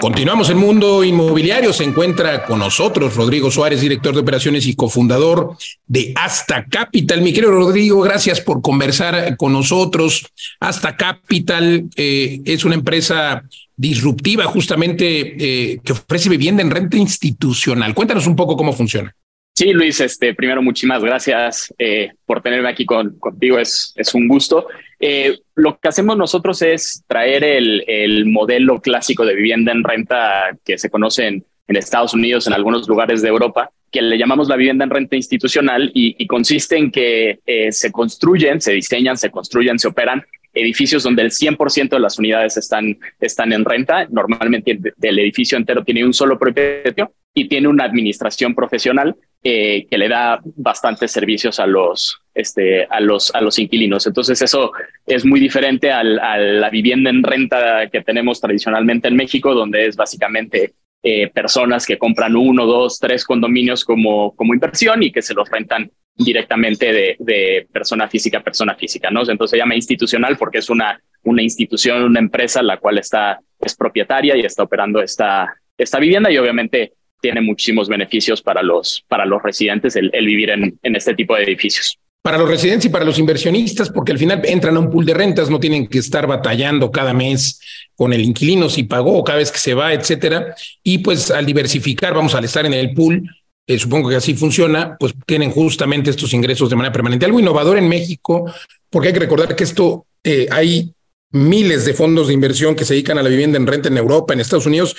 Continuamos 0.00 0.48
en 0.48 0.56
Mundo 0.56 1.04
Inmobiliario. 1.04 1.74
Se 1.74 1.84
encuentra 1.84 2.46
con 2.46 2.60
nosotros 2.60 3.14
Rodrigo 3.14 3.50
Suárez, 3.50 3.82
director 3.82 4.14
de 4.14 4.22
operaciones 4.22 4.66
y 4.66 4.74
cofundador 4.74 5.54
de 5.86 6.14
Hasta 6.16 6.64
Capital. 6.64 7.20
Mi 7.20 7.34
querido 7.34 7.52
Rodrigo, 7.52 8.00
gracias 8.00 8.40
por 8.40 8.62
conversar 8.62 9.36
con 9.36 9.52
nosotros. 9.52 10.32
Hasta 10.58 10.96
Capital 10.96 11.90
eh, 11.94 12.40
es 12.46 12.64
una 12.64 12.76
empresa 12.76 13.42
disruptiva 13.76 14.44
justamente 14.44 15.72
eh, 15.74 15.80
que 15.84 15.92
ofrece 15.92 16.30
vivienda 16.30 16.62
en 16.62 16.70
renta 16.70 16.96
institucional. 16.96 17.94
Cuéntanos 17.94 18.26
un 18.26 18.34
poco 18.34 18.56
cómo 18.56 18.72
funciona. 18.72 19.14
Sí, 19.58 19.72
Luis, 19.72 20.02
este, 20.02 20.34
primero 20.34 20.60
muchísimas 20.60 21.02
gracias 21.02 21.72
eh, 21.78 22.12
por 22.26 22.42
tenerme 22.42 22.68
aquí 22.68 22.84
con, 22.84 23.18
contigo, 23.18 23.58
es, 23.58 23.94
es 23.96 24.12
un 24.12 24.28
gusto. 24.28 24.66
Eh, 25.00 25.38
lo 25.54 25.78
que 25.78 25.88
hacemos 25.88 26.14
nosotros 26.18 26.60
es 26.60 27.02
traer 27.06 27.42
el, 27.42 27.82
el, 27.86 28.26
modelo 28.26 28.82
clásico 28.82 29.24
de 29.24 29.34
vivienda 29.34 29.72
en 29.72 29.82
renta 29.82 30.58
que 30.62 30.76
se 30.76 30.90
conoce 30.90 31.28
en, 31.28 31.44
en, 31.68 31.76
Estados 31.76 32.12
Unidos, 32.12 32.46
en 32.46 32.52
algunos 32.52 32.86
lugares 32.86 33.22
de 33.22 33.30
Europa, 33.30 33.70
que 33.90 34.02
le 34.02 34.18
llamamos 34.18 34.46
la 34.50 34.56
vivienda 34.56 34.84
en 34.84 34.90
renta 34.90 35.16
institucional 35.16 35.90
y, 35.94 36.22
y 36.22 36.26
consiste 36.26 36.76
en 36.76 36.90
que 36.90 37.38
eh, 37.46 37.72
se 37.72 37.90
construyen, 37.90 38.60
se 38.60 38.74
diseñan, 38.74 39.16
se 39.16 39.30
construyen, 39.30 39.78
se 39.78 39.88
operan 39.88 40.22
edificios 40.52 41.02
donde 41.02 41.22
el 41.22 41.30
100% 41.30 41.88
de 41.88 42.00
las 42.00 42.18
unidades 42.18 42.58
están, 42.58 42.98
están 43.20 43.54
en 43.54 43.64
renta. 43.64 44.06
Normalmente 44.10 44.72
el, 44.72 44.92
el 45.00 45.18
edificio 45.18 45.56
entero 45.56 45.82
tiene 45.82 46.04
un 46.04 46.12
solo 46.12 46.38
propietario 46.38 47.10
y 47.36 47.48
tiene 47.48 47.68
una 47.68 47.84
administración 47.84 48.54
profesional 48.54 49.14
eh, 49.48 49.86
que 49.88 49.96
le 49.96 50.08
da 50.08 50.40
bastantes 50.56 51.12
servicios 51.12 51.60
a 51.60 51.68
los, 51.68 52.20
este, 52.34 52.84
a, 52.86 52.98
los, 52.98 53.32
a 53.32 53.40
los 53.40 53.60
inquilinos. 53.60 54.04
Entonces 54.04 54.42
eso 54.42 54.72
es 55.06 55.24
muy 55.24 55.38
diferente 55.38 55.92
a 55.92 56.02
la 56.02 56.68
vivienda 56.68 57.10
en 57.10 57.22
renta 57.22 57.88
que 57.88 58.00
tenemos 58.00 58.40
tradicionalmente 58.40 59.06
en 59.06 59.14
México, 59.14 59.54
donde 59.54 59.86
es 59.86 59.94
básicamente 59.94 60.74
eh, 61.00 61.28
personas 61.28 61.86
que 61.86 61.96
compran 61.96 62.34
uno, 62.34 62.66
dos, 62.66 62.98
tres 62.98 63.24
condominios 63.24 63.84
como, 63.84 64.34
como 64.34 64.52
inversión 64.52 65.04
y 65.04 65.12
que 65.12 65.22
se 65.22 65.32
los 65.32 65.48
rentan 65.48 65.92
directamente 66.16 66.92
de, 66.92 67.16
de 67.20 67.68
persona 67.72 68.08
física 68.08 68.38
a 68.38 68.42
persona 68.42 68.74
física, 68.74 69.12
¿no? 69.12 69.20
Entonces 69.20 69.50
se 69.52 69.58
llama 69.58 69.76
institucional 69.76 70.36
porque 70.36 70.58
es 70.58 70.70
una, 70.70 71.00
una 71.22 71.42
institución, 71.42 72.02
una 72.02 72.18
empresa 72.18 72.64
la 72.64 72.78
cual 72.78 72.98
está, 72.98 73.38
es 73.60 73.76
propietaria 73.76 74.36
y 74.36 74.40
está 74.40 74.64
operando 74.64 75.00
esta, 75.00 75.54
esta 75.78 76.00
vivienda 76.00 76.32
y 76.32 76.38
obviamente 76.38 76.94
tiene 77.20 77.40
muchísimos 77.40 77.88
beneficios 77.88 78.42
para 78.42 78.62
los, 78.62 79.04
para 79.08 79.24
los 79.24 79.42
residentes 79.42 79.96
el, 79.96 80.10
vivir 80.10 80.50
en, 80.50 80.78
en 80.82 80.96
este 80.96 81.14
tipo 81.14 81.34
de 81.36 81.44
edificios 81.44 81.98
para 82.26 82.38
los 82.38 82.48
residentes 82.48 82.86
y 82.86 82.88
para 82.88 83.04
los 83.04 83.20
inversionistas, 83.20 83.88
porque 83.88 84.10
al 84.10 84.18
final 84.18 84.42
entran 84.46 84.76
a 84.76 84.80
un 84.80 84.90
pool 84.90 85.06
de 85.06 85.14
rentas, 85.14 85.48
no 85.48 85.60
tienen 85.60 85.86
que 85.86 86.00
estar 86.00 86.26
batallando 86.26 86.90
cada 86.90 87.14
mes 87.14 87.60
con 87.94 88.12
el 88.12 88.20
inquilino 88.20 88.68
si 88.68 88.82
pagó 88.82 89.22
cada 89.22 89.38
vez 89.38 89.52
que 89.52 89.60
se 89.60 89.74
va, 89.74 89.92
etcétera. 89.92 90.56
Y 90.82 90.98
pues 90.98 91.30
al 91.30 91.46
diversificar, 91.46 92.14
vamos 92.14 92.34
al 92.34 92.44
estar 92.44 92.66
en 92.66 92.74
el 92.74 92.94
pool, 92.94 93.30
eh, 93.64 93.78
supongo 93.78 94.08
que 94.08 94.16
así 94.16 94.34
funciona, 94.34 94.96
pues 94.98 95.14
tienen 95.24 95.52
justamente 95.52 96.10
estos 96.10 96.34
ingresos 96.34 96.68
de 96.68 96.74
manera 96.74 96.92
permanente. 96.92 97.26
Algo 97.26 97.38
innovador 97.38 97.78
en 97.78 97.88
México, 97.88 98.52
porque 98.90 99.06
hay 99.06 99.14
que 99.14 99.20
recordar 99.20 99.54
que 99.54 99.62
esto 99.62 100.06
eh, 100.24 100.48
hay 100.50 100.92
miles 101.30 101.84
de 101.84 101.94
fondos 101.94 102.26
de 102.26 102.34
inversión 102.34 102.74
que 102.74 102.84
se 102.84 102.94
dedican 102.94 103.18
a 103.18 103.22
la 103.22 103.28
vivienda 103.28 103.56
en 103.56 103.68
renta 103.68 103.88
en 103.88 103.98
Europa, 103.98 104.34
en 104.34 104.40
Estados 104.40 104.66
Unidos, 104.66 104.96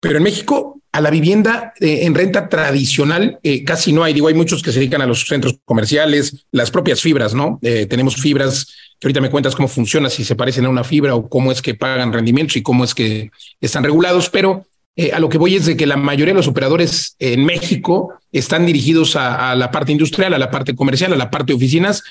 pero 0.00 0.16
en 0.16 0.22
México 0.22 0.81
a 0.92 1.00
la 1.00 1.10
vivienda 1.10 1.72
eh, 1.80 2.00
en 2.02 2.14
renta 2.14 2.48
tradicional 2.50 3.38
eh, 3.42 3.64
casi 3.64 3.92
no 3.92 4.04
hay. 4.04 4.12
Digo, 4.12 4.28
hay 4.28 4.34
muchos 4.34 4.62
que 4.62 4.72
se 4.72 4.78
dedican 4.78 5.00
a 5.00 5.06
los 5.06 5.26
centros 5.26 5.58
comerciales, 5.64 6.46
las 6.52 6.70
propias 6.70 7.00
fibras, 7.00 7.34
¿no? 7.34 7.58
Eh, 7.62 7.86
tenemos 7.86 8.16
fibras 8.16 8.66
que 9.00 9.06
ahorita 9.06 9.22
me 9.22 9.30
cuentas 9.30 9.56
cómo 9.56 9.68
funciona, 9.68 10.10
si 10.10 10.22
se 10.22 10.36
parecen 10.36 10.66
a 10.66 10.68
una 10.68 10.84
fibra 10.84 11.14
o 11.14 11.28
cómo 11.28 11.50
es 11.50 11.62
que 11.62 11.74
pagan 11.74 12.12
rendimientos 12.12 12.56
y 12.56 12.62
cómo 12.62 12.84
es 12.84 12.94
que 12.94 13.30
están 13.60 13.82
regulados, 13.82 14.28
pero 14.28 14.66
a 15.12 15.18
lo 15.18 15.30
que 15.30 15.38
voy 15.38 15.56
es 15.56 15.64
de 15.64 15.74
que 15.74 15.86
la 15.86 15.96
mayoría 15.96 16.34
de 16.34 16.38
los 16.38 16.46
operadores 16.46 17.16
en 17.18 17.46
México 17.46 18.12
están 18.30 18.66
dirigidos 18.66 19.16
a, 19.16 19.56
la 19.56 19.70
parte 19.70 19.90
industrial, 19.90 20.34
a 20.34 20.38
la 20.38 20.50
parte 20.50 20.76
comercial, 20.76 21.14
a 21.14 21.16
la 21.16 21.30
parte 21.30 21.52
de 21.52 21.56
oficinas. 21.56 22.04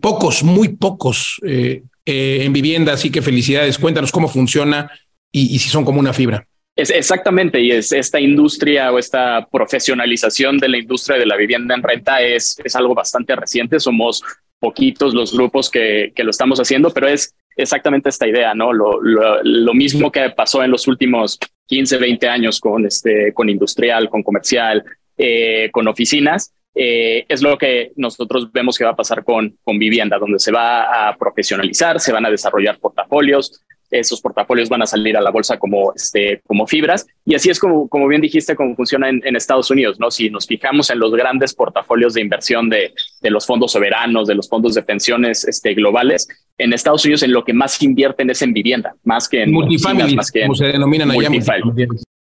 pocos, 0.00 0.42
muy 0.42 0.68
pocos 0.70 1.38
en 1.44 2.52
vivienda, 2.54 2.94
así 2.94 3.10
que 3.10 3.20
felicidades. 3.20 3.78
Cuéntanos 3.78 4.10
cómo 4.10 4.28
funciona 4.28 4.90
y 5.30 5.58
si 5.58 5.68
son 5.68 5.84
como 5.84 6.00
una 6.00 6.14
fibra. 6.14 6.48
Es 6.76 6.90
exactamente, 6.90 7.60
y 7.60 7.70
es 7.70 7.92
esta 7.92 8.18
industria 8.18 8.90
o 8.92 8.98
esta 8.98 9.46
profesionalización 9.50 10.58
de 10.58 10.68
la 10.68 10.78
industria 10.78 11.18
de 11.18 11.26
la 11.26 11.36
vivienda 11.36 11.74
en 11.74 11.82
renta 11.82 12.20
es, 12.20 12.60
es 12.64 12.74
algo 12.74 12.94
bastante 12.94 13.36
reciente. 13.36 13.78
Somos 13.78 14.24
poquitos 14.58 15.14
los 15.14 15.32
grupos 15.32 15.70
que, 15.70 16.12
que 16.16 16.24
lo 16.24 16.30
estamos 16.30 16.58
haciendo, 16.58 16.90
pero 16.90 17.06
es 17.06 17.32
exactamente 17.56 18.08
esta 18.08 18.26
idea, 18.26 18.54
¿no? 18.54 18.72
Lo, 18.72 19.00
lo, 19.00 19.42
lo, 19.44 19.74
mismo 19.74 20.10
que 20.10 20.30
pasó 20.30 20.64
en 20.64 20.72
los 20.72 20.88
últimos 20.88 21.38
15, 21.66 21.98
20 21.98 22.28
años 22.28 22.58
con, 22.58 22.84
este, 22.84 23.32
con 23.32 23.48
industrial, 23.48 24.08
con 24.08 24.24
comercial, 24.24 24.82
eh, 25.16 25.68
con 25.70 25.86
oficinas, 25.86 26.52
eh, 26.74 27.24
es 27.28 27.40
lo 27.40 27.56
que 27.56 27.92
nosotros 27.94 28.50
vemos 28.50 28.76
que 28.76 28.84
va 28.84 28.90
a 28.90 28.96
pasar 28.96 29.22
con, 29.22 29.56
con 29.62 29.78
vivienda, 29.78 30.18
donde 30.18 30.40
se 30.40 30.50
va 30.50 31.08
a 31.08 31.16
profesionalizar, 31.16 32.00
se 32.00 32.12
van 32.12 32.26
a 32.26 32.30
desarrollar 32.30 32.78
portafolios, 32.78 33.62
esos 33.98 34.20
portafolios 34.20 34.68
van 34.68 34.82
a 34.82 34.86
salir 34.86 35.16
a 35.16 35.20
la 35.20 35.30
bolsa 35.30 35.58
como, 35.58 35.92
este, 35.94 36.40
como 36.46 36.66
fibras. 36.66 37.06
Y 37.24 37.34
así 37.34 37.50
es 37.50 37.58
como, 37.58 37.88
como 37.88 38.08
bien 38.08 38.20
dijiste, 38.20 38.56
cómo 38.56 38.74
funciona 38.74 39.08
en, 39.08 39.22
en 39.24 39.36
Estados 39.36 39.70
Unidos, 39.70 39.98
¿no? 40.00 40.10
Si 40.10 40.30
nos 40.30 40.46
fijamos 40.46 40.90
en 40.90 40.98
los 40.98 41.12
grandes 41.12 41.54
portafolios 41.54 42.14
de 42.14 42.20
inversión 42.20 42.68
de, 42.68 42.92
de 43.20 43.30
los 43.30 43.46
fondos 43.46 43.72
soberanos, 43.72 44.28
de 44.28 44.34
los 44.34 44.48
fondos 44.48 44.74
de 44.74 44.82
pensiones 44.82 45.44
este, 45.44 45.74
globales, 45.74 46.28
en 46.58 46.72
Estados 46.72 47.04
Unidos 47.04 47.22
en 47.22 47.32
lo 47.32 47.44
que 47.44 47.52
más 47.52 47.82
invierten 47.82 48.30
es 48.30 48.42
en 48.42 48.52
vivienda, 48.52 48.94
más 49.04 49.28
que 49.28 49.42
en 49.42 49.52
multifamily, 49.52 50.16
más 50.16 50.30
que 50.30 50.40
en, 50.40 50.46
como 50.46 50.56
se 50.56 50.66
denominan 50.66 51.10
allá. 51.10 51.28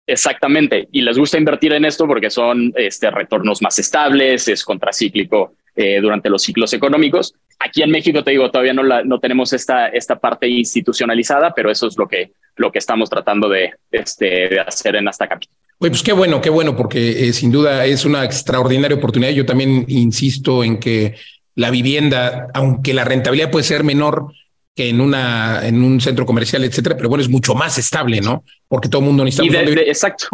Exactamente. 0.06 0.88
Y 0.92 1.00
les 1.00 1.16
gusta 1.16 1.38
invertir 1.38 1.72
en 1.72 1.84
esto 1.84 2.06
porque 2.06 2.30
son 2.30 2.72
este, 2.76 3.10
retornos 3.10 3.62
más 3.62 3.78
estables, 3.78 4.48
es 4.48 4.64
contracíclico 4.64 5.54
eh, 5.76 6.00
durante 6.00 6.30
los 6.30 6.42
ciclos 6.42 6.72
económicos. 6.72 7.34
Aquí 7.58 7.82
en 7.82 7.90
México, 7.90 8.22
te 8.22 8.32
digo, 8.32 8.50
todavía 8.50 8.74
no, 8.74 8.82
la, 8.82 9.02
no 9.04 9.18
tenemos 9.18 9.52
esta, 9.52 9.88
esta 9.88 10.18
parte 10.18 10.48
institucionalizada, 10.48 11.52
pero 11.54 11.70
eso 11.70 11.86
es 11.86 11.96
lo 11.96 12.06
que, 12.06 12.32
lo 12.56 12.70
que 12.70 12.78
estamos 12.78 13.08
tratando 13.10 13.48
de, 13.48 13.72
este, 13.90 14.48
de 14.48 14.60
hacer 14.60 14.96
en 14.96 15.08
Hasta 15.08 15.28
Capital. 15.28 15.54
Oye, 15.78 15.90
pues 15.90 16.02
qué 16.02 16.12
bueno, 16.12 16.40
qué 16.40 16.50
bueno, 16.50 16.76
porque 16.76 17.28
eh, 17.28 17.32
sin 17.32 17.50
duda 17.50 17.84
es 17.86 18.04
una 18.04 18.24
extraordinaria 18.24 18.96
oportunidad. 18.96 19.32
Yo 19.32 19.46
también 19.46 19.84
insisto 19.88 20.62
en 20.62 20.78
que 20.78 21.14
la 21.54 21.70
vivienda, 21.70 22.48
aunque 22.54 22.94
la 22.94 23.04
rentabilidad 23.04 23.50
puede 23.50 23.64
ser 23.64 23.84
menor, 23.84 24.32
que 24.74 24.88
en 24.88 25.00
una 25.00 25.66
en 25.66 25.82
un 25.82 26.00
centro 26.00 26.26
comercial, 26.26 26.64
etcétera, 26.64 26.96
pero 26.96 27.08
bueno, 27.08 27.22
es 27.22 27.28
mucho 27.28 27.54
más 27.54 27.78
estable, 27.78 28.20
¿no? 28.20 28.44
Porque 28.66 28.88
todo 28.88 29.00
el 29.00 29.06
mundo 29.06 29.24
necesita. 29.24 29.62
De, 29.62 29.74
de, 29.74 29.82
exacto. 29.82 30.26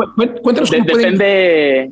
Cuéntanos 0.43 0.71
cómo 0.71 0.85
de, 0.85 0.95
Depende. 0.95 1.91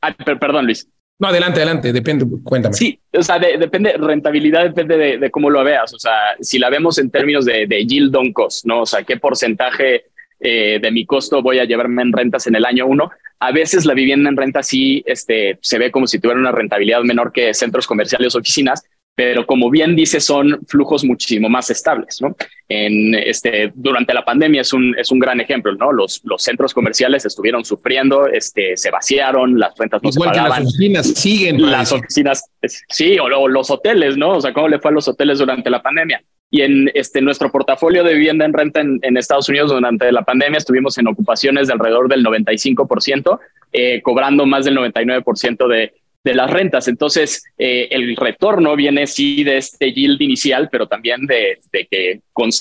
Ah, 0.00 0.14
perdón, 0.14 0.66
Luis. 0.66 0.86
No, 1.20 1.28
adelante, 1.28 1.58
adelante, 1.58 1.92
depende, 1.92 2.24
cuéntame. 2.44 2.74
Sí, 2.74 3.00
o 3.12 3.22
sea, 3.22 3.38
depende, 3.38 3.94
rentabilidad 3.98 4.62
depende 4.64 5.18
de, 5.18 5.30
cómo 5.32 5.50
lo 5.50 5.64
veas. 5.64 5.92
O 5.92 5.98
sea, 5.98 6.12
si 6.40 6.60
la 6.60 6.70
vemos 6.70 6.98
en 6.98 7.10
términos 7.10 7.44
de, 7.44 7.66
yield 7.86 8.14
on 8.14 8.32
cost, 8.32 8.64
¿no? 8.66 8.82
O 8.82 8.86
sea, 8.86 9.02
qué 9.02 9.16
porcentaje 9.16 10.04
eh, 10.38 10.78
de 10.80 10.90
mi 10.92 11.04
costo 11.04 11.42
voy 11.42 11.58
a 11.58 11.64
llevarme 11.64 12.02
en 12.02 12.12
rentas 12.12 12.46
en 12.46 12.54
el 12.54 12.64
año 12.64 12.86
uno. 12.86 13.10
A 13.40 13.50
veces 13.50 13.84
la 13.84 13.94
vivienda 13.94 14.30
en 14.30 14.36
renta 14.36 14.62
sí 14.62 15.02
este, 15.06 15.58
se 15.60 15.78
ve 15.78 15.90
como 15.90 16.06
si 16.06 16.20
tuviera 16.20 16.40
una 16.40 16.52
rentabilidad 16.52 17.02
menor 17.02 17.32
que 17.32 17.52
centros 17.52 17.88
comerciales 17.88 18.34
o 18.36 18.38
oficinas, 18.38 18.84
pero 19.18 19.44
como 19.46 19.68
bien 19.68 19.96
dice, 19.96 20.20
son 20.20 20.60
flujos 20.68 21.04
muchísimo 21.04 21.48
más 21.48 21.70
estables, 21.70 22.22
¿no? 22.22 22.36
En 22.68 23.16
este, 23.16 23.72
durante 23.74 24.14
la 24.14 24.24
pandemia 24.24 24.60
es 24.60 24.72
un, 24.72 24.96
es 24.96 25.10
un 25.10 25.18
gran 25.18 25.40
ejemplo, 25.40 25.74
¿no? 25.74 25.90
Los, 25.90 26.20
los 26.22 26.40
centros 26.40 26.72
comerciales 26.72 27.26
estuvieron 27.26 27.64
sufriendo, 27.64 28.28
este, 28.28 28.76
se 28.76 28.92
vaciaron, 28.92 29.58
las 29.58 29.76
rentas 29.76 30.04
no 30.04 30.10
Igual 30.10 30.28
se 30.28 30.34
pagaban. 30.36 30.58
Que 30.58 30.64
las 30.64 30.72
oficinas 30.72 31.06
siguen. 31.14 31.68
Las 31.68 31.90
oficinas, 31.90 32.44
sí, 32.90 33.18
o, 33.18 33.24
o, 33.24 33.48
los 33.48 33.68
hoteles, 33.72 34.16
¿no? 34.16 34.36
O 34.36 34.40
sea, 34.40 34.52
¿cómo 34.52 34.68
le 34.68 34.78
fue 34.78 34.92
a 34.92 34.94
los 34.94 35.08
hoteles 35.08 35.40
durante 35.40 35.68
la 35.68 35.82
pandemia? 35.82 36.22
Y 36.48 36.62
en 36.62 36.88
este, 36.94 37.20
nuestro 37.20 37.50
portafolio 37.50 38.04
de 38.04 38.14
vivienda 38.14 38.44
en 38.44 38.52
renta 38.52 38.80
en, 38.82 39.00
en 39.02 39.16
Estados 39.16 39.48
Unidos 39.48 39.72
durante 39.72 40.12
la 40.12 40.22
pandemia 40.22 40.58
estuvimos 40.58 40.96
en 40.98 41.08
ocupaciones 41.08 41.66
de 41.66 41.72
alrededor 41.72 42.08
del 42.08 42.24
95%, 42.24 43.40
eh, 43.72 44.00
cobrando 44.00 44.46
más 44.46 44.64
del 44.64 44.76
99% 44.76 45.66
de, 45.66 45.92
de 46.28 46.34
las 46.34 46.50
rentas. 46.50 46.88
Entonces, 46.88 47.42
eh, 47.56 47.88
el 47.90 48.14
retorno 48.16 48.76
viene 48.76 49.06
sí 49.06 49.44
de 49.44 49.56
este 49.56 49.92
yield 49.92 50.20
inicial, 50.20 50.68
pero 50.70 50.86
también 50.86 51.26
de, 51.26 51.58
de 51.72 51.86
que, 51.90 52.20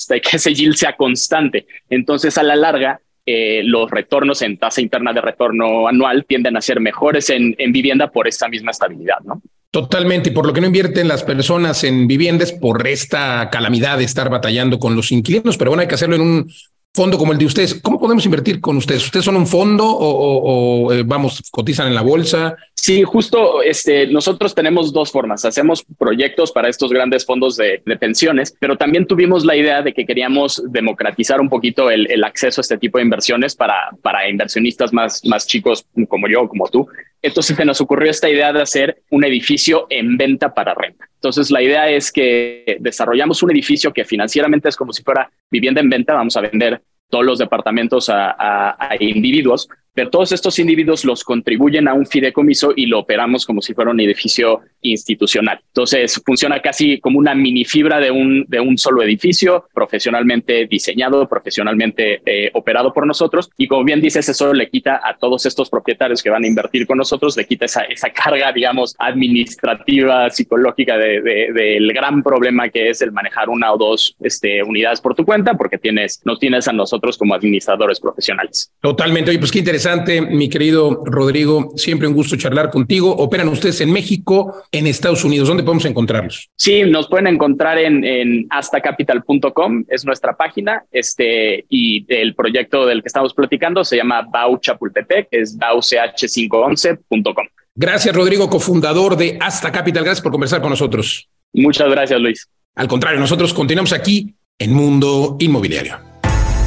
de 0.10 0.22
que 0.22 0.38
ese 0.38 0.54
yield 0.54 0.76
sea 0.76 0.96
constante. 0.96 1.68
Entonces, 1.90 2.38
a 2.38 2.44
la 2.44 2.56
larga, 2.56 3.00
eh, 3.26 3.62
los 3.64 3.92
retornos 3.92 4.42
en 4.42 4.58
tasa 4.58 4.80
interna 4.80 5.12
de 5.12 5.20
retorno 5.20 5.88
anual 5.88 6.26
tienden 6.26 6.56
a 6.56 6.62
ser 6.62 6.80
mejores 6.80 7.30
en, 7.30 7.56
en 7.58 7.74
vivienda 7.74 8.10
por 8.10 8.28
esta 8.28 8.48
misma 8.48 8.72
estabilidad, 8.72 9.20
¿no? 9.26 9.42
Totalmente, 9.70 10.30
y 10.30 10.32
por 10.32 10.48
lo 10.48 10.54
que 10.54 10.62
no 10.62 10.68
invierten 10.68 11.10
las 11.10 11.24
personas 11.24 11.84
en 11.84 12.08
viviendas 12.08 12.54
por 12.54 12.88
esta 12.88 13.50
calamidad 13.52 13.98
de 13.98 14.06
estar 14.06 14.30
batallando 14.30 14.80
con 14.80 14.96
los 14.96 15.12
inquilinos, 15.12 15.58
pero 15.58 15.72
bueno, 15.72 15.82
hay 15.82 15.88
que 15.90 15.96
hacerlo 15.96 16.16
en 16.16 16.22
un 16.22 16.52
fondo 16.98 17.18
como 17.20 17.32
el 17.32 17.38
de 17.38 17.46
ustedes. 17.46 17.76
¿Cómo 17.76 18.00
podemos 18.00 18.26
invertir 18.26 18.60
con 18.60 18.76
ustedes? 18.76 19.06
¿Ustedes 19.06 19.24
son 19.24 19.38
un 19.38 19.46
fondo 19.46 19.86
o, 19.88 20.92
eh, 20.92 21.04
vamos, 21.06 21.44
cotizan 21.52 21.88
en 21.88 21.94
la 21.94 22.02
bolsa? 22.02 22.58
Sí, 22.74 23.04
justo 23.04 23.62
este, 23.62 24.08
nosotros 24.08 24.56
tenemos 24.56 24.92
dos 24.92 25.12
formas. 25.12 25.46
Hacemos 25.46 25.86
proyectos 26.00 26.52
para 26.52 26.70
estos 26.70 26.92
grandes 26.92 27.24
fondos 27.24 27.56
de, 27.56 27.84
de, 27.86 27.98
pensiones, 27.98 28.56
pero 28.60 28.78
también 28.78 29.06
tuvimos 29.06 29.46
la 29.46 29.56
idea 29.56 29.84
de 29.84 29.94
que 29.94 30.08
queríamos 30.08 30.64
democratizar 30.70 31.40
un 31.40 31.50
poquito 31.50 31.92
el, 31.92 32.10
el 32.10 32.24
acceso 32.24 32.62
a 32.62 32.64
este 32.64 32.80
tipo 32.80 32.98
de 32.98 33.04
inversiones 33.04 33.56
para, 33.56 33.92
para 34.02 34.28
inversionistas 34.28 34.92
más, 34.92 35.24
más 35.24 35.46
chicos 35.46 35.86
como 36.10 36.28
yo, 36.28 36.48
como 36.48 36.68
tú. 36.68 36.88
Entonces 37.22 37.56
se 37.56 37.66
nos 37.66 37.82
ocurrió 37.82 38.12
esta 38.12 38.30
idea 38.30 38.54
de 38.54 38.62
hacer 38.62 39.02
un 39.10 39.26
edificio 39.26 39.88
en 39.90 40.18
venta 40.18 40.54
para 40.54 40.74
renta. 40.74 41.08
Entonces 41.16 41.50
la 41.52 41.62
idea 41.62 41.90
es 41.90 42.12
que 42.12 42.78
desarrollamos 42.80 43.42
un 43.44 43.52
edificio 43.52 43.92
que 43.92 44.06
financieramente 44.06 44.70
es 44.70 44.76
como 44.76 44.94
si 44.94 45.04
fuera 45.04 45.30
vivienda 45.50 45.82
en 45.82 45.90
venta. 45.90 46.14
Vamos 46.14 46.38
a 46.38 46.42
vender 46.42 46.82
todos 47.10 47.26
los 47.26 47.40
departamentos 47.40 48.10
a, 48.10 48.36
a, 48.38 48.96
individuos, 49.00 49.68
pero 49.98 50.12
todos 50.12 50.32
estos 50.32 50.60
individuos 50.60 51.04
los 51.06 51.24
contribuyen 51.24 51.88
a 51.88 51.96
un 51.96 52.06
fideicomiso 52.06 52.72
y 52.76 52.86
lo 52.86 53.00
operamos 53.00 53.48
como 53.48 53.64
si 53.64 53.74
fuera 53.74 53.90
un 53.90 54.00
edificio 54.00 54.62
institucional. 54.84 55.60
Entonces 55.70 56.22
funciona 56.24 56.62
casi 56.62 57.00
como 57.00 57.18
una 57.18 57.34
mini 57.34 57.66
fibra 57.66 58.00
de 58.00 58.12
un, 58.12 58.46
de 58.48 58.60
un 58.60 58.78
solo 58.78 59.02
edificio, 59.02 59.66
profesionalmente 59.74 60.68
diseñado, 60.68 61.28
profesionalmente 61.28 62.22
eh, 62.28 62.52
operado 62.54 62.94
por 62.94 63.08
nosotros. 63.08 63.50
Y 63.58 63.68
como 63.68 63.84
bien 63.84 64.00
dices, 64.00 64.30
eso 64.30 64.54
le 64.54 64.70
quita 64.70 65.02
a 65.04 65.18
todos 65.18 65.48
estos 65.48 65.68
propietarios 65.68 66.22
que 66.22 66.30
van 66.30 66.44
a 66.44 66.48
invertir 66.48 66.86
con 66.86 67.00
nosotros, 67.00 67.36
le 67.36 67.48
quita 67.48 67.66
esa, 67.66 67.82
esa 67.82 68.12
carga, 68.12 68.52
digamos, 68.52 68.96
administrativa, 69.00 70.30
psicológica 70.30 70.96
del 70.96 71.24
de, 71.24 71.52
de, 71.54 71.92
gran 71.92 72.22
problema 72.22 72.70
que 72.70 72.92
es 72.92 73.02
el 73.02 73.12
manejar 73.12 73.50
una 73.50 73.74
o 73.74 73.78
dos 73.80 74.16
este, 74.20 74.62
unidades 74.62 75.02
por 75.02 75.16
tu 75.16 75.26
cuenta, 75.26 75.56
porque 75.56 75.80
tienes, 75.80 76.22
nos 76.24 76.38
tienes 76.38 76.68
a 76.68 76.74
nosotros 76.74 77.18
como 77.18 77.34
administradores 77.34 78.00
profesionales. 78.00 78.72
Totalmente. 78.80 79.32
Oye, 79.32 79.40
pues 79.40 79.52
qué 79.52 79.58
interesante 79.58 79.87
mi 80.30 80.50
querido 80.50 81.04
Rodrigo. 81.06 81.72
Siempre 81.76 82.08
un 82.08 82.14
gusto 82.14 82.36
charlar 82.36 82.70
contigo. 82.70 83.16
Operan 83.16 83.48
ustedes 83.50 83.82
en 83.82 83.92
México, 83.92 84.64
en 84.72 84.88
Estados 84.88 85.24
Unidos. 85.24 85.48
¿Dónde 85.48 85.64
podemos 85.64 85.86
encontrarlos? 85.86 86.50
Sí, 86.56 86.84
nos 86.84 87.08
pueden 87.08 87.28
encontrar 87.28 87.78
en, 87.78 88.04
en 88.04 88.48
astacapital.com, 88.50 89.86
es 89.88 90.06
nuestra 90.06 90.36
página. 90.36 90.84
Este, 90.92 91.66
y 91.70 92.06
el 92.08 92.36
proyecto 92.36 92.86
del 92.86 93.02
que 93.02 93.08
estamos 93.08 93.34
platicando 93.34 93.84
se 93.84 93.98
llama 93.98 94.22
Bau 94.22 94.60
Chapultepec, 94.60 95.28
es 95.32 95.58
bauch511.com. 95.58 97.48
Gracias, 97.76 98.16
Rodrigo, 98.16 98.50
cofundador 98.50 99.16
de 99.18 99.38
Hasta 99.40 99.72
Capital. 99.72 100.04
Gracias 100.04 100.24
por 100.24 100.32
conversar 100.32 100.62
con 100.62 100.72
nosotros. 100.72 101.30
Muchas 101.54 101.90
gracias, 101.90 102.20
Luis. 102.20 102.48
Al 102.76 102.88
contrario, 102.88 103.20
nosotros 103.20 103.54
continuamos 103.54 103.94
aquí 103.94 104.36
en 104.60 104.74
Mundo 104.74 105.38
Inmobiliario. 105.40 106.00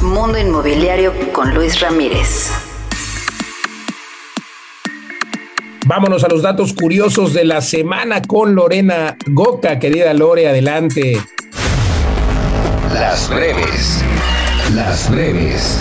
Mundo 0.01 0.39
Inmobiliario 0.39 1.13
con 1.33 1.53
Luis 1.53 1.79
Ramírez. 1.79 2.70
Vámonos 5.87 6.23
a 6.23 6.27
los 6.27 6.43
datos 6.43 6.73
curiosos 6.73 7.33
de 7.33 7.43
la 7.43 7.59
semana 7.59 8.21
con 8.21 8.53
Lorena 8.53 9.17
Goca. 9.27 9.79
Querida 9.79 10.13
Lore, 10.13 10.47
adelante. 10.47 11.19
Las 12.93 13.27
breves. 13.29 14.03
Las 14.75 15.09
breves. 15.09 15.79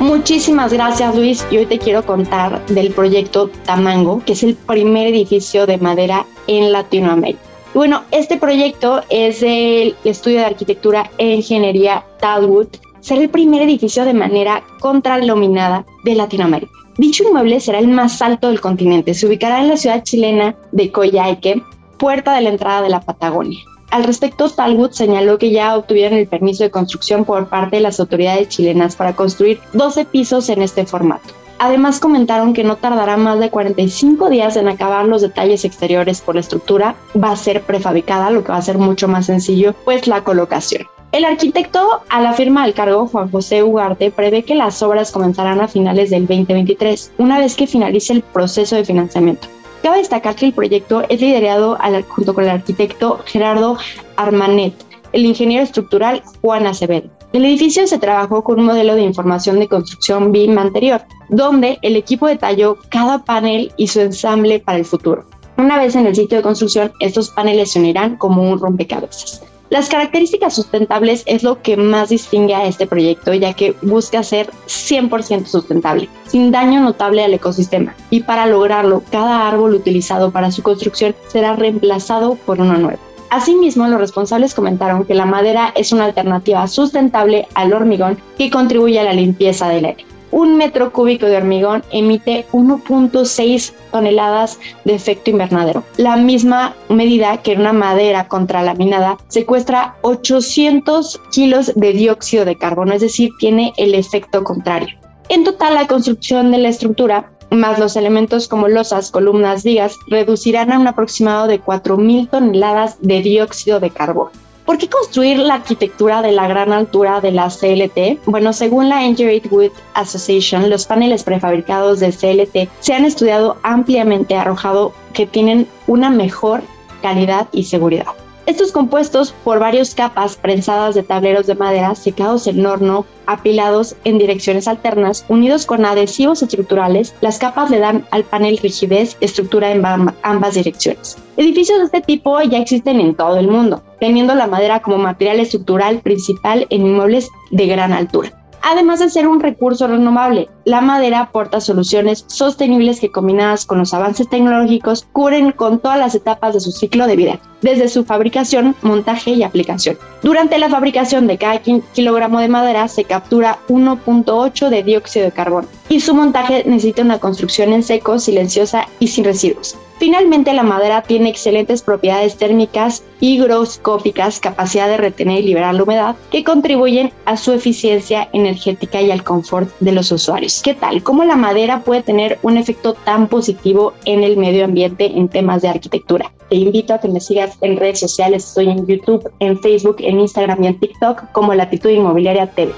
Muchísimas 0.00 0.72
gracias 0.72 1.14
Luis 1.14 1.46
y 1.50 1.58
hoy 1.58 1.66
te 1.66 1.78
quiero 1.78 2.04
contar 2.04 2.64
del 2.66 2.90
proyecto 2.92 3.48
Tamango, 3.64 4.22
que 4.24 4.32
es 4.32 4.42
el 4.42 4.56
primer 4.56 5.06
edificio 5.06 5.66
de 5.66 5.78
madera 5.78 6.26
en 6.48 6.72
Latinoamérica. 6.72 7.40
Bueno, 7.74 8.02
este 8.10 8.36
proyecto 8.36 9.04
es 9.08 9.40
del 9.40 9.94
estudio 10.04 10.40
de 10.40 10.46
arquitectura 10.46 11.08
e 11.18 11.34
ingeniería 11.36 12.04
Talwood 12.18 12.68
será 13.00 13.22
el 13.22 13.30
primer 13.30 13.62
edificio 13.62 14.04
de 14.04 14.14
manera 14.14 14.62
contrailuminada 14.80 15.84
de 16.04 16.14
Latinoamérica. 16.14 16.72
Dicho 16.98 17.24
inmueble 17.24 17.60
será 17.60 17.78
el 17.78 17.88
más 17.88 18.20
alto 18.20 18.48
del 18.48 18.60
continente. 18.60 19.14
Se 19.14 19.26
ubicará 19.26 19.60
en 19.60 19.68
la 19.68 19.76
ciudad 19.76 20.02
chilena 20.02 20.56
de 20.72 20.92
Coyhaique, 20.92 21.62
puerta 21.98 22.34
de 22.34 22.42
la 22.42 22.50
entrada 22.50 22.82
de 22.82 22.90
la 22.90 23.00
Patagonia. 23.00 23.60
Al 23.90 24.04
respecto, 24.04 24.48
Talwood 24.48 24.92
señaló 24.92 25.38
que 25.38 25.50
ya 25.50 25.76
obtuvieron 25.76 26.18
el 26.18 26.28
permiso 26.28 26.62
de 26.62 26.70
construcción 26.70 27.24
por 27.24 27.48
parte 27.48 27.76
de 27.76 27.82
las 27.82 27.98
autoridades 27.98 28.48
chilenas 28.48 28.94
para 28.96 29.16
construir 29.16 29.60
12 29.72 30.04
pisos 30.04 30.48
en 30.48 30.62
este 30.62 30.86
formato. 30.86 31.34
Además 31.58 32.00
comentaron 32.00 32.54
que 32.54 32.64
no 32.64 32.76
tardará 32.76 33.16
más 33.16 33.38
de 33.38 33.50
45 33.50 34.30
días 34.30 34.56
en 34.56 34.68
acabar 34.68 35.06
los 35.06 35.20
detalles 35.20 35.64
exteriores 35.64 36.20
por 36.20 36.36
la 36.36 36.40
estructura. 36.40 36.94
Va 37.22 37.32
a 37.32 37.36
ser 37.36 37.62
prefabricada, 37.62 38.30
lo 38.30 38.44
que 38.44 38.52
va 38.52 38.58
a 38.58 38.62
ser 38.62 38.78
mucho 38.78 39.08
más 39.08 39.26
sencillo, 39.26 39.74
pues 39.84 40.06
la 40.06 40.24
colocación. 40.24 40.86
El 41.12 41.24
arquitecto 41.24 42.02
a 42.08 42.20
la 42.20 42.34
firma 42.34 42.64
del 42.64 42.72
cargo, 42.72 43.08
Juan 43.08 43.32
José 43.32 43.64
Ugarte, 43.64 44.12
prevé 44.12 44.44
que 44.44 44.54
las 44.54 44.80
obras 44.80 45.10
comenzarán 45.10 45.60
a 45.60 45.66
finales 45.66 46.10
del 46.10 46.28
2023, 46.28 47.14
una 47.18 47.40
vez 47.40 47.56
que 47.56 47.66
finalice 47.66 48.12
el 48.12 48.22
proceso 48.22 48.76
de 48.76 48.84
financiamiento. 48.84 49.48
Cabe 49.82 49.98
destacar 49.98 50.36
que 50.36 50.46
el 50.46 50.52
proyecto 50.52 51.02
es 51.08 51.20
liderado 51.20 51.76
junto 52.10 52.32
con 52.32 52.44
el 52.44 52.50
arquitecto 52.50 53.18
Gerardo 53.26 53.76
Armanet, 54.14 54.74
el 55.12 55.26
ingeniero 55.26 55.64
estructural 55.64 56.22
Juan 56.42 56.68
Acevedo. 56.68 57.10
El 57.32 57.44
edificio 57.44 57.88
se 57.88 57.98
trabajó 57.98 58.44
con 58.44 58.60
un 58.60 58.66
modelo 58.66 58.94
de 58.94 59.02
información 59.02 59.58
de 59.58 59.66
construcción 59.66 60.30
BIM 60.30 60.58
anterior, 60.58 61.02
donde 61.28 61.80
el 61.82 61.96
equipo 61.96 62.28
detalló 62.28 62.78
cada 62.88 63.24
panel 63.24 63.72
y 63.76 63.88
su 63.88 63.98
ensamble 63.98 64.60
para 64.60 64.78
el 64.78 64.84
futuro. 64.84 65.24
Una 65.56 65.76
vez 65.76 65.96
en 65.96 66.06
el 66.06 66.14
sitio 66.14 66.36
de 66.38 66.44
construcción, 66.44 66.92
estos 67.00 67.30
paneles 67.30 67.72
se 67.72 67.80
unirán 67.80 68.16
como 68.16 68.48
un 68.48 68.60
rompecabezas. 68.60 69.42
Las 69.70 69.88
características 69.88 70.52
sustentables 70.52 71.22
es 71.26 71.44
lo 71.44 71.62
que 71.62 71.76
más 71.76 72.08
distingue 72.08 72.56
a 72.56 72.66
este 72.66 72.88
proyecto, 72.88 73.32
ya 73.34 73.52
que 73.52 73.76
busca 73.82 74.24
ser 74.24 74.50
100% 74.66 75.46
sustentable, 75.46 76.08
sin 76.26 76.50
daño 76.50 76.80
notable 76.80 77.22
al 77.22 77.34
ecosistema. 77.34 77.94
Y 78.10 78.24
para 78.24 78.46
lograrlo, 78.46 79.04
cada 79.12 79.46
árbol 79.46 79.74
utilizado 79.74 80.32
para 80.32 80.50
su 80.50 80.64
construcción 80.64 81.14
será 81.28 81.54
reemplazado 81.54 82.34
por 82.34 82.60
uno 82.60 82.78
nuevo. 82.78 82.98
Asimismo, 83.30 83.86
los 83.86 84.00
responsables 84.00 84.54
comentaron 84.54 85.04
que 85.04 85.14
la 85.14 85.24
madera 85.24 85.72
es 85.76 85.92
una 85.92 86.06
alternativa 86.06 86.66
sustentable 86.66 87.46
al 87.54 87.72
hormigón 87.72 88.18
que 88.36 88.50
contribuye 88.50 88.98
a 88.98 89.04
la 89.04 89.12
limpieza 89.12 89.68
del 89.68 89.84
aire 89.84 90.09
un 90.30 90.56
metro 90.56 90.92
cúbico 90.92 91.26
de 91.26 91.36
hormigón 91.36 91.82
emite 91.90 92.46
1.6 92.52 93.72
toneladas 93.90 94.58
de 94.84 94.94
efecto 94.94 95.30
invernadero. 95.30 95.84
La 95.96 96.16
misma 96.16 96.74
medida 96.88 97.38
que 97.38 97.54
una 97.54 97.72
madera 97.72 98.28
contralaminada 98.28 99.18
secuestra 99.28 99.96
800 100.02 101.20
kilos 101.32 101.72
de 101.74 101.92
dióxido 101.92 102.44
de 102.44 102.56
carbono, 102.56 102.92
es 102.92 103.00
decir, 103.00 103.30
tiene 103.38 103.72
el 103.76 103.94
efecto 103.94 104.44
contrario. 104.44 104.96
En 105.28 105.44
total, 105.44 105.74
la 105.74 105.86
construcción 105.86 106.50
de 106.50 106.58
la 106.58 106.68
estructura 106.68 107.30
más 107.50 107.78
los 107.78 107.96
elementos 107.96 108.48
como 108.48 108.68
losas, 108.68 109.10
columnas, 109.10 109.64
vigas, 109.64 109.96
reducirán 110.06 110.72
a 110.72 110.78
un 110.78 110.86
aproximado 110.86 111.46
de 111.46 111.60
4.000 111.60 112.30
toneladas 112.30 112.96
de 113.00 113.22
dióxido 113.22 113.80
de 113.80 113.90
carbono. 113.90 114.30
¿Por 114.70 114.78
qué 114.78 114.88
construir 114.88 115.36
la 115.36 115.54
arquitectura 115.54 116.22
de 116.22 116.30
la 116.30 116.46
gran 116.46 116.72
altura 116.72 117.20
de 117.20 117.32
la 117.32 117.48
CLT? 117.48 118.24
Bueno, 118.26 118.52
según 118.52 118.88
la 118.88 119.04
Engineered 119.04 119.50
Wood 119.50 119.72
Association, 119.94 120.70
los 120.70 120.86
paneles 120.86 121.24
prefabricados 121.24 121.98
de 121.98 122.12
CLT 122.12 122.70
se 122.78 122.94
han 122.94 123.04
estudiado 123.04 123.56
ampliamente, 123.64 124.36
arrojado 124.36 124.92
que 125.12 125.26
tienen 125.26 125.66
una 125.88 126.08
mejor 126.08 126.62
calidad 127.02 127.48
y 127.50 127.64
seguridad. 127.64 128.19
Estos 128.46 128.72
compuestos 128.72 129.32
por 129.44 129.58
varias 129.58 129.94
capas 129.94 130.36
prensadas 130.36 130.94
de 130.94 131.02
tableros 131.02 131.46
de 131.46 131.54
madera 131.54 131.94
secados 131.94 132.46
en 132.46 132.64
horno, 132.64 133.06
apilados 133.26 133.94
en 134.04 134.18
direcciones 134.18 134.66
alternas, 134.66 135.24
unidos 135.28 135.66
con 135.66 135.84
adhesivos 135.84 136.42
estructurales, 136.42 137.14
las 137.20 137.38
capas 137.38 137.70
le 137.70 137.78
dan 137.78 138.06
al 138.10 138.24
panel 138.24 138.58
rigidez 138.58 139.16
estructura 139.20 139.70
en 139.70 139.84
ambas 140.22 140.54
direcciones. 140.54 141.16
Edificios 141.36 141.78
de 141.78 141.84
este 141.84 142.00
tipo 142.00 142.40
ya 142.42 142.58
existen 142.58 143.00
en 143.00 143.14
todo 143.14 143.38
el 143.38 143.48
mundo, 143.48 143.82
teniendo 144.00 144.34
la 144.34 144.46
madera 144.46 144.80
como 144.80 144.98
material 144.98 145.38
estructural 145.38 146.00
principal 146.00 146.66
en 146.70 146.86
inmuebles 146.86 147.28
de 147.50 147.66
gran 147.66 147.92
altura. 147.92 148.39
Además 148.62 149.00
de 149.00 149.08
ser 149.08 149.26
un 149.26 149.40
recurso 149.40 149.86
renovable, 149.86 150.48
la 150.64 150.80
madera 150.80 151.20
aporta 151.20 151.60
soluciones 151.60 152.24
sostenibles 152.28 153.00
que 153.00 153.10
combinadas 153.10 153.64
con 153.64 153.78
los 153.78 153.94
avances 153.94 154.28
tecnológicos 154.28 155.06
cubren 155.12 155.52
con 155.52 155.78
todas 155.78 155.98
las 155.98 156.14
etapas 156.14 156.54
de 156.54 156.60
su 156.60 156.70
ciclo 156.70 157.06
de 157.06 157.16
vida, 157.16 157.38
desde 157.62 157.88
su 157.88 158.04
fabricación, 158.04 158.76
montaje 158.82 159.30
y 159.30 159.42
aplicación. 159.42 159.98
Durante 160.22 160.58
la 160.58 160.68
fabricación 160.68 161.26
de 161.26 161.38
cada 161.38 161.60
kilogramo 161.60 162.40
de 162.40 162.48
madera 162.48 162.86
se 162.88 163.04
captura 163.04 163.58
1.8 163.68 164.68
de 164.68 164.82
dióxido 164.82 165.24
de 165.24 165.32
carbono 165.32 165.79
y 165.90 165.98
su 166.00 166.14
montaje 166.14 166.62
necesita 166.66 167.02
una 167.02 167.18
construcción 167.18 167.72
en 167.72 167.82
seco, 167.82 168.18
silenciosa 168.20 168.86
y 169.00 169.08
sin 169.08 169.24
residuos. 169.24 169.76
Finalmente, 169.98 170.54
la 170.54 170.62
madera 170.62 171.02
tiene 171.02 171.28
excelentes 171.28 171.82
propiedades 171.82 172.36
térmicas, 172.36 173.02
higroscópicas, 173.18 174.40
capacidad 174.40 174.88
de 174.88 174.96
retener 174.96 175.40
y 175.40 175.48
liberar 175.48 175.74
la 175.74 175.82
humedad, 175.82 176.16
que 176.30 176.44
contribuyen 176.44 177.12
a 177.26 177.36
su 177.36 177.52
eficiencia 177.52 178.28
energética 178.32 179.02
y 179.02 179.10
al 179.10 179.24
confort 179.24 179.68
de 179.80 179.92
los 179.92 180.10
usuarios. 180.10 180.62
¿Qué 180.62 180.74
tal? 180.74 181.02
¿Cómo 181.02 181.24
la 181.24 181.36
madera 181.36 181.82
puede 181.82 182.02
tener 182.02 182.38
un 182.42 182.56
efecto 182.56 182.94
tan 182.94 183.28
positivo 183.28 183.92
en 184.06 184.22
el 184.22 184.38
medio 184.38 184.64
ambiente 184.64 185.06
en 185.06 185.28
temas 185.28 185.60
de 185.60 185.68
arquitectura? 185.68 186.32
Te 186.48 186.56
invito 186.56 186.94
a 186.94 186.98
que 186.98 187.08
me 187.08 187.20
sigas 187.20 187.58
en 187.60 187.76
redes 187.76 188.00
sociales, 188.00 188.46
estoy 188.46 188.70
en 188.70 188.86
YouTube, 188.86 189.28
en 189.40 189.60
Facebook, 189.60 189.96
en 189.98 190.20
Instagram 190.20 190.62
y 190.64 190.68
en 190.68 190.80
TikTok 190.80 191.32
como 191.32 191.52
Latitud 191.52 191.90
Inmobiliaria 191.90 192.46
TV. 192.46 192.72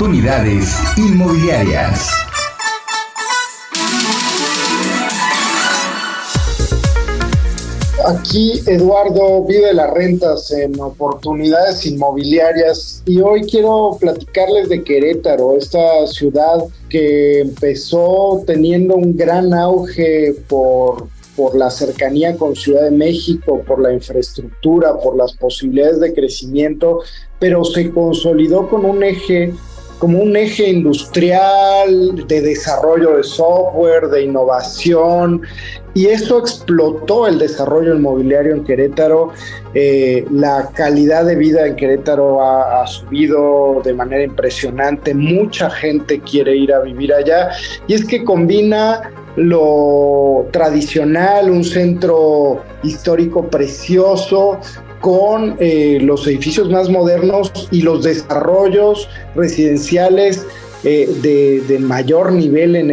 Oportunidades 0.00 0.78
inmobiliarias. 0.96 2.08
Aquí 8.06 8.62
Eduardo 8.64 9.44
vive 9.44 9.74
las 9.74 9.90
rentas 9.90 10.50
en 10.52 10.80
oportunidades 10.80 11.84
inmobiliarias 11.84 13.02
y 13.04 13.20
hoy 13.20 13.42
quiero 13.42 13.98
platicarles 14.00 14.70
de 14.70 14.82
Querétaro, 14.82 15.58
esta 15.58 16.06
ciudad 16.06 16.64
que 16.88 17.40
empezó 17.40 18.42
teniendo 18.46 18.96
un 18.96 19.14
gran 19.14 19.52
auge 19.52 20.34
por, 20.48 21.08
por 21.36 21.54
la 21.54 21.68
cercanía 21.70 22.38
con 22.38 22.56
Ciudad 22.56 22.84
de 22.84 22.90
México, 22.90 23.62
por 23.66 23.82
la 23.82 23.92
infraestructura, 23.92 24.98
por 24.98 25.14
las 25.18 25.34
posibilidades 25.34 26.00
de 26.00 26.14
crecimiento, 26.14 27.00
pero 27.38 27.64
se 27.64 27.90
consolidó 27.90 28.66
con 28.66 28.86
un 28.86 29.02
eje 29.02 29.52
como 30.00 30.18
un 30.18 30.34
eje 30.34 30.70
industrial 30.70 32.26
de 32.26 32.40
desarrollo 32.40 33.18
de 33.18 33.22
software, 33.22 34.08
de 34.08 34.24
innovación, 34.24 35.42
y 35.92 36.06
esto 36.06 36.38
explotó 36.38 37.26
el 37.26 37.38
desarrollo 37.38 37.94
inmobiliario 37.94 38.54
en 38.54 38.64
Querétaro. 38.64 39.32
Eh, 39.74 40.24
la 40.30 40.70
calidad 40.74 41.24
de 41.26 41.34
vida 41.34 41.66
en 41.66 41.76
Querétaro 41.76 42.42
ha, 42.42 42.86
subido 42.86 43.82
de 43.84 43.92
manera 43.92 44.22
impresionante. 44.22 45.14
Mucha 45.14 45.68
gente 45.68 46.20
quiere 46.20 46.56
ir 46.56 46.72
a 46.72 46.80
vivir 46.80 47.12
allá. 47.12 47.50
Y 47.88 47.94
es 47.94 48.04
que 48.04 48.24
combina 48.24 49.10
lo 49.36 50.46
tradicional, 50.52 51.50
un 51.50 51.64
centro 51.64 52.62
histórico 52.82 53.48
precioso, 53.48 54.58
con 55.00 55.56
eh, 55.58 55.98
los 56.00 56.26
edificios 56.26 56.70
más 56.70 56.88
modernos 56.88 57.52
y 57.70 57.82
los 57.82 58.04
desarrollos 58.04 59.08
residenciales 59.34 60.46
eh, 60.84 61.08
de, 61.22 61.78
mayor 61.78 62.32
nivel 62.32 62.76
en 62.76 62.90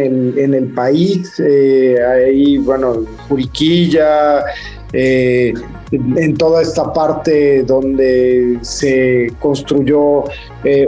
el, 0.54 0.64
país. 0.72 1.32
Eh, 1.38 1.96
ahí, 2.02 2.58
bueno, 2.58 3.04
Juriquilla, 3.28 4.44
en 4.92 6.36
toda 6.36 6.62
esta 6.62 6.92
parte 6.92 7.62
donde 7.62 8.58
se 8.62 9.32
construyó 9.38 10.24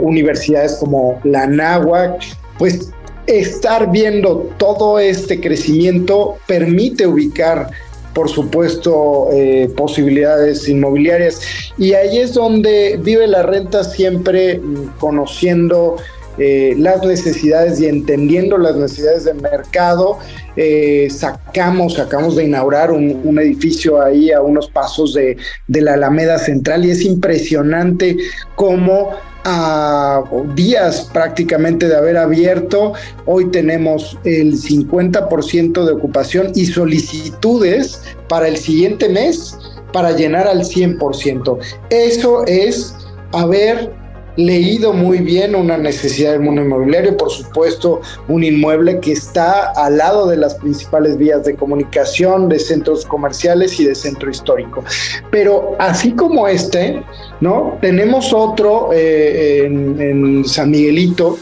universidades 0.01 0.77
como 0.79 1.19
la 1.23 1.45
Náhuac, 1.47 2.19
pues 2.57 2.91
estar 3.27 3.91
viendo 3.91 4.49
todo 4.57 4.99
este 4.99 5.39
crecimiento 5.39 6.37
permite 6.47 7.05
ubicar 7.05 7.69
por 8.13 8.29
supuesto, 8.29 9.29
eh, 9.31 9.69
posibilidades 9.75 10.67
inmobiliarias. 10.67 11.41
Y 11.77 11.93
ahí 11.93 12.17
es 12.17 12.33
donde 12.33 12.99
vive 13.01 13.27
la 13.27 13.43
renta 13.43 13.83
siempre 13.83 14.59
mm, 14.59 14.99
conociendo 14.99 15.97
eh, 16.43 16.73
las 16.75 17.05
necesidades 17.05 17.79
y 17.79 17.85
entendiendo 17.85 18.57
las 18.57 18.75
necesidades 18.75 19.25
del 19.25 19.39
mercado. 19.39 20.17
Eh, 20.55 21.07
sacamos, 21.11 21.99
acabamos 21.99 22.35
de 22.35 22.45
inaugurar 22.45 22.89
un, 22.91 23.37
edificio 23.39 24.01
ahí 24.01 24.31
a 24.31 24.41
unos 24.41 24.67
pasos 24.67 25.13
de, 25.13 25.37
de 25.67 25.81
la 25.81 25.93
Alameda 25.93 26.39
Central 26.39 26.83
y 26.83 26.89
es 26.89 27.05
impresionante 27.05 28.17
cómo 28.55 29.11
a 29.43 30.23
días 30.55 31.11
prácticamente 31.13 31.87
de 31.87 31.95
haber 31.95 32.17
abierto, 32.17 32.93
hoy 33.27 33.51
tenemos 33.51 34.17
el 34.23 34.53
50% 34.53 35.85
de 35.85 35.91
ocupación 35.91 36.51
y 36.55 36.65
solicitudes 36.65 38.01
para 38.27 38.47
el 38.47 38.57
siguiente 38.57 39.09
mes 39.09 39.55
para 39.93 40.11
llenar 40.11 40.47
al 40.47 40.61
100%. 40.61 41.59
Eso 41.91 42.45
es 42.47 42.95
haber 43.31 44.00
leído 44.45 44.93
muy 44.93 45.19
bien 45.19 45.55
una 45.55 45.77
necesidad 45.77 46.31
del 46.31 46.41
mundo 46.41 46.61
inmobiliario, 46.61 47.17
por 47.17 47.31
supuesto, 47.31 48.01
un 48.27 48.43
inmueble 48.43 48.99
que 48.99 49.11
está 49.11 49.71
al 49.71 49.97
lado 49.97 50.27
de 50.27 50.37
las 50.37 50.55
principales 50.55 51.17
vías 51.17 51.43
de 51.45 51.55
comunicación, 51.55 52.49
de 52.49 52.59
centros 52.59 53.05
comerciales 53.05 53.79
y 53.79 53.85
de 53.85 53.95
centro 53.95 54.29
histórico. 54.29 54.83
Pero 55.29 55.75
así 55.79 56.11
como 56.13 56.47
este, 56.47 57.03
¿no? 57.39 57.77
Tenemos 57.81 58.33
otro 58.33 58.89
eh, 58.93 59.65
en, 59.65 60.45
San 60.45 60.71
Miguelito 60.71 61.37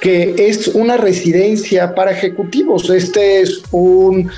que 0.00 0.34
es 0.36 0.66
una 0.68 0.96
residencia 0.96 1.94
para 1.94 2.10
ejecutivos. 2.10 2.90
Este 2.90 3.40
es 3.40 3.62
un 3.70 4.28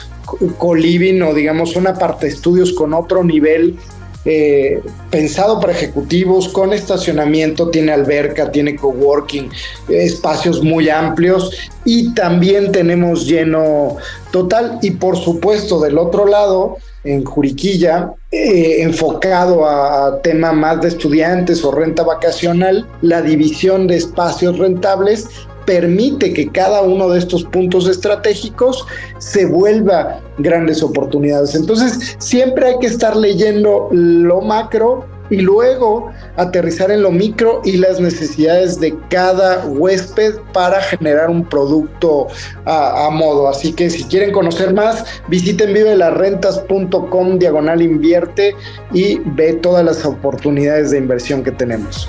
coliving 0.59 1.23
o 1.23 1.33
digamos 1.33 1.75
una 1.77 1.95
parte 1.95 2.27
estudios 2.27 2.73
con 2.73 2.93
otro 2.93 3.25
nivel 3.25 3.77
eh, 4.25 4.83
pensado 5.11 5.61
para 5.61 5.73
ejecutivos, 5.73 6.49
con 6.49 6.73
estacionamiento, 6.73 7.71
tiene 7.71 7.93
alberca, 7.93 8.51
tiene 8.51 8.77
coworking, 8.77 9.51
espacios 9.89 10.63
muy 10.63 10.89
amplios 10.89 11.51
y 11.85 12.15
también 12.15 12.73
tenemos 12.73 13.27
lleno 13.27 13.97
total. 14.31 14.79
Y 14.83 14.93
por 14.93 15.17
supuesto, 15.17 15.81
del 15.81 15.99
otro 15.99 16.27
lado, 16.27 16.79
en 17.05 17.23
Juriquilla, 17.25 18.15
eh, 18.33 18.83
enfocado 18.83 19.67
a, 19.67 20.21
tema 20.23 20.53
más 20.53 20.81
de 20.81 20.89
estudiantes 20.89 21.63
o 21.63 21.71
renta 21.71 22.03
vacacional, 22.03 22.89
la 23.03 23.21
división 23.21 23.87
de 23.87 23.97
espacios 23.97 24.59
rentables 24.59 25.29
permite 25.65 26.33
que 26.33 26.49
cada 26.51 26.83
uno 26.83 27.09
de 27.11 27.19
estos 27.19 27.45
puntos 27.45 27.89
estratégicos 27.89 28.87
se 29.19 29.47
vuelva 29.47 30.21
grandes 30.39 30.83
oportunidades. 30.83 31.55
Entonces, 31.55 32.17
siempre 32.19 32.69
hay 32.69 32.79
que 32.79 32.87
estar 32.87 33.17
leyendo 33.17 33.89
lo 33.93 34.41
macro 34.41 35.07
y 35.31 35.39
luego 35.39 36.11
aterrizar 36.37 36.91
en 36.91 37.03
lo 37.03 37.11
micro 37.11 37.63
y 37.65 37.77
las 37.79 38.01
necesidades 38.01 38.79
de 38.79 38.95
cada 39.09 39.65
huésped 39.67 40.35
para 40.53 40.81
generar 40.83 41.31
un 41.31 41.45
producto 41.45 42.29
a, 42.67 43.09
modo. 43.11 43.49
Así 43.49 43.73
que 43.73 43.91
si 43.91 44.05
quieren 44.05 44.33
conocer 44.33 44.75
más, 44.75 45.05
visiten 45.29 45.73
vivelarrentas.com 45.73 47.39
diagonal 47.39 47.83
invierte 47.83 48.55
y 48.93 49.19
ve 49.25 49.55
todas 49.55 49.85
las 49.85 50.05
oportunidades 50.05 50.91
de 50.91 50.99
inversión 50.99 51.43
que 51.43 51.53
tenemos. 51.53 52.09